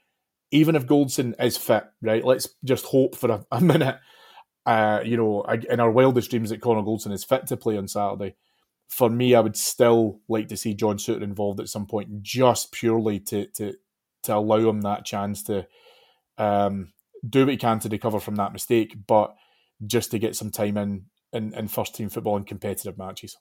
Even 0.51 0.75
if 0.75 0.85
Goldson 0.85 1.33
is 1.41 1.57
fit, 1.57 1.85
right? 2.01 2.25
Let's 2.25 2.49
just 2.63 2.85
hope 2.85 3.15
for 3.15 3.31
a, 3.31 3.45
a 3.51 3.61
minute. 3.61 3.97
Uh, 4.65 5.01
you 5.03 5.17
know, 5.17 5.43
in 5.43 5.79
our 5.79 5.91
wildest 5.91 6.29
dreams 6.29 6.49
that 6.49 6.61
Connor 6.61 6.83
Goldson 6.83 7.11
is 7.11 7.23
fit 7.23 7.47
to 7.47 7.57
play 7.57 7.77
on 7.77 7.87
Saturday. 7.87 8.35
For 8.89 9.09
me, 9.09 9.33
I 9.33 9.39
would 9.39 9.55
still 9.55 10.19
like 10.27 10.49
to 10.49 10.57
see 10.57 10.73
John 10.73 10.97
Souttar 10.97 11.23
involved 11.23 11.61
at 11.61 11.69
some 11.69 11.87
point, 11.87 12.21
just 12.21 12.71
purely 12.71 13.19
to 13.21 13.47
to 13.47 13.73
to 14.23 14.35
allow 14.35 14.69
him 14.69 14.81
that 14.81 15.05
chance 15.05 15.41
to 15.43 15.65
um, 16.37 16.91
do 17.27 17.45
what 17.45 17.51
he 17.51 17.57
can 17.57 17.79
to 17.79 17.89
recover 17.89 18.19
from 18.19 18.35
that 18.35 18.53
mistake, 18.53 18.95
but 19.07 19.35
just 19.87 20.11
to 20.11 20.19
get 20.19 20.35
some 20.35 20.51
time 20.51 20.77
in 20.77 21.05
in, 21.33 21.53
in 21.53 21.67
first 21.67 21.95
team 21.95 22.09
football 22.09 22.37
and 22.37 22.45
competitive 22.45 22.97
matches. 22.97 23.37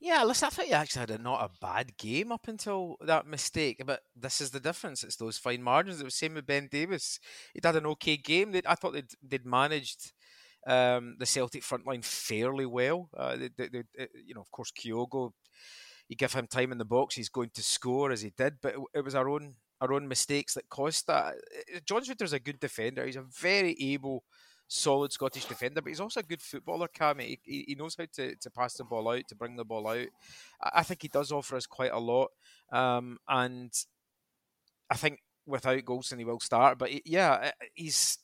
Yeah, 0.00 0.24
listen, 0.24 0.46
I 0.46 0.50
thought 0.50 0.68
you 0.68 0.74
actually 0.74 1.00
had 1.00 1.10
a, 1.10 1.18
not 1.18 1.44
a 1.44 1.50
bad 1.60 1.96
game 1.96 2.32
up 2.32 2.48
until 2.48 2.96
that 3.00 3.26
mistake, 3.26 3.82
but 3.86 4.00
this 4.14 4.40
is 4.40 4.50
the 4.50 4.60
difference. 4.60 5.02
It's 5.04 5.16
those 5.16 5.38
fine 5.38 5.62
margins. 5.62 6.00
It 6.00 6.04
was 6.04 6.14
same 6.14 6.34
with 6.34 6.46
Ben 6.46 6.68
Davies. 6.70 7.20
He'd 7.54 7.64
had 7.64 7.76
an 7.76 7.86
okay 7.86 8.16
game. 8.16 8.52
They'd, 8.52 8.66
I 8.66 8.74
thought 8.74 8.92
they'd, 8.92 9.10
they'd 9.22 9.46
managed 9.46 10.12
um, 10.66 11.16
the 11.18 11.26
Celtic 11.26 11.62
front 11.62 11.86
line 11.86 12.02
fairly 12.02 12.66
well. 12.66 13.08
Uh, 13.16 13.36
they, 13.36 13.50
they, 13.56 13.68
they, 13.68 14.08
you 14.26 14.34
know, 14.34 14.40
of 14.40 14.50
course, 14.50 14.72
Kyogo, 14.72 15.32
you 16.08 16.16
give 16.16 16.32
him 16.32 16.46
time 16.46 16.72
in 16.72 16.78
the 16.78 16.84
box, 16.84 17.14
he's 17.14 17.28
going 17.28 17.50
to 17.54 17.62
score 17.62 18.10
as 18.12 18.22
he 18.22 18.32
did, 18.36 18.54
but 18.62 18.74
it, 18.74 18.80
it 18.94 19.04
was 19.04 19.14
our 19.14 19.28
own 19.28 19.54
our 19.80 19.92
own 19.92 20.08
mistakes 20.08 20.54
that 20.54 20.68
cost 20.70 21.06
that. 21.06 21.34
Uh, 21.34 21.80
John 21.84 22.02
Souttar's 22.02 22.32
a 22.32 22.38
good 22.40 22.58
defender. 22.58 23.04
He's 23.04 23.16
a 23.16 23.22
very 23.22 23.76
able, 23.78 24.24
solid 24.68 25.12
Scottish 25.12 25.44
defender, 25.44 25.80
but 25.80 25.88
he's 25.88 26.00
also 26.00 26.20
a 26.20 26.24
good 26.24 26.42
footballer, 26.42 26.88
Cam. 26.88 27.18
He, 27.18 27.38
he 27.44 27.76
knows 27.78 27.96
how 27.96 28.06
to, 28.14 28.34
to 28.34 28.50
pass 28.50 28.74
the 28.74 28.84
ball 28.84 29.08
out, 29.08 29.28
to 29.28 29.34
bring 29.34 29.56
the 29.56 29.64
ball 29.64 29.88
out. 29.88 30.06
I 30.60 30.82
think 30.82 31.02
he 31.02 31.08
does 31.08 31.32
offer 31.32 31.56
us 31.56 31.66
quite 31.66 31.92
a 31.92 31.98
lot. 31.98 32.30
Um, 32.72 33.18
and 33.28 33.72
I 34.90 34.96
think 34.96 35.20
without 35.46 35.84
Goldson, 35.84 36.18
he 36.18 36.24
will 36.24 36.40
start. 36.40 36.78
But 36.78 36.90
he, 36.90 37.02
yeah, 37.04 37.52
he's 37.74 38.18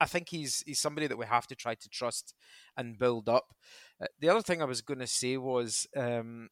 I 0.00 0.06
think 0.06 0.28
he's 0.30 0.62
he's 0.66 0.80
somebody 0.80 1.06
that 1.06 1.18
we 1.18 1.26
have 1.26 1.46
to 1.48 1.54
try 1.54 1.74
to 1.74 1.88
trust 1.88 2.34
and 2.76 2.98
build 2.98 3.28
up. 3.28 3.54
Uh, 4.00 4.06
the 4.20 4.28
other 4.28 4.42
thing 4.42 4.62
I 4.62 4.66
was 4.66 4.80
going 4.80 5.00
to 5.00 5.06
say 5.06 5.36
was 5.36 5.86
um, 5.96 6.48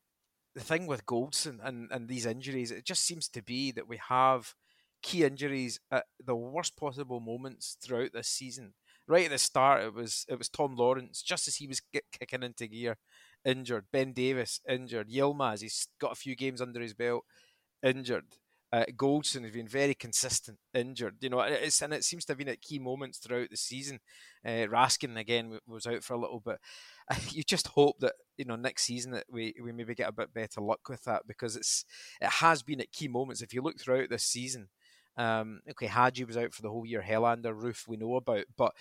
the 0.55 0.61
thing 0.61 0.87
with 0.87 1.07
Goldson 1.07 1.59
and, 1.63 1.89
and 1.91 2.09
these 2.09 2.27
injuries. 2.27 2.71
It 2.71 2.85
just 2.85 3.05
seems 3.05 3.29
to 3.29 3.43
be 3.43 3.73
that 3.73 3.89
we 3.89 3.99
have 4.09 4.55
key 5.03 5.25
injuries 5.25 5.81
at 5.91 6.05
the 6.25 6.37
worst 6.37 6.77
possible 6.77 7.21
moments 7.21 7.77
throughout 7.83 8.13
this 8.13 8.29
season. 8.29 8.75
Right 9.07 9.27
at 9.27 9.31
the 9.31 9.39
start, 9.39 9.83
it 9.83 9.95
was 9.95 10.25
it 10.29 10.39
was 10.39 10.49
Tom 10.49 10.77
Lawrence 10.77 11.23
just 11.23 11.47
as 11.47 11.57
he 11.57 11.67
was 11.67 11.83
kicking 12.19 12.43
into 12.43 12.67
gear, 12.67 12.97
injured. 13.45 13.85
Ben 13.93 14.13
Davies 14.13 14.61
injured. 14.69 15.11
Yilmaz 15.11 15.61
he's 15.61 15.89
got 16.01 16.13
a 16.13 16.17
few 16.17 16.35
games 16.35 16.61
under 16.63 16.81
his 16.81 16.95
belt, 16.95 17.25
injured. 17.83 18.25
Uh, 18.75 18.85
Goldson 18.97 19.43
has 19.43 19.53
been 19.53 19.69
very 19.69 19.95
consistent, 19.95 20.59
injured. 20.75 21.19
You 21.21 21.29
know, 21.29 21.39
it's 21.41 21.81
and 21.81 21.95
it 21.95 22.03
seems 22.03 22.25
to 22.25 22.33
have 22.33 22.39
been 22.39 22.49
at 22.49 22.61
key 22.61 22.81
moments 22.81 23.19
throughout 23.19 23.51
the 23.51 23.57
season. 23.57 24.01
Uh, 24.45 24.67
Raskin 24.67 25.17
again 25.17 25.61
was 25.69 25.87
out 25.87 26.03
for 26.03 26.15
a 26.15 26.21
little 26.21 26.41
bit. 26.41 26.59
You 27.31 27.45
just 27.45 27.69
hope 27.69 28.01
that 28.01 28.15
you 28.37 28.47
know 28.47 28.57
next 28.57 28.83
season 28.85 29.13
that 29.13 29.27
we, 29.31 29.55
we 29.63 29.71
maybe 29.71 29.95
get 29.95 30.09
a 30.09 30.13
bit 30.13 30.35
better 30.35 30.61
luck 30.61 30.89
with 30.89 31.05
that 31.05 31.23
because 31.29 31.55
it's 31.55 31.85
it 32.21 32.29
has 32.29 32.63
been 32.63 32.81
at 32.81 32.91
key 32.91 33.07
moments. 33.07 33.43
If 33.43 33.55
you 33.55 33.63
look 33.63 33.79
throughout 33.79 34.09
this 34.09 34.25
season, 34.25 34.69
um, 35.17 35.61
okay, 35.71 35.87
Hagi 35.87 36.25
was 36.25 36.37
out 36.37 36.53
for 36.53 36.63
the 36.63 36.71
whole 36.71 36.87
year. 36.87 37.03
Helander, 37.03 37.55
Roofe, 37.55 37.87
we 37.87 37.97
know 37.97 38.17
about, 38.17 38.45
but 38.57 38.73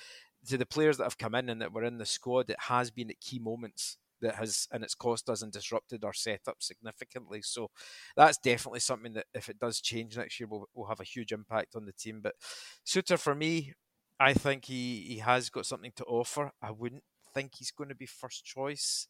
to 0.47 0.57
the 0.57 0.65
players 0.65 0.97
that 0.97 1.05
have 1.05 1.17
come 1.17 1.35
in 1.35 1.49
and 1.49 1.61
that 1.61 1.73
were 1.73 1.83
in 1.83 1.97
the 1.97 2.05
squad, 2.05 2.49
it 2.49 2.59
has 2.59 2.91
been 2.91 3.09
at 3.09 3.19
key 3.19 3.39
moments 3.39 3.97
that 4.21 4.35
has 4.35 4.67
and 4.71 4.83
it's 4.83 4.95
cost 4.95 5.29
us 5.29 5.41
and 5.41 5.51
disrupted 5.51 6.03
our 6.03 6.13
setup 6.13 6.57
significantly. 6.59 7.41
So 7.43 7.69
that's 8.15 8.37
definitely 8.37 8.79
something 8.79 9.13
that 9.13 9.25
if 9.33 9.49
it 9.49 9.59
does 9.59 9.79
change 9.79 10.17
next 10.17 10.39
year, 10.39 10.47
will 10.47 10.67
will 10.73 10.87
have 10.87 10.99
a 10.99 11.05
huge 11.05 11.31
impact 11.31 11.75
on 11.75 11.85
the 11.85 11.93
team. 11.93 12.21
But 12.21 12.35
Souttar 12.85 13.19
for 13.19 13.35
me, 13.35 13.73
I 14.19 14.33
think 14.33 14.65
he 14.65 15.05
he 15.07 15.17
has 15.19 15.49
got 15.49 15.65
something 15.65 15.91
to 15.97 16.05
offer. 16.05 16.51
I 16.61 16.71
wouldn't 16.71 17.03
think 17.33 17.55
he's 17.55 17.71
going 17.71 17.89
to 17.89 17.95
be 17.95 18.05
first 18.05 18.45
choice. 18.45 19.07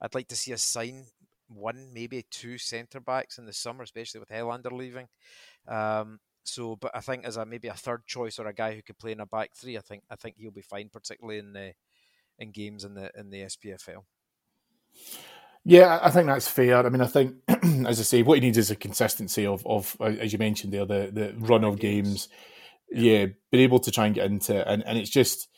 I'd 0.00 0.14
like 0.14 0.28
to 0.28 0.36
see 0.36 0.52
us 0.52 0.62
sign 0.62 1.06
one, 1.48 1.90
maybe 1.92 2.24
two 2.30 2.58
centre 2.58 3.00
backs 3.00 3.38
in 3.38 3.46
the 3.46 3.52
summer, 3.52 3.82
especially 3.82 4.20
with 4.20 4.30
Helander 4.30 4.72
leaving. 4.72 5.08
Um, 5.68 6.18
so, 6.44 6.76
but 6.76 6.90
I 6.94 7.00
think 7.00 7.24
as 7.24 7.36
a 7.36 7.46
maybe 7.46 7.68
a 7.68 7.74
third 7.74 8.06
choice 8.06 8.38
or 8.38 8.46
a 8.46 8.54
guy 8.54 8.74
who 8.74 8.82
could 8.82 8.98
play 8.98 9.12
in 9.12 9.20
a 9.20 9.26
back 9.26 9.50
three, 9.54 9.76
I 9.76 9.80
think 9.80 10.02
I 10.10 10.16
think 10.16 10.36
he'll 10.38 10.50
be 10.50 10.62
fine, 10.62 10.88
particularly 10.92 11.38
in 11.38 11.52
the 11.52 11.72
in 12.38 12.50
games 12.50 12.84
in 12.84 12.94
the 12.94 13.10
in 13.16 13.30
the 13.30 13.42
SPFL. 13.42 14.04
Yeah, 15.64 16.00
I 16.02 16.10
think 16.10 16.26
that's 16.26 16.48
fair. 16.48 16.84
I 16.84 16.88
mean, 16.88 17.00
I 17.00 17.06
think, 17.06 17.36
as 17.86 18.00
I 18.00 18.02
say, 18.02 18.22
what 18.22 18.34
he 18.34 18.40
needs 18.40 18.58
is 18.58 18.72
a 18.72 18.76
consistency 18.76 19.46
of, 19.46 19.64
of 19.64 19.96
uh, 20.00 20.04
as 20.04 20.32
you 20.32 20.38
mentioned 20.38 20.72
there, 20.72 20.84
the 20.84 21.10
the 21.12 21.34
run 21.38 21.64
of 21.64 21.78
games. 21.78 22.28
Yeah, 22.90 23.26
be 23.50 23.60
able 23.60 23.78
to 23.80 23.90
try 23.90 24.06
and 24.06 24.14
get 24.14 24.26
into, 24.26 24.68
and 24.68 24.84
and 24.84 24.98
it's 24.98 25.10
just, 25.10 25.48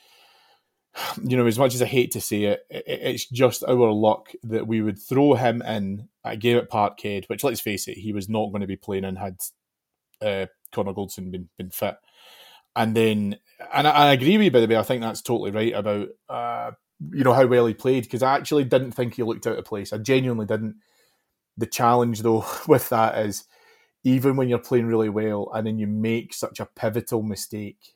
you 1.23 1.37
know, 1.39 1.47
as 1.47 1.59
much 1.59 1.75
as 1.75 1.81
I 1.81 1.87
hate 1.87 2.13
to 2.13 2.21
say 2.21 2.45
it, 2.45 2.67
it's 2.69 3.27
just 3.27 3.65
our 3.65 3.91
luck 3.91 4.31
that 4.43 4.67
we 4.67 4.83
would 4.83 4.99
throw 4.99 5.35
him 5.35 5.63
in 5.63 6.09
at 6.23 6.35
a 6.35 6.37
game 6.37 6.59
at 6.59 6.71
Parkhead, 6.71 7.25
which 7.29 7.43
let's 7.43 7.61
face 7.61 7.89
it, 7.89 7.97
he 7.97 8.13
was 8.13 8.29
not 8.29 8.51
going 8.51 8.61
to 8.61 8.67
be 8.67 8.77
playing 8.77 9.05
and 9.05 9.19
had 9.19 9.39
uh, 10.23 10.47
Connor 10.73 10.93
Goldson 10.93 11.31
been 11.31 11.49
been 11.57 11.71
fit, 11.71 11.97
and 12.77 12.97
then, 12.97 13.39
and 13.73 13.87
I, 13.87 13.91
I 13.91 14.13
agree 14.13 14.37
with 14.37 14.45
you 14.45 14.51
by 14.51 14.61
the 14.61 14.67
way. 14.67 14.77
I 14.77 14.83
think 14.83 15.03
that's 15.03 15.23
totally 15.23 15.51
right 15.51 15.75
about. 15.75 16.09
Uh, 16.29 16.71
you 17.13 17.25
know 17.25 17.33
how 17.33 17.47
well 17.47 17.67
he 17.67 17.75
played 17.75 18.05
because 18.05 18.23
I 18.23 18.37
actually 18.37 18.65
didn't 18.65 18.93
think 18.93 19.15
he 19.15 19.23
looked 19.23 19.47
out 19.47 19.59
of 19.59 19.65
place. 19.65 19.93
I 19.93 19.99
genuinely 19.99 20.47
didn't. 20.47 20.77
The 21.57 21.67
challenge 21.67 22.23
though 22.23 22.47
with 22.69 22.89
that 22.89 23.19
is 23.19 23.45
even 24.05 24.37
when 24.37 24.49
you're 24.49 24.59
playing 24.59 24.87
really 24.87 25.09
well 25.09 25.51
and 25.55 25.67
then 25.67 25.79
you 25.79 25.87
make 25.87 26.35
such 26.35 26.61
a 26.61 26.67
pivotal 26.67 27.23
mistake, 27.23 27.95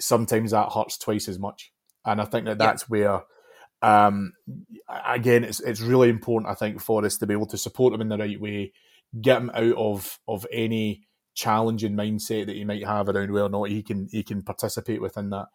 sometimes 0.00 0.50
that 0.50 0.72
hurts 0.72 0.98
twice 0.98 1.28
as 1.28 1.38
much. 1.38 1.72
And 2.04 2.20
I 2.20 2.24
think 2.24 2.46
that 2.46 2.58
that's 2.58 2.82
yeah. 2.82 2.88
where, 2.88 3.22
um, 3.82 4.32
again, 5.06 5.44
it's 5.44 5.60
it's 5.60 5.80
really 5.80 6.08
important. 6.08 6.50
I 6.50 6.54
think 6.54 6.80
for 6.80 7.04
us 7.04 7.16
to 7.18 7.26
be 7.26 7.34
able 7.34 7.46
to 7.46 7.58
support 7.58 7.94
him 7.94 8.00
in 8.00 8.08
the 8.08 8.18
right 8.18 8.40
way, 8.40 8.72
get 9.20 9.38
him 9.38 9.50
out 9.50 9.76
of 9.76 10.18
of 10.26 10.46
any 10.52 11.02
challenging 11.34 11.94
mindset 11.94 12.46
that 12.46 12.56
he 12.56 12.64
might 12.64 12.84
have 12.84 13.08
around 13.08 13.32
whether 13.32 13.46
or 13.46 13.48
not 13.48 13.68
he 13.68 13.82
can 13.82 14.08
he 14.10 14.22
can 14.22 14.42
participate 14.42 15.00
within 15.00 15.30
that 15.30 15.46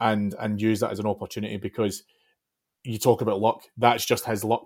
and 0.00 0.34
and 0.38 0.60
use 0.60 0.80
that 0.80 0.92
as 0.92 0.98
an 0.98 1.06
opportunity 1.06 1.56
because 1.56 2.02
you 2.84 2.98
talk 2.98 3.20
about 3.20 3.40
luck. 3.40 3.62
That's 3.76 4.04
just 4.04 4.26
his 4.26 4.44
luck. 4.44 4.64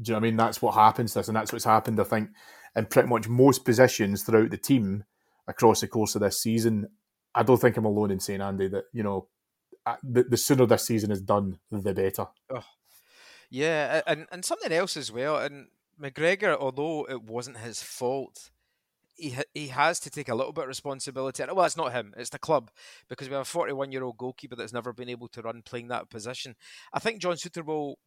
Do 0.00 0.10
you 0.10 0.12
know 0.12 0.18
what 0.18 0.26
I 0.26 0.28
mean? 0.28 0.36
That's 0.36 0.60
what 0.60 0.74
happens 0.74 1.14
to 1.14 1.20
us, 1.20 1.28
and 1.28 1.36
that's 1.36 1.52
what's 1.52 1.64
happened. 1.64 1.98
I 1.98 2.04
think 2.04 2.30
in 2.74 2.86
pretty 2.86 3.08
much 3.08 3.28
most 3.28 3.64
positions 3.64 4.22
throughout 4.22 4.50
the 4.50 4.58
team 4.58 5.04
across 5.48 5.80
the 5.80 5.88
course 5.88 6.14
of 6.14 6.20
this 6.20 6.42
season. 6.42 6.88
I 7.34 7.42
don't 7.42 7.60
think 7.60 7.76
I'm 7.76 7.84
alone 7.84 8.10
in 8.10 8.20
saying 8.20 8.42
Andy 8.42 8.68
that 8.68 8.84
you 8.92 9.02
know 9.02 9.28
the, 10.02 10.24
the 10.24 10.36
sooner 10.36 10.66
this 10.66 10.86
season 10.86 11.10
is 11.10 11.20
done, 11.20 11.58
the 11.70 11.94
better. 11.94 12.26
Oh, 12.54 12.64
yeah, 13.50 14.02
and 14.06 14.26
and 14.30 14.44
something 14.44 14.72
else 14.72 14.96
as 14.96 15.10
well. 15.10 15.38
And 15.38 15.68
McGregor, 16.00 16.56
although 16.58 17.06
it 17.08 17.22
wasn't 17.22 17.58
his 17.58 17.82
fault, 17.82 18.50
he 19.16 19.36
he 19.54 19.68
has 19.68 19.98
to 20.00 20.10
take 20.10 20.28
a 20.28 20.34
little 20.34 20.52
bit 20.52 20.64
of 20.64 20.68
responsibility. 20.68 21.42
Well, 21.52 21.64
it's 21.64 21.76
not 21.76 21.92
him; 21.92 22.14
it's 22.16 22.30
the 22.30 22.38
club 22.38 22.70
because 23.08 23.28
we 23.28 23.34
have 23.34 23.42
a 23.42 23.46
41 23.46 23.92
year 23.92 24.04
old 24.04 24.18
goalkeeper 24.18 24.56
that's 24.56 24.72
never 24.72 24.92
been 24.92 25.08
able 25.08 25.28
to 25.28 25.42
run 25.42 25.62
playing 25.62 25.88
that 25.88 26.10
position. 26.10 26.54
I 26.92 26.98
think 26.98 27.20
John 27.22 27.36
Souttar 27.36 27.64
will 27.64 27.98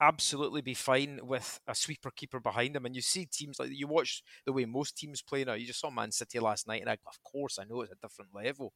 absolutely 0.00 0.60
be 0.60 0.74
fine 0.74 1.20
with 1.22 1.60
a 1.68 1.74
sweeper 1.74 2.10
keeper 2.10 2.40
behind 2.40 2.74
him. 2.74 2.84
And 2.84 2.96
you 2.96 3.02
see 3.02 3.26
teams 3.26 3.58
like 3.60 3.70
you 3.72 3.86
watch 3.86 4.22
the 4.44 4.52
way 4.52 4.64
most 4.64 4.96
teams 4.96 5.22
play 5.22 5.44
now. 5.44 5.52
You 5.54 5.66
just 5.66 5.80
saw 5.80 5.90
Man 5.90 6.10
City 6.12 6.40
last 6.40 6.66
night, 6.66 6.80
and 6.80 6.90
I, 6.90 6.94
of 7.06 7.22
course 7.22 7.58
I 7.58 7.64
know 7.64 7.82
it's 7.82 7.92
a 7.92 7.96
different 8.02 8.34
level, 8.34 8.72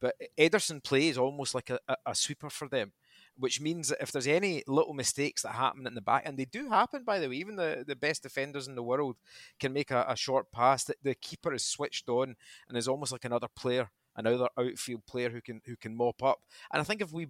but 0.00 0.14
Ederson 0.38 0.82
plays 0.84 1.18
almost 1.18 1.54
like 1.54 1.70
a, 1.70 1.78
a, 1.88 1.96
a 2.06 2.14
sweeper 2.14 2.50
for 2.50 2.68
them 2.68 2.92
which 3.36 3.60
means 3.60 3.88
that 3.88 4.00
if 4.00 4.12
there's 4.12 4.26
any 4.26 4.62
little 4.66 4.94
mistakes 4.94 5.42
that 5.42 5.52
happen 5.52 5.86
in 5.86 5.94
the 5.94 6.00
back, 6.00 6.22
and 6.26 6.38
they 6.38 6.44
do 6.44 6.68
happen, 6.68 7.04
by 7.04 7.18
the 7.18 7.28
way, 7.28 7.36
even 7.36 7.56
the, 7.56 7.84
the 7.86 7.96
best 7.96 8.22
defenders 8.22 8.68
in 8.68 8.74
the 8.74 8.82
world 8.82 9.16
can 9.58 9.72
make 9.72 9.90
a, 9.90 10.04
a 10.08 10.16
short 10.16 10.50
pass. 10.52 10.84
that 10.84 10.96
the 11.02 11.14
keeper 11.14 11.52
is 11.52 11.64
switched 11.64 12.08
on 12.08 12.36
and 12.68 12.78
is 12.78 12.88
almost 12.88 13.12
like 13.12 13.24
another 13.24 13.48
player, 13.54 13.90
another 14.16 14.48
outfield 14.58 15.06
player 15.06 15.30
who 15.30 15.40
can 15.40 15.60
who 15.66 15.76
can 15.76 15.96
mop 15.96 16.22
up. 16.22 16.40
And 16.72 16.80
I 16.80 16.84
think 16.84 17.00
if 17.00 17.12
we 17.12 17.28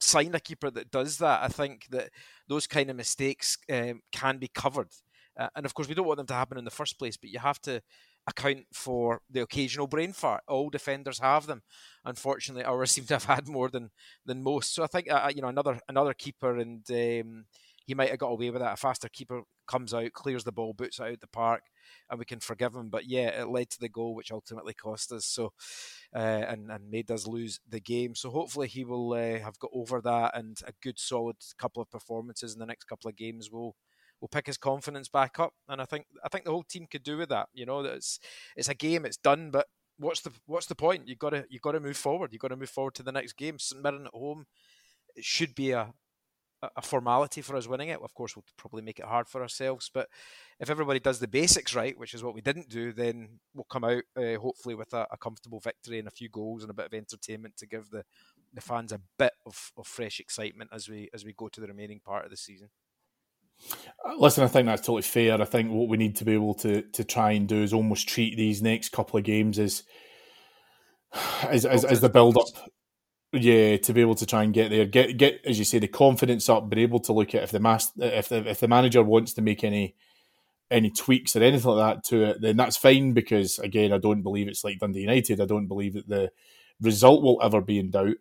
sign 0.00 0.34
a 0.34 0.40
keeper 0.40 0.70
that 0.70 0.90
does 0.90 1.18
that, 1.18 1.42
I 1.42 1.48
think 1.48 1.86
that 1.90 2.10
those 2.48 2.66
kind 2.66 2.90
of 2.90 2.96
mistakes 2.96 3.58
um, 3.70 4.00
can 4.12 4.38
be 4.38 4.48
covered. 4.48 4.88
Uh, 5.38 5.48
and 5.56 5.66
of 5.66 5.74
course, 5.74 5.88
we 5.88 5.94
don't 5.94 6.06
want 6.06 6.18
them 6.18 6.26
to 6.26 6.34
happen 6.34 6.58
in 6.58 6.64
the 6.64 6.70
first 6.70 6.98
place, 6.98 7.16
but 7.16 7.30
you 7.30 7.38
have 7.38 7.60
to 7.62 7.82
account 8.26 8.66
for 8.72 9.20
the 9.30 9.42
occasional 9.42 9.86
brain 9.86 10.12
fart. 10.12 10.42
All 10.48 10.70
defenders 10.70 11.18
have 11.18 11.46
them. 11.46 11.62
Unfortunately, 12.04 12.64
ours 12.64 12.90
seem 12.92 13.04
to 13.06 13.14
have 13.14 13.24
had 13.24 13.48
more 13.48 13.68
than 13.68 13.90
than 14.24 14.42
most. 14.42 14.74
So 14.74 14.82
I 14.82 14.86
think 14.86 15.10
uh, 15.10 15.30
you 15.34 15.42
know 15.42 15.48
another 15.48 15.80
another 15.88 16.14
keeper, 16.14 16.56
and 16.58 16.84
um, 16.90 17.44
he 17.86 17.94
might 17.94 18.10
have 18.10 18.18
got 18.18 18.28
away 18.30 18.50
with 18.50 18.62
that. 18.62 18.74
A 18.74 18.76
faster 18.76 19.08
keeper 19.08 19.42
comes 19.66 19.94
out, 19.94 20.12
clears 20.12 20.44
the 20.44 20.52
ball, 20.52 20.72
boots 20.72 20.98
it 20.98 21.04
out 21.04 21.20
the 21.20 21.26
park, 21.26 21.62
and 22.10 22.18
we 22.18 22.24
can 22.24 22.40
forgive 22.40 22.74
him. 22.74 22.88
But 22.88 23.06
yeah, 23.06 23.28
it 23.28 23.48
led 23.48 23.70
to 23.70 23.80
the 23.80 23.88
goal, 23.88 24.14
which 24.14 24.32
ultimately 24.32 24.74
cost 24.74 25.12
us. 25.12 25.26
So 25.26 25.52
uh, 26.14 26.18
and 26.18 26.70
and 26.70 26.90
made 26.90 27.10
us 27.10 27.26
lose 27.26 27.60
the 27.68 27.80
game. 27.80 28.14
So 28.14 28.30
hopefully 28.30 28.68
he 28.68 28.84
will 28.84 29.12
uh, 29.12 29.38
have 29.40 29.58
got 29.58 29.70
over 29.74 30.00
that, 30.00 30.36
and 30.36 30.58
a 30.66 30.72
good 30.82 30.98
solid 30.98 31.36
couple 31.58 31.82
of 31.82 31.90
performances 31.90 32.54
in 32.54 32.60
the 32.60 32.66
next 32.66 32.84
couple 32.84 33.08
of 33.08 33.16
games 33.16 33.50
will 33.50 33.76
will 34.20 34.28
pick 34.28 34.46
his 34.46 34.56
confidence 34.56 35.08
back 35.08 35.38
up. 35.38 35.54
And 35.68 35.80
I 35.80 35.84
think 35.84 36.06
I 36.24 36.28
think 36.28 36.44
the 36.44 36.50
whole 36.50 36.64
team 36.64 36.86
could 36.90 37.02
do 37.02 37.18
with 37.18 37.28
that. 37.30 37.48
You 37.52 37.66
know, 37.66 37.80
it's 37.80 38.18
it's 38.56 38.68
a 38.68 38.74
game, 38.74 39.04
it's 39.04 39.16
done, 39.16 39.50
but 39.50 39.66
what's 39.98 40.20
the 40.20 40.30
what's 40.46 40.66
the 40.66 40.74
point? 40.74 41.08
You 41.08 41.16
got 41.16 41.30
to 41.30 41.44
you 41.48 41.60
got 41.60 41.72
to 41.72 41.80
move 41.80 41.96
forward. 41.96 42.32
You 42.32 42.38
got 42.38 42.48
to 42.48 42.56
move 42.56 42.70
forward 42.70 42.94
to 42.94 43.02
the 43.02 43.12
next 43.12 43.34
game. 43.34 43.58
St 43.58 43.82
Mirren 43.82 44.06
at 44.06 44.12
home, 44.14 44.46
it 45.16 45.24
should 45.24 45.54
be 45.54 45.72
a 45.72 45.92
a 46.76 46.82
formality 46.82 47.42
for 47.42 47.56
us 47.56 47.66
winning 47.66 47.88
it. 47.88 48.00
Of 48.02 48.14
course, 48.14 48.36
we'll 48.36 48.44
probably 48.56 48.82
make 48.82 48.98
it 48.98 49.04
hard 49.04 49.28
for 49.28 49.42
ourselves, 49.42 49.90
but 49.92 50.08
if 50.60 50.70
everybody 50.70 51.00
does 51.00 51.18
the 51.18 51.28
basics 51.28 51.74
right, 51.74 51.98
which 51.98 52.14
is 52.14 52.22
what 52.22 52.34
we 52.34 52.40
didn't 52.40 52.68
do, 52.68 52.92
then 52.92 53.40
we'll 53.54 53.64
come 53.64 53.84
out 53.84 54.02
uh, 54.16 54.36
hopefully 54.38 54.74
with 54.74 54.92
a, 54.92 55.06
a, 55.10 55.16
comfortable 55.16 55.60
victory 55.60 55.98
and 55.98 56.08
a 56.08 56.12
few 56.12 56.28
goals 56.28 56.62
and 56.62 56.70
a 56.70 56.74
bit 56.74 56.86
of 56.86 56.94
entertainment 56.94 57.56
to 57.56 57.66
give 57.66 57.90
the, 57.90 58.04
the 58.52 58.60
fans 58.60 58.92
a 58.92 59.00
bit 59.18 59.32
of, 59.46 59.72
of 59.76 59.86
fresh 59.86 60.20
excitement 60.20 60.70
as 60.72 60.88
we 60.88 61.08
as 61.12 61.24
we 61.24 61.32
go 61.32 61.48
to 61.48 61.60
the 61.60 61.66
remaining 61.66 62.00
part 62.00 62.24
of 62.24 62.30
the 62.30 62.36
season. 62.36 62.70
Listen, 64.18 64.44
I 64.44 64.48
think 64.48 64.66
that's 64.66 64.82
totally 64.82 65.02
fair. 65.02 65.40
I 65.40 65.44
think 65.44 65.70
what 65.70 65.88
we 65.88 65.96
need 65.96 66.16
to 66.16 66.24
be 66.24 66.34
able 66.34 66.54
to 66.54 66.82
to 66.82 67.04
try 67.04 67.32
and 67.32 67.48
do 67.48 67.62
is 67.62 67.72
almost 67.72 68.08
treat 68.08 68.36
these 68.36 68.62
next 68.62 68.90
couple 68.90 69.18
of 69.18 69.24
games 69.24 69.58
as 69.58 69.82
as 71.44 71.64
as, 71.64 71.84
as 71.84 72.00
the 72.00 72.08
build 72.08 72.36
up. 72.36 72.46
Yeah, 73.32 73.78
to 73.78 73.92
be 73.92 74.00
able 74.00 74.14
to 74.16 74.26
try 74.26 74.44
and 74.44 74.54
get 74.54 74.70
there, 74.70 74.84
get 74.84 75.16
get 75.16 75.40
as 75.44 75.58
you 75.58 75.64
say 75.64 75.78
the 75.78 75.88
confidence 75.88 76.48
up, 76.48 76.68
be 76.68 76.82
able 76.82 77.00
to 77.00 77.12
look 77.12 77.34
at 77.34 77.42
if 77.42 77.50
the 77.50 77.60
mas- 77.60 77.92
if 77.96 78.28
the 78.28 78.48
if 78.48 78.60
the 78.60 78.68
manager 78.68 79.02
wants 79.02 79.32
to 79.34 79.42
make 79.42 79.64
any 79.64 79.94
any 80.70 80.90
tweaks 80.90 81.34
or 81.34 81.42
anything 81.42 81.70
like 81.70 81.96
that 81.96 82.04
to 82.04 82.24
it, 82.24 82.40
then 82.40 82.56
that's 82.56 82.76
fine 82.76 83.12
because 83.12 83.58
again, 83.58 83.92
I 83.92 83.98
don't 83.98 84.22
believe 84.22 84.48
it's 84.48 84.64
like 84.64 84.78
Dundee 84.78 85.00
United. 85.00 85.40
I 85.40 85.46
don't 85.46 85.66
believe 85.66 85.94
that 85.94 86.08
the 86.08 86.30
result 86.80 87.22
will 87.22 87.40
ever 87.42 87.60
be 87.60 87.78
in 87.78 87.90
doubt. 87.90 88.16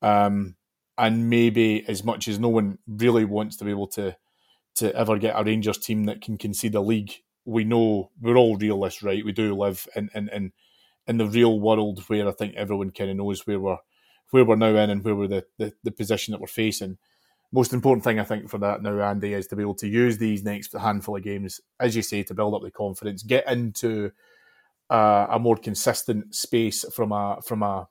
Um, 0.00 0.56
and 0.96 1.30
maybe 1.30 1.84
as 1.88 2.02
much 2.02 2.28
as 2.28 2.38
no 2.38 2.48
one 2.48 2.78
really 2.86 3.24
wants 3.24 3.56
to 3.56 3.64
be 3.64 3.70
able 3.70 3.86
to 3.88 4.16
to 4.76 4.94
ever 4.94 5.18
get 5.18 5.38
a 5.38 5.44
Rangers 5.44 5.78
team 5.78 6.04
that 6.04 6.20
can 6.20 6.38
concede 6.38 6.74
a 6.74 6.80
league. 6.80 7.12
We 7.44 7.64
know 7.64 8.10
we're 8.20 8.36
all 8.36 8.56
realists, 8.56 9.02
right? 9.02 9.24
We 9.24 9.32
do 9.32 9.54
live 9.54 9.86
in 9.96 10.10
in 10.14 10.28
in, 10.28 10.52
in 11.06 11.18
the 11.18 11.26
real 11.26 11.58
world 11.58 12.04
where 12.08 12.28
I 12.28 12.32
think 12.32 12.54
everyone 12.54 12.90
kind 12.90 13.10
of 13.10 13.16
knows 13.16 13.46
where 13.46 13.60
we're 13.60 13.78
where 14.30 14.44
we're 14.44 14.56
now 14.56 14.76
in 14.76 14.90
and 14.90 15.02
where 15.02 15.14
we're 15.14 15.26
the, 15.28 15.46
the, 15.56 15.72
the 15.82 15.90
position 15.90 16.32
that 16.32 16.40
we're 16.40 16.46
facing. 16.46 16.98
Most 17.50 17.72
important 17.72 18.04
thing 18.04 18.20
I 18.20 18.24
think 18.24 18.50
for 18.50 18.58
that 18.58 18.82
now, 18.82 19.00
Andy, 19.00 19.32
is 19.32 19.46
to 19.46 19.56
be 19.56 19.62
able 19.62 19.74
to 19.76 19.88
use 19.88 20.18
these 20.18 20.44
next 20.44 20.74
handful 20.74 21.16
of 21.16 21.22
games, 21.22 21.62
as 21.80 21.96
you 21.96 22.02
say, 22.02 22.22
to 22.24 22.34
build 22.34 22.54
up 22.54 22.62
the 22.62 22.70
confidence, 22.70 23.22
get 23.22 23.50
into 23.50 24.10
uh, 24.90 25.28
a 25.30 25.38
more 25.38 25.56
consistent 25.56 26.34
space 26.34 26.84
from 26.94 27.12
a 27.12 27.40
from 27.42 27.62
a 27.62 27.88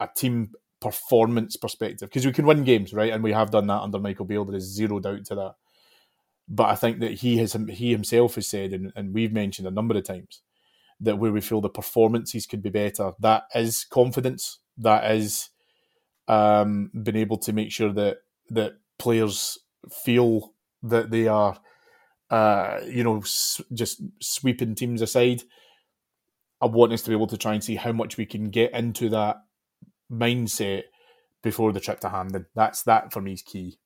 a 0.00 0.08
team 0.14 0.52
performance 0.80 1.56
perspective 1.56 2.08
because 2.08 2.24
we 2.26 2.32
can 2.32 2.46
win 2.46 2.64
games, 2.64 2.92
right? 2.92 3.12
And 3.12 3.22
we 3.22 3.32
have 3.32 3.50
done 3.50 3.66
that 3.66 3.80
under 3.80 3.98
Michael 3.98 4.24
Beale. 4.24 4.44
There 4.44 4.56
is 4.56 4.64
zero 4.64 5.00
doubt 5.00 5.24
to 5.26 5.34
that. 5.34 5.54
But 6.48 6.70
I 6.70 6.74
think 6.76 7.00
that 7.00 7.12
he 7.12 7.36
has 7.38 7.52
he 7.68 7.90
himself 7.90 8.36
has 8.36 8.48
said, 8.48 8.72
and, 8.72 8.92
and 8.96 9.12
we've 9.12 9.32
mentioned 9.32 9.68
a 9.68 9.72
number 9.72 9.96
of 9.96 10.04
times, 10.04 10.40
that 11.00 11.18
where 11.18 11.32
we 11.32 11.40
feel 11.40 11.60
the 11.60 11.68
performances 11.68 12.46
could 12.46 12.62
be 12.62 12.70
better, 12.70 13.12
that 13.20 13.44
is 13.54 13.84
confidence. 13.84 14.58
That 14.78 15.10
is 15.10 15.50
um, 16.26 16.90
being 17.02 17.16
able 17.16 17.38
to 17.38 17.52
make 17.52 17.70
sure 17.72 17.92
that 17.92 18.18
that 18.50 18.74
players 18.98 19.58
feel 19.90 20.54
that 20.82 21.10
they 21.10 21.28
are, 21.28 21.58
uh, 22.30 22.80
you 22.86 23.04
know, 23.04 23.18
s- 23.18 23.60
just 23.74 24.02
sweeping 24.20 24.74
teams 24.74 25.02
aside. 25.02 25.42
I 26.60 26.66
want 26.66 26.92
us 26.92 27.02
to 27.02 27.10
be 27.10 27.16
able 27.16 27.26
to 27.28 27.36
try 27.36 27.54
and 27.54 27.62
see 27.62 27.76
how 27.76 27.92
much 27.92 28.16
we 28.16 28.26
can 28.26 28.50
get 28.50 28.72
into 28.72 29.08
that 29.10 29.36
mindset 30.10 30.84
before 31.42 31.72
the 31.72 31.80
trip 31.80 32.00
to 32.00 32.08
Hampden. 32.08 32.46
That's 32.54 32.82
that 32.84 33.12
for 33.12 33.20
me 33.20 33.34
is 33.34 33.42
key. 33.42 33.78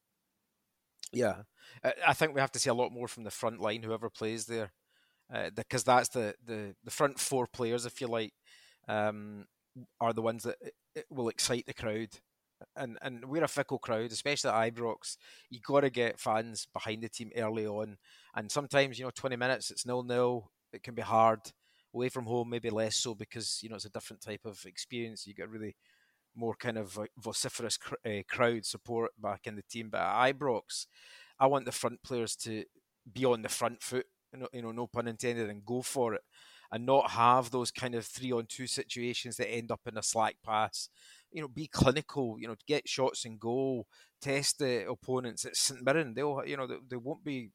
Yeah, 1.13 1.43
I 2.07 2.15
think 2.15 2.35
we 2.35 2.41
have 2.41 2.53
to 2.53 2.59
see 2.59 2.71
a 2.71 2.75
lot 2.75 2.93
more 2.93 3.09
from 3.09 3.25
the 3.25 3.31
front 3.31 3.61
line, 3.61 3.83
whoever 3.83 4.09
plays 4.09 4.47
there, 4.47 4.73
because 5.57 5.87
uh, 5.89 5.97
that's 5.97 6.09
the, 6.11 6.35
the 6.45 6.75
the 6.85 6.91
front 6.91 7.21
four 7.21 7.47
players, 7.47 7.87
if 7.87 8.01
you 8.01 8.07
like, 8.09 8.33
um, 8.89 9.47
are 10.01 10.13
the 10.13 10.23
ones 10.23 10.45
that 10.45 10.57
will 11.11 11.29
excite 11.29 11.67
the 11.67 11.75
crowd. 11.75 12.09
And 12.77 12.99
and 13.03 13.25
we're 13.27 13.45
a 13.45 13.49
fickle 13.49 13.79
crowd, 13.79 14.13
especially 14.13 14.51
at 14.51 14.75
Ibrox. 14.75 15.17
You 15.51 15.61
got 15.67 15.81
to 15.83 15.91
get 15.91 16.21
fans 16.21 16.67
behind 16.73 17.03
the 17.03 17.09
team 17.09 17.31
early 17.37 17.67
on, 17.67 17.99
and 18.37 18.51
sometimes 18.51 18.99
you 18.99 19.05
know 19.05 19.11
twenty 19.15 19.37
minutes 19.37 19.71
it's 19.71 19.87
nil 19.87 20.05
nil. 20.05 20.51
It 20.73 20.83
can 20.83 20.95
be 20.95 21.03
hard 21.03 21.41
away 21.95 22.09
from 22.09 22.27
home, 22.27 22.51
maybe 22.51 22.71
less 22.71 22.97
so 22.97 23.15
because 23.15 23.61
you 23.63 23.69
know 23.69 23.77
it's 23.77 23.85
a 23.87 23.91
different 23.91 24.23
type 24.23 24.43
of 24.45 24.65
experience. 24.67 25.27
You 25.27 25.35
get 25.35 25.51
really 25.51 25.77
more 26.35 26.55
kind 26.55 26.78
of 26.78 26.99
vociferous 27.18 27.76
cr- 27.76 27.95
uh, 28.07 28.22
crowd 28.28 28.64
support 28.64 29.11
back 29.20 29.47
in 29.47 29.57
the 29.57 29.62
team. 29.62 29.89
But 29.91 30.01
at 30.01 30.35
Ibrox, 30.35 30.87
I 31.39 31.47
want 31.47 31.64
the 31.64 31.72
front 31.72 32.03
players 32.03 32.37
to 32.37 32.64
be 33.11 33.24
on 33.24 33.43
the 33.43 33.49
front 33.49 33.83
foot, 33.83 34.07
you 34.53 34.62
know, 34.62 34.72
no 34.72 34.87
pun 34.87 35.09
intended, 35.09 35.51
and 35.51 35.64
go 35.64 35.83
for 35.83 36.14
it, 36.14 36.22
and 36.70 36.87
not 36.87 37.11
have 37.11 37.51
those 37.51 37.70
kind 37.70 37.95
of 37.95 38.07
three 38.07 38.33
on 38.33 38.47
two 38.47 38.66
situations 38.66 39.37
that 39.37 39.51
end 39.51 39.70
up 39.70 39.80
in 39.87 39.99
a 39.99 40.03
slack 40.03 40.37
pass. 40.45 40.89
You 41.30 41.43
know, 41.43 41.49
be 41.49 41.66
clinical. 41.66 42.37
You 42.39 42.49
know, 42.49 42.57
get 42.66 42.89
shots 42.89 43.24
and 43.24 43.41
goal, 43.41 43.87
test 44.20 44.59
the 44.59 44.89
opponents 44.89 45.45
at 45.45 45.57
St 45.57 45.83
Mirren. 45.85 46.14
They'll, 46.14 46.43
you 46.47 46.57
know, 46.57 46.66
they, 46.66 46.76
they 46.89 46.97
won't 46.97 47.24
be 47.24 47.51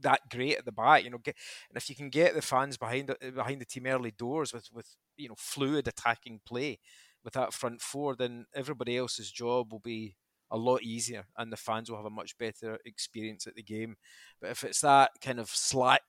that 0.00 0.20
great 0.30 0.58
at 0.58 0.64
the 0.64 0.72
back. 0.72 1.04
You 1.04 1.10
know, 1.10 1.18
get, 1.18 1.36
and 1.68 1.76
if 1.76 1.88
you 1.88 1.94
can 1.96 2.10
get 2.10 2.34
the 2.34 2.42
fans 2.42 2.76
behind 2.76 3.14
behind 3.34 3.60
the 3.60 3.66
team 3.66 3.86
early 3.86 4.10
doors 4.10 4.52
with 4.52 4.68
with 4.72 4.96
you 5.16 5.28
know 5.28 5.36
fluid 5.38 5.86
attacking 5.88 6.40
play, 6.46 6.78
with 7.24 7.34
that 7.34 7.52
front 7.52 7.80
four, 7.80 8.14
then 8.14 8.46
everybody 8.54 8.96
else's 8.96 9.30
job 9.30 9.72
will 9.72 9.80
be 9.80 10.16
a 10.50 10.58
lot 10.58 10.82
easier 10.82 11.24
and 11.36 11.52
the 11.52 11.56
fans 11.56 11.90
will 11.90 11.96
have 11.96 12.06
a 12.06 12.10
much 12.10 12.36
better 12.38 12.78
experience 12.84 13.46
at 13.46 13.54
the 13.56 13.62
game. 13.62 13.96
But 14.40 14.50
if 14.50 14.62
it's 14.62 14.80
that 14.82 15.12
kind 15.22 15.40
of 15.40 15.48
slack 15.48 16.02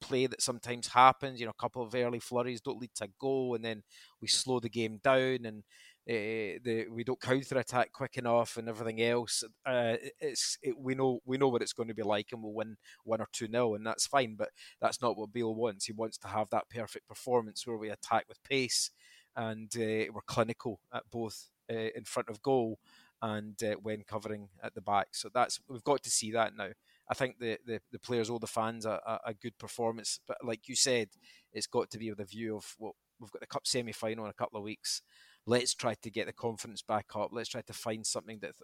play 0.00 0.26
that 0.26 0.42
sometimes 0.42 0.88
happens, 0.88 1.40
you 1.40 1.46
know, 1.46 1.52
a 1.56 1.62
couple 1.62 1.82
of 1.82 1.94
early 1.94 2.18
flurries 2.18 2.60
don't 2.60 2.80
lead 2.80 2.90
to 2.96 3.04
a 3.04 3.08
goal 3.18 3.54
and 3.54 3.64
then 3.64 3.82
we 4.20 4.28
slow 4.28 4.60
the 4.60 4.68
game 4.68 5.00
down 5.02 5.46
and 5.46 5.62
uh, 6.08 6.62
the, 6.62 6.86
we 6.88 7.02
don't 7.02 7.20
counter 7.20 7.58
attack 7.58 7.90
quick 7.92 8.16
enough 8.16 8.56
and 8.56 8.68
everything 8.68 9.02
else. 9.02 9.42
Uh, 9.64 9.96
it's 10.20 10.56
it, 10.62 10.78
we 10.78 10.94
know 10.94 11.18
we 11.24 11.36
know 11.36 11.48
what 11.48 11.62
it's 11.62 11.72
going 11.72 11.88
to 11.88 11.94
be 11.94 12.04
like, 12.04 12.28
and 12.30 12.40
we'll 12.40 12.52
win 12.52 12.76
one 13.02 13.20
or 13.20 13.26
two 13.32 13.48
nil, 13.48 13.74
and 13.74 13.84
that's 13.84 14.06
fine. 14.06 14.36
But 14.38 14.50
that's 14.80 15.02
not 15.02 15.16
what 15.16 15.32
Beale 15.32 15.52
wants. 15.52 15.86
He 15.86 15.92
wants 15.92 16.16
to 16.18 16.28
have 16.28 16.48
that 16.50 16.68
perfect 16.70 17.08
performance 17.08 17.66
where 17.66 17.76
we 17.76 17.90
attack 17.90 18.26
with 18.28 18.40
pace, 18.44 18.92
and 19.36 19.70
uh, 19.76 20.12
were 20.12 20.22
clinical 20.26 20.80
at 20.92 21.02
both 21.10 21.50
uh, 21.70 21.88
in 21.94 22.04
front 22.04 22.28
of 22.28 22.42
goal 22.42 22.78
and 23.22 23.62
uh, 23.62 23.74
when 23.82 24.02
covering 24.02 24.48
at 24.62 24.74
the 24.74 24.80
back. 24.80 25.08
So 25.12 25.28
that's 25.32 25.60
we've 25.68 25.84
got 25.84 26.02
to 26.02 26.10
see 26.10 26.32
that 26.32 26.56
now. 26.56 26.70
I 27.08 27.14
think 27.14 27.38
the, 27.38 27.58
the, 27.64 27.80
the 27.92 27.98
players, 27.98 28.28
all 28.28 28.40
the 28.40 28.48
fans, 28.48 28.84
are 28.84 29.00
a, 29.24 29.32
good 29.32 29.56
performance. 29.58 30.18
But 30.26 30.38
like 30.42 30.68
you 30.68 30.74
said, 30.74 31.08
it's 31.52 31.68
got 31.68 31.88
to 31.90 31.98
be 31.98 32.10
with 32.10 32.18
a 32.18 32.24
view 32.24 32.56
of 32.56 32.74
what 32.78 32.94
we've 33.20 33.30
got 33.30 33.40
the 33.40 33.46
cup 33.46 33.66
semi 33.66 33.92
final 33.92 34.24
in 34.24 34.30
a 34.30 34.34
couple 34.34 34.58
of 34.58 34.64
weeks. 34.64 35.02
Let's 35.46 35.72
try 35.72 35.94
to 35.94 36.10
get 36.10 36.26
the 36.26 36.32
confidence 36.32 36.82
back 36.82 37.06
up. 37.14 37.30
Let's 37.32 37.50
try 37.50 37.60
to 37.60 37.72
find 37.72 38.04
something 38.04 38.40
that 38.40 38.54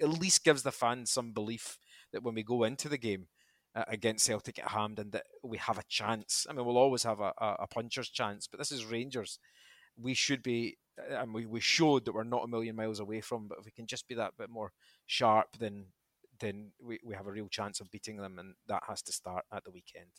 at 0.00 0.08
least 0.08 0.44
gives 0.44 0.64
the 0.64 0.72
fans 0.72 1.12
some 1.12 1.32
belief 1.32 1.78
that 2.12 2.24
when 2.24 2.34
we 2.34 2.42
go 2.42 2.64
into 2.64 2.88
the 2.88 2.98
game 2.98 3.28
uh, 3.76 3.84
against 3.86 4.24
Celtic 4.24 4.58
at 4.58 4.72
Hampden, 4.72 5.10
that 5.12 5.26
we 5.44 5.58
have 5.58 5.78
a 5.78 5.84
chance. 5.88 6.44
I 6.50 6.52
mean, 6.52 6.66
we'll 6.66 6.78
always 6.78 7.04
have 7.04 7.20
a, 7.20 7.32
a, 7.38 7.56
a 7.60 7.66
puncher's 7.68 8.08
chance, 8.08 8.48
but 8.48 8.58
this 8.58 8.72
is 8.72 8.84
Rangers 8.84 9.38
we 10.00 10.14
should 10.14 10.42
be, 10.42 10.78
and 11.10 11.32
we, 11.32 11.46
we 11.46 11.60
showed 11.60 12.04
that 12.04 12.14
we're 12.14 12.24
not 12.24 12.44
a 12.44 12.48
million 12.48 12.76
miles 12.76 13.00
away 13.00 13.20
from. 13.20 13.48
But 13.48 13.58
if 13.58 13.64
we 13.64 13.70
can 13.70 13.86
just 13.86 14.08
be 14.08 14.14
that 14.16 14.36
bit 14.38 14.50
more 14.50 14.72
sharp, 15.06 15.48
then 15.58 15.86
then 16.40 16.72
we, 16.82 16.98
we 17.04 17.14
have 17.14 17.26
a 17.26 17.32
real 17.32 17.48
chance 17.48 17.80
of 17.80 17.90
beating 17.90 18.16
them, 18.16 18.38
and 18.38 18.54
that 18.68 18.82
has 18.88 19.02
to 19.02 19.12
start 19.12 19.44
at 19.52 19.64
the 19.64 19.70
weekend. 19.70 20.10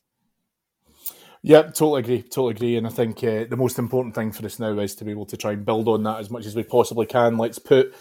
Yeah, 1.41 1.63
totally 1.63 1.99
agree. 1.99 2.21
Totally 2.21 2.51
agree. 2.51 2.77
And 2.77 2.87
I 2.87 2.89
think 2.89 3.17
uh, 3.23 3.45
the 3.49 3.57
most 3.57 3.77
important 3.77 4.15
thing 4.15 4.31
for 4.31 4.45
us 4.45 4.59
now 4.59 4.77
is 4.79 4.95
to 4.95 5.03
be 5.03 5.11
able 5.11 5.25
to 5.25 5.35
try 5.35 5.51
and 5.51 5.65
build 5.65 5.89
on 5.89 6.03
that 6.03 6.19
as 6.19 6.29
much 6.29 6.45
as 6.45 6.55
we 6.55 6.63
possibly 6.63 7.05
can. 7.05 7.37
Let's 7.37 7.59
put 7.59 7.93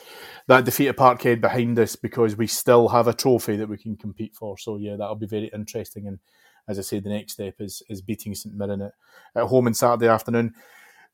that 0.47 0.65
defeat 0.65 0.89
at 0.89 0.97
Parkhead 0.97 1.41
behind 1.41 1.79
us 1.79 1.97
because 1.97 2.37
we 2.37 2.47
still 2.47 2.89
have 2.89 3.09
a 3.09 3.13
trophy 3.13 3.57
that 3.57 3.69
we 3.69 3.79
can 3.79 3.97
compete 3.97 4.35
for. 4.37 4.57
So 4.59 4.77
yeah, 4.77 4.95
that'll 4.97 5.17
be 5.17 5.27
very 5.27 5.51
interesting. 5.53 6.07
And 6.07 6.21
as 6.69 6.79
I 6.79 6.83
say, 6.83 7.01
the 7.01 7.09
next 7.09 7.33
step 7.33 7.55
is 7.59 7.83
is 7.89 8.01
beating 8.01 8.35
St 8.35 8.55
Mirren 8.55 8.83
at, 8.83 8.93
at 9.35 9.45
home 9.47 9.67
on 9.67 9.75
Saturday 9.75 10.09
afternoon. 10.09 10.55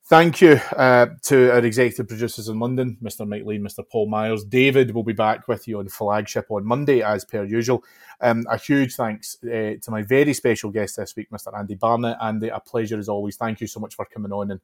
Thank 0.07 0.41
you 0.41 0.53
uh, 0.75 1.09
to 1.25 1.53
our 1.53 1.59
executive 1.59 2.09
producers 2.09 2.49
in 2.49 2.59
London, 2.59 2.97
Mr. 3.03 3.29
Mike 3.29 3.45
Lee, 3.45 3.59
Mr. 3.59 3.87
Paul 3.87 4.09
Myers. 4.09 4.43
David 4.43 4.95
will 4.95 5.03
be 5.03 5.13
back 5.13 5.47
with 5.49 5.69
you 5.69 5.81
on 5.81 5.89
Flagship 5.89 6.47
on 6.51 6.65
Monday, 6.65 7.03
as 7.03 7.27
per 7.27 7.45
usual. 7.45 7.85
Um, 8.23 8.47
a 8.49 8.57
huge 8.57 8.95
thanks 8.95 9.37
uh, 9.45 9.77
to 9.83 9.91
my 9.91 10.01
very 10.01 10.33
special 10.33 10.71
guest 10.71 10.97
this 10.97 11.15
week, 11.15 11.31
Mr. 11.31 11.57
Andy 11.59 11.75
Barnett. 11.75 12.17
Andy, 12.23 12.49
a 12.49 12.59
pleasure 12.59 12.99
as 12.99 13.11
always. 13.11 13.37
Thank 13.37 13.61
you 13.61 13.67
so 13.67 13.81
much 13.81 13.95
for 13.95 14.07
coming 14.07 14.33
on, 14.33 14.53
and 14.53 14.61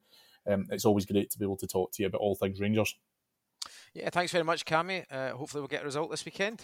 um, 0.47 0.65
it's 0.71 0.85
always 0.85 1.05
great 1.05 1.29
to 1.29 1.37
be 1.37 1.45
able 1.45 1.57
to 1.57 1.67
talk 1.67 1.91
to 1.91 2.01
you 2.01 2.07
about 2.07 2.21
all 2.21 2.33
things 2.33 2.59
Rangers. 2.59 2.95
Yeah, 3.93 4.09
thanks 4.09 4.31
very 4.31 4.43
much, 4.43 4.65
Cammy. 4.65 5.05
Uh, 5.11 5.31
hopefully, 5.31 5.61
we'll 5.61 5.67
get 5.67 5.83
a 5.83 5.85
result 5.85 6.09
this 6.09 6.25
weekend. 6.25 6.63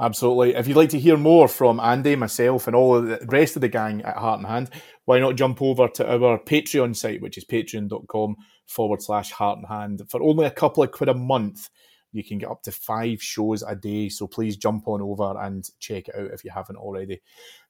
Absolutely. 0.00 0.54
If 0.54 0.66
you'd 0.66 0.76
like 0.76 0.90
to 0.90 0.98
hear 0.98 1.16
more 1.16 1.46
from 1.46 1.78
Andy, 1.78 2.16
myself, 2.16 2.66
and 2.66 2.74
all 2.74 3.00
the 3.00 3.24
rest 3.28 3.54
of 3.56 3.62
the 3.62 3.68
gang 3.68 4.02
at 4.02 4.16
Heart 4.16 4.40
and 4.40 4.48
Hand, 4.48 4.70
why 5.04 5.20
not 5.20 5.36
jump 5.36 5.62
over 5.62 5.86
to 5.86 6.10
our 6.10 6.38
Patreon 6.38 6.96
site, 6.96 7.22
which 7.22 7.38
is 7.38 7.44
patreon.com 7.44 8.36
forward 8.66 9.02
slash 9.02 9.30
heart 9.30 9.58
and 9.58 9.68
hand. 9.68 10.02
For 10.08 10.22
only 10.22 10.46
a 10.46 10.50
couple 10.50 10.82
of 10.82 10.90
quid 10.90 11.08
a 11.08 11.14
month, 11.14 11.68
you 12.10 12.24
can 12.24 12.38
get 12.38 12.50
up 12.50 12.62
to 12.62 12.72
five 12.72 13.22
shows 13.22 13.62
a 13.62 13.76
day. 13.76 14.08
So 14.08 14.26
please 14.26 14.56
jump 14.56 14.88
on 14.88 15.02
over 15.02 15.38
and 15.40 15.64
check 15.78 16.08
it 16.08 16.16
out 16.16 16.30
if 16.32 16.44
you 16.44 16.50
haven't 16.50 16.76
already. 16.76 17.20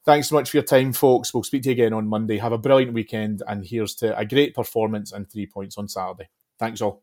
Thanks 0.04 0.28
so 0.28 0.36
much 0.36 0.50
for 0.50 0.58
your 0.58 0.64
time, 0.64 0.92
folks. 0.92 1.32
We'll 1.32 1.42
speak 1.42 1.62
to 1.64 1.70
you 1.70 1.72
again 1.72 1.92
on 1.92 2.08
Monday. 2.08 2.38
Have 2.38 2.52
a 2.52 2.58
brilliant 2.58 2.92
weekend, 2.92 3.42
and 3.48 3.66
here's 3.66 3.94
to 3.96 4.16
a 4.18 4.24
great 4.24 4.54
performance 4.54 5.12
and 5.12 5.30
three 5.30 5.46
points 5.46 5.76
on 5.76 5.88
Saturday. 5.88 6.28
Thanks 6.58 6.80
all. 6.80 7.02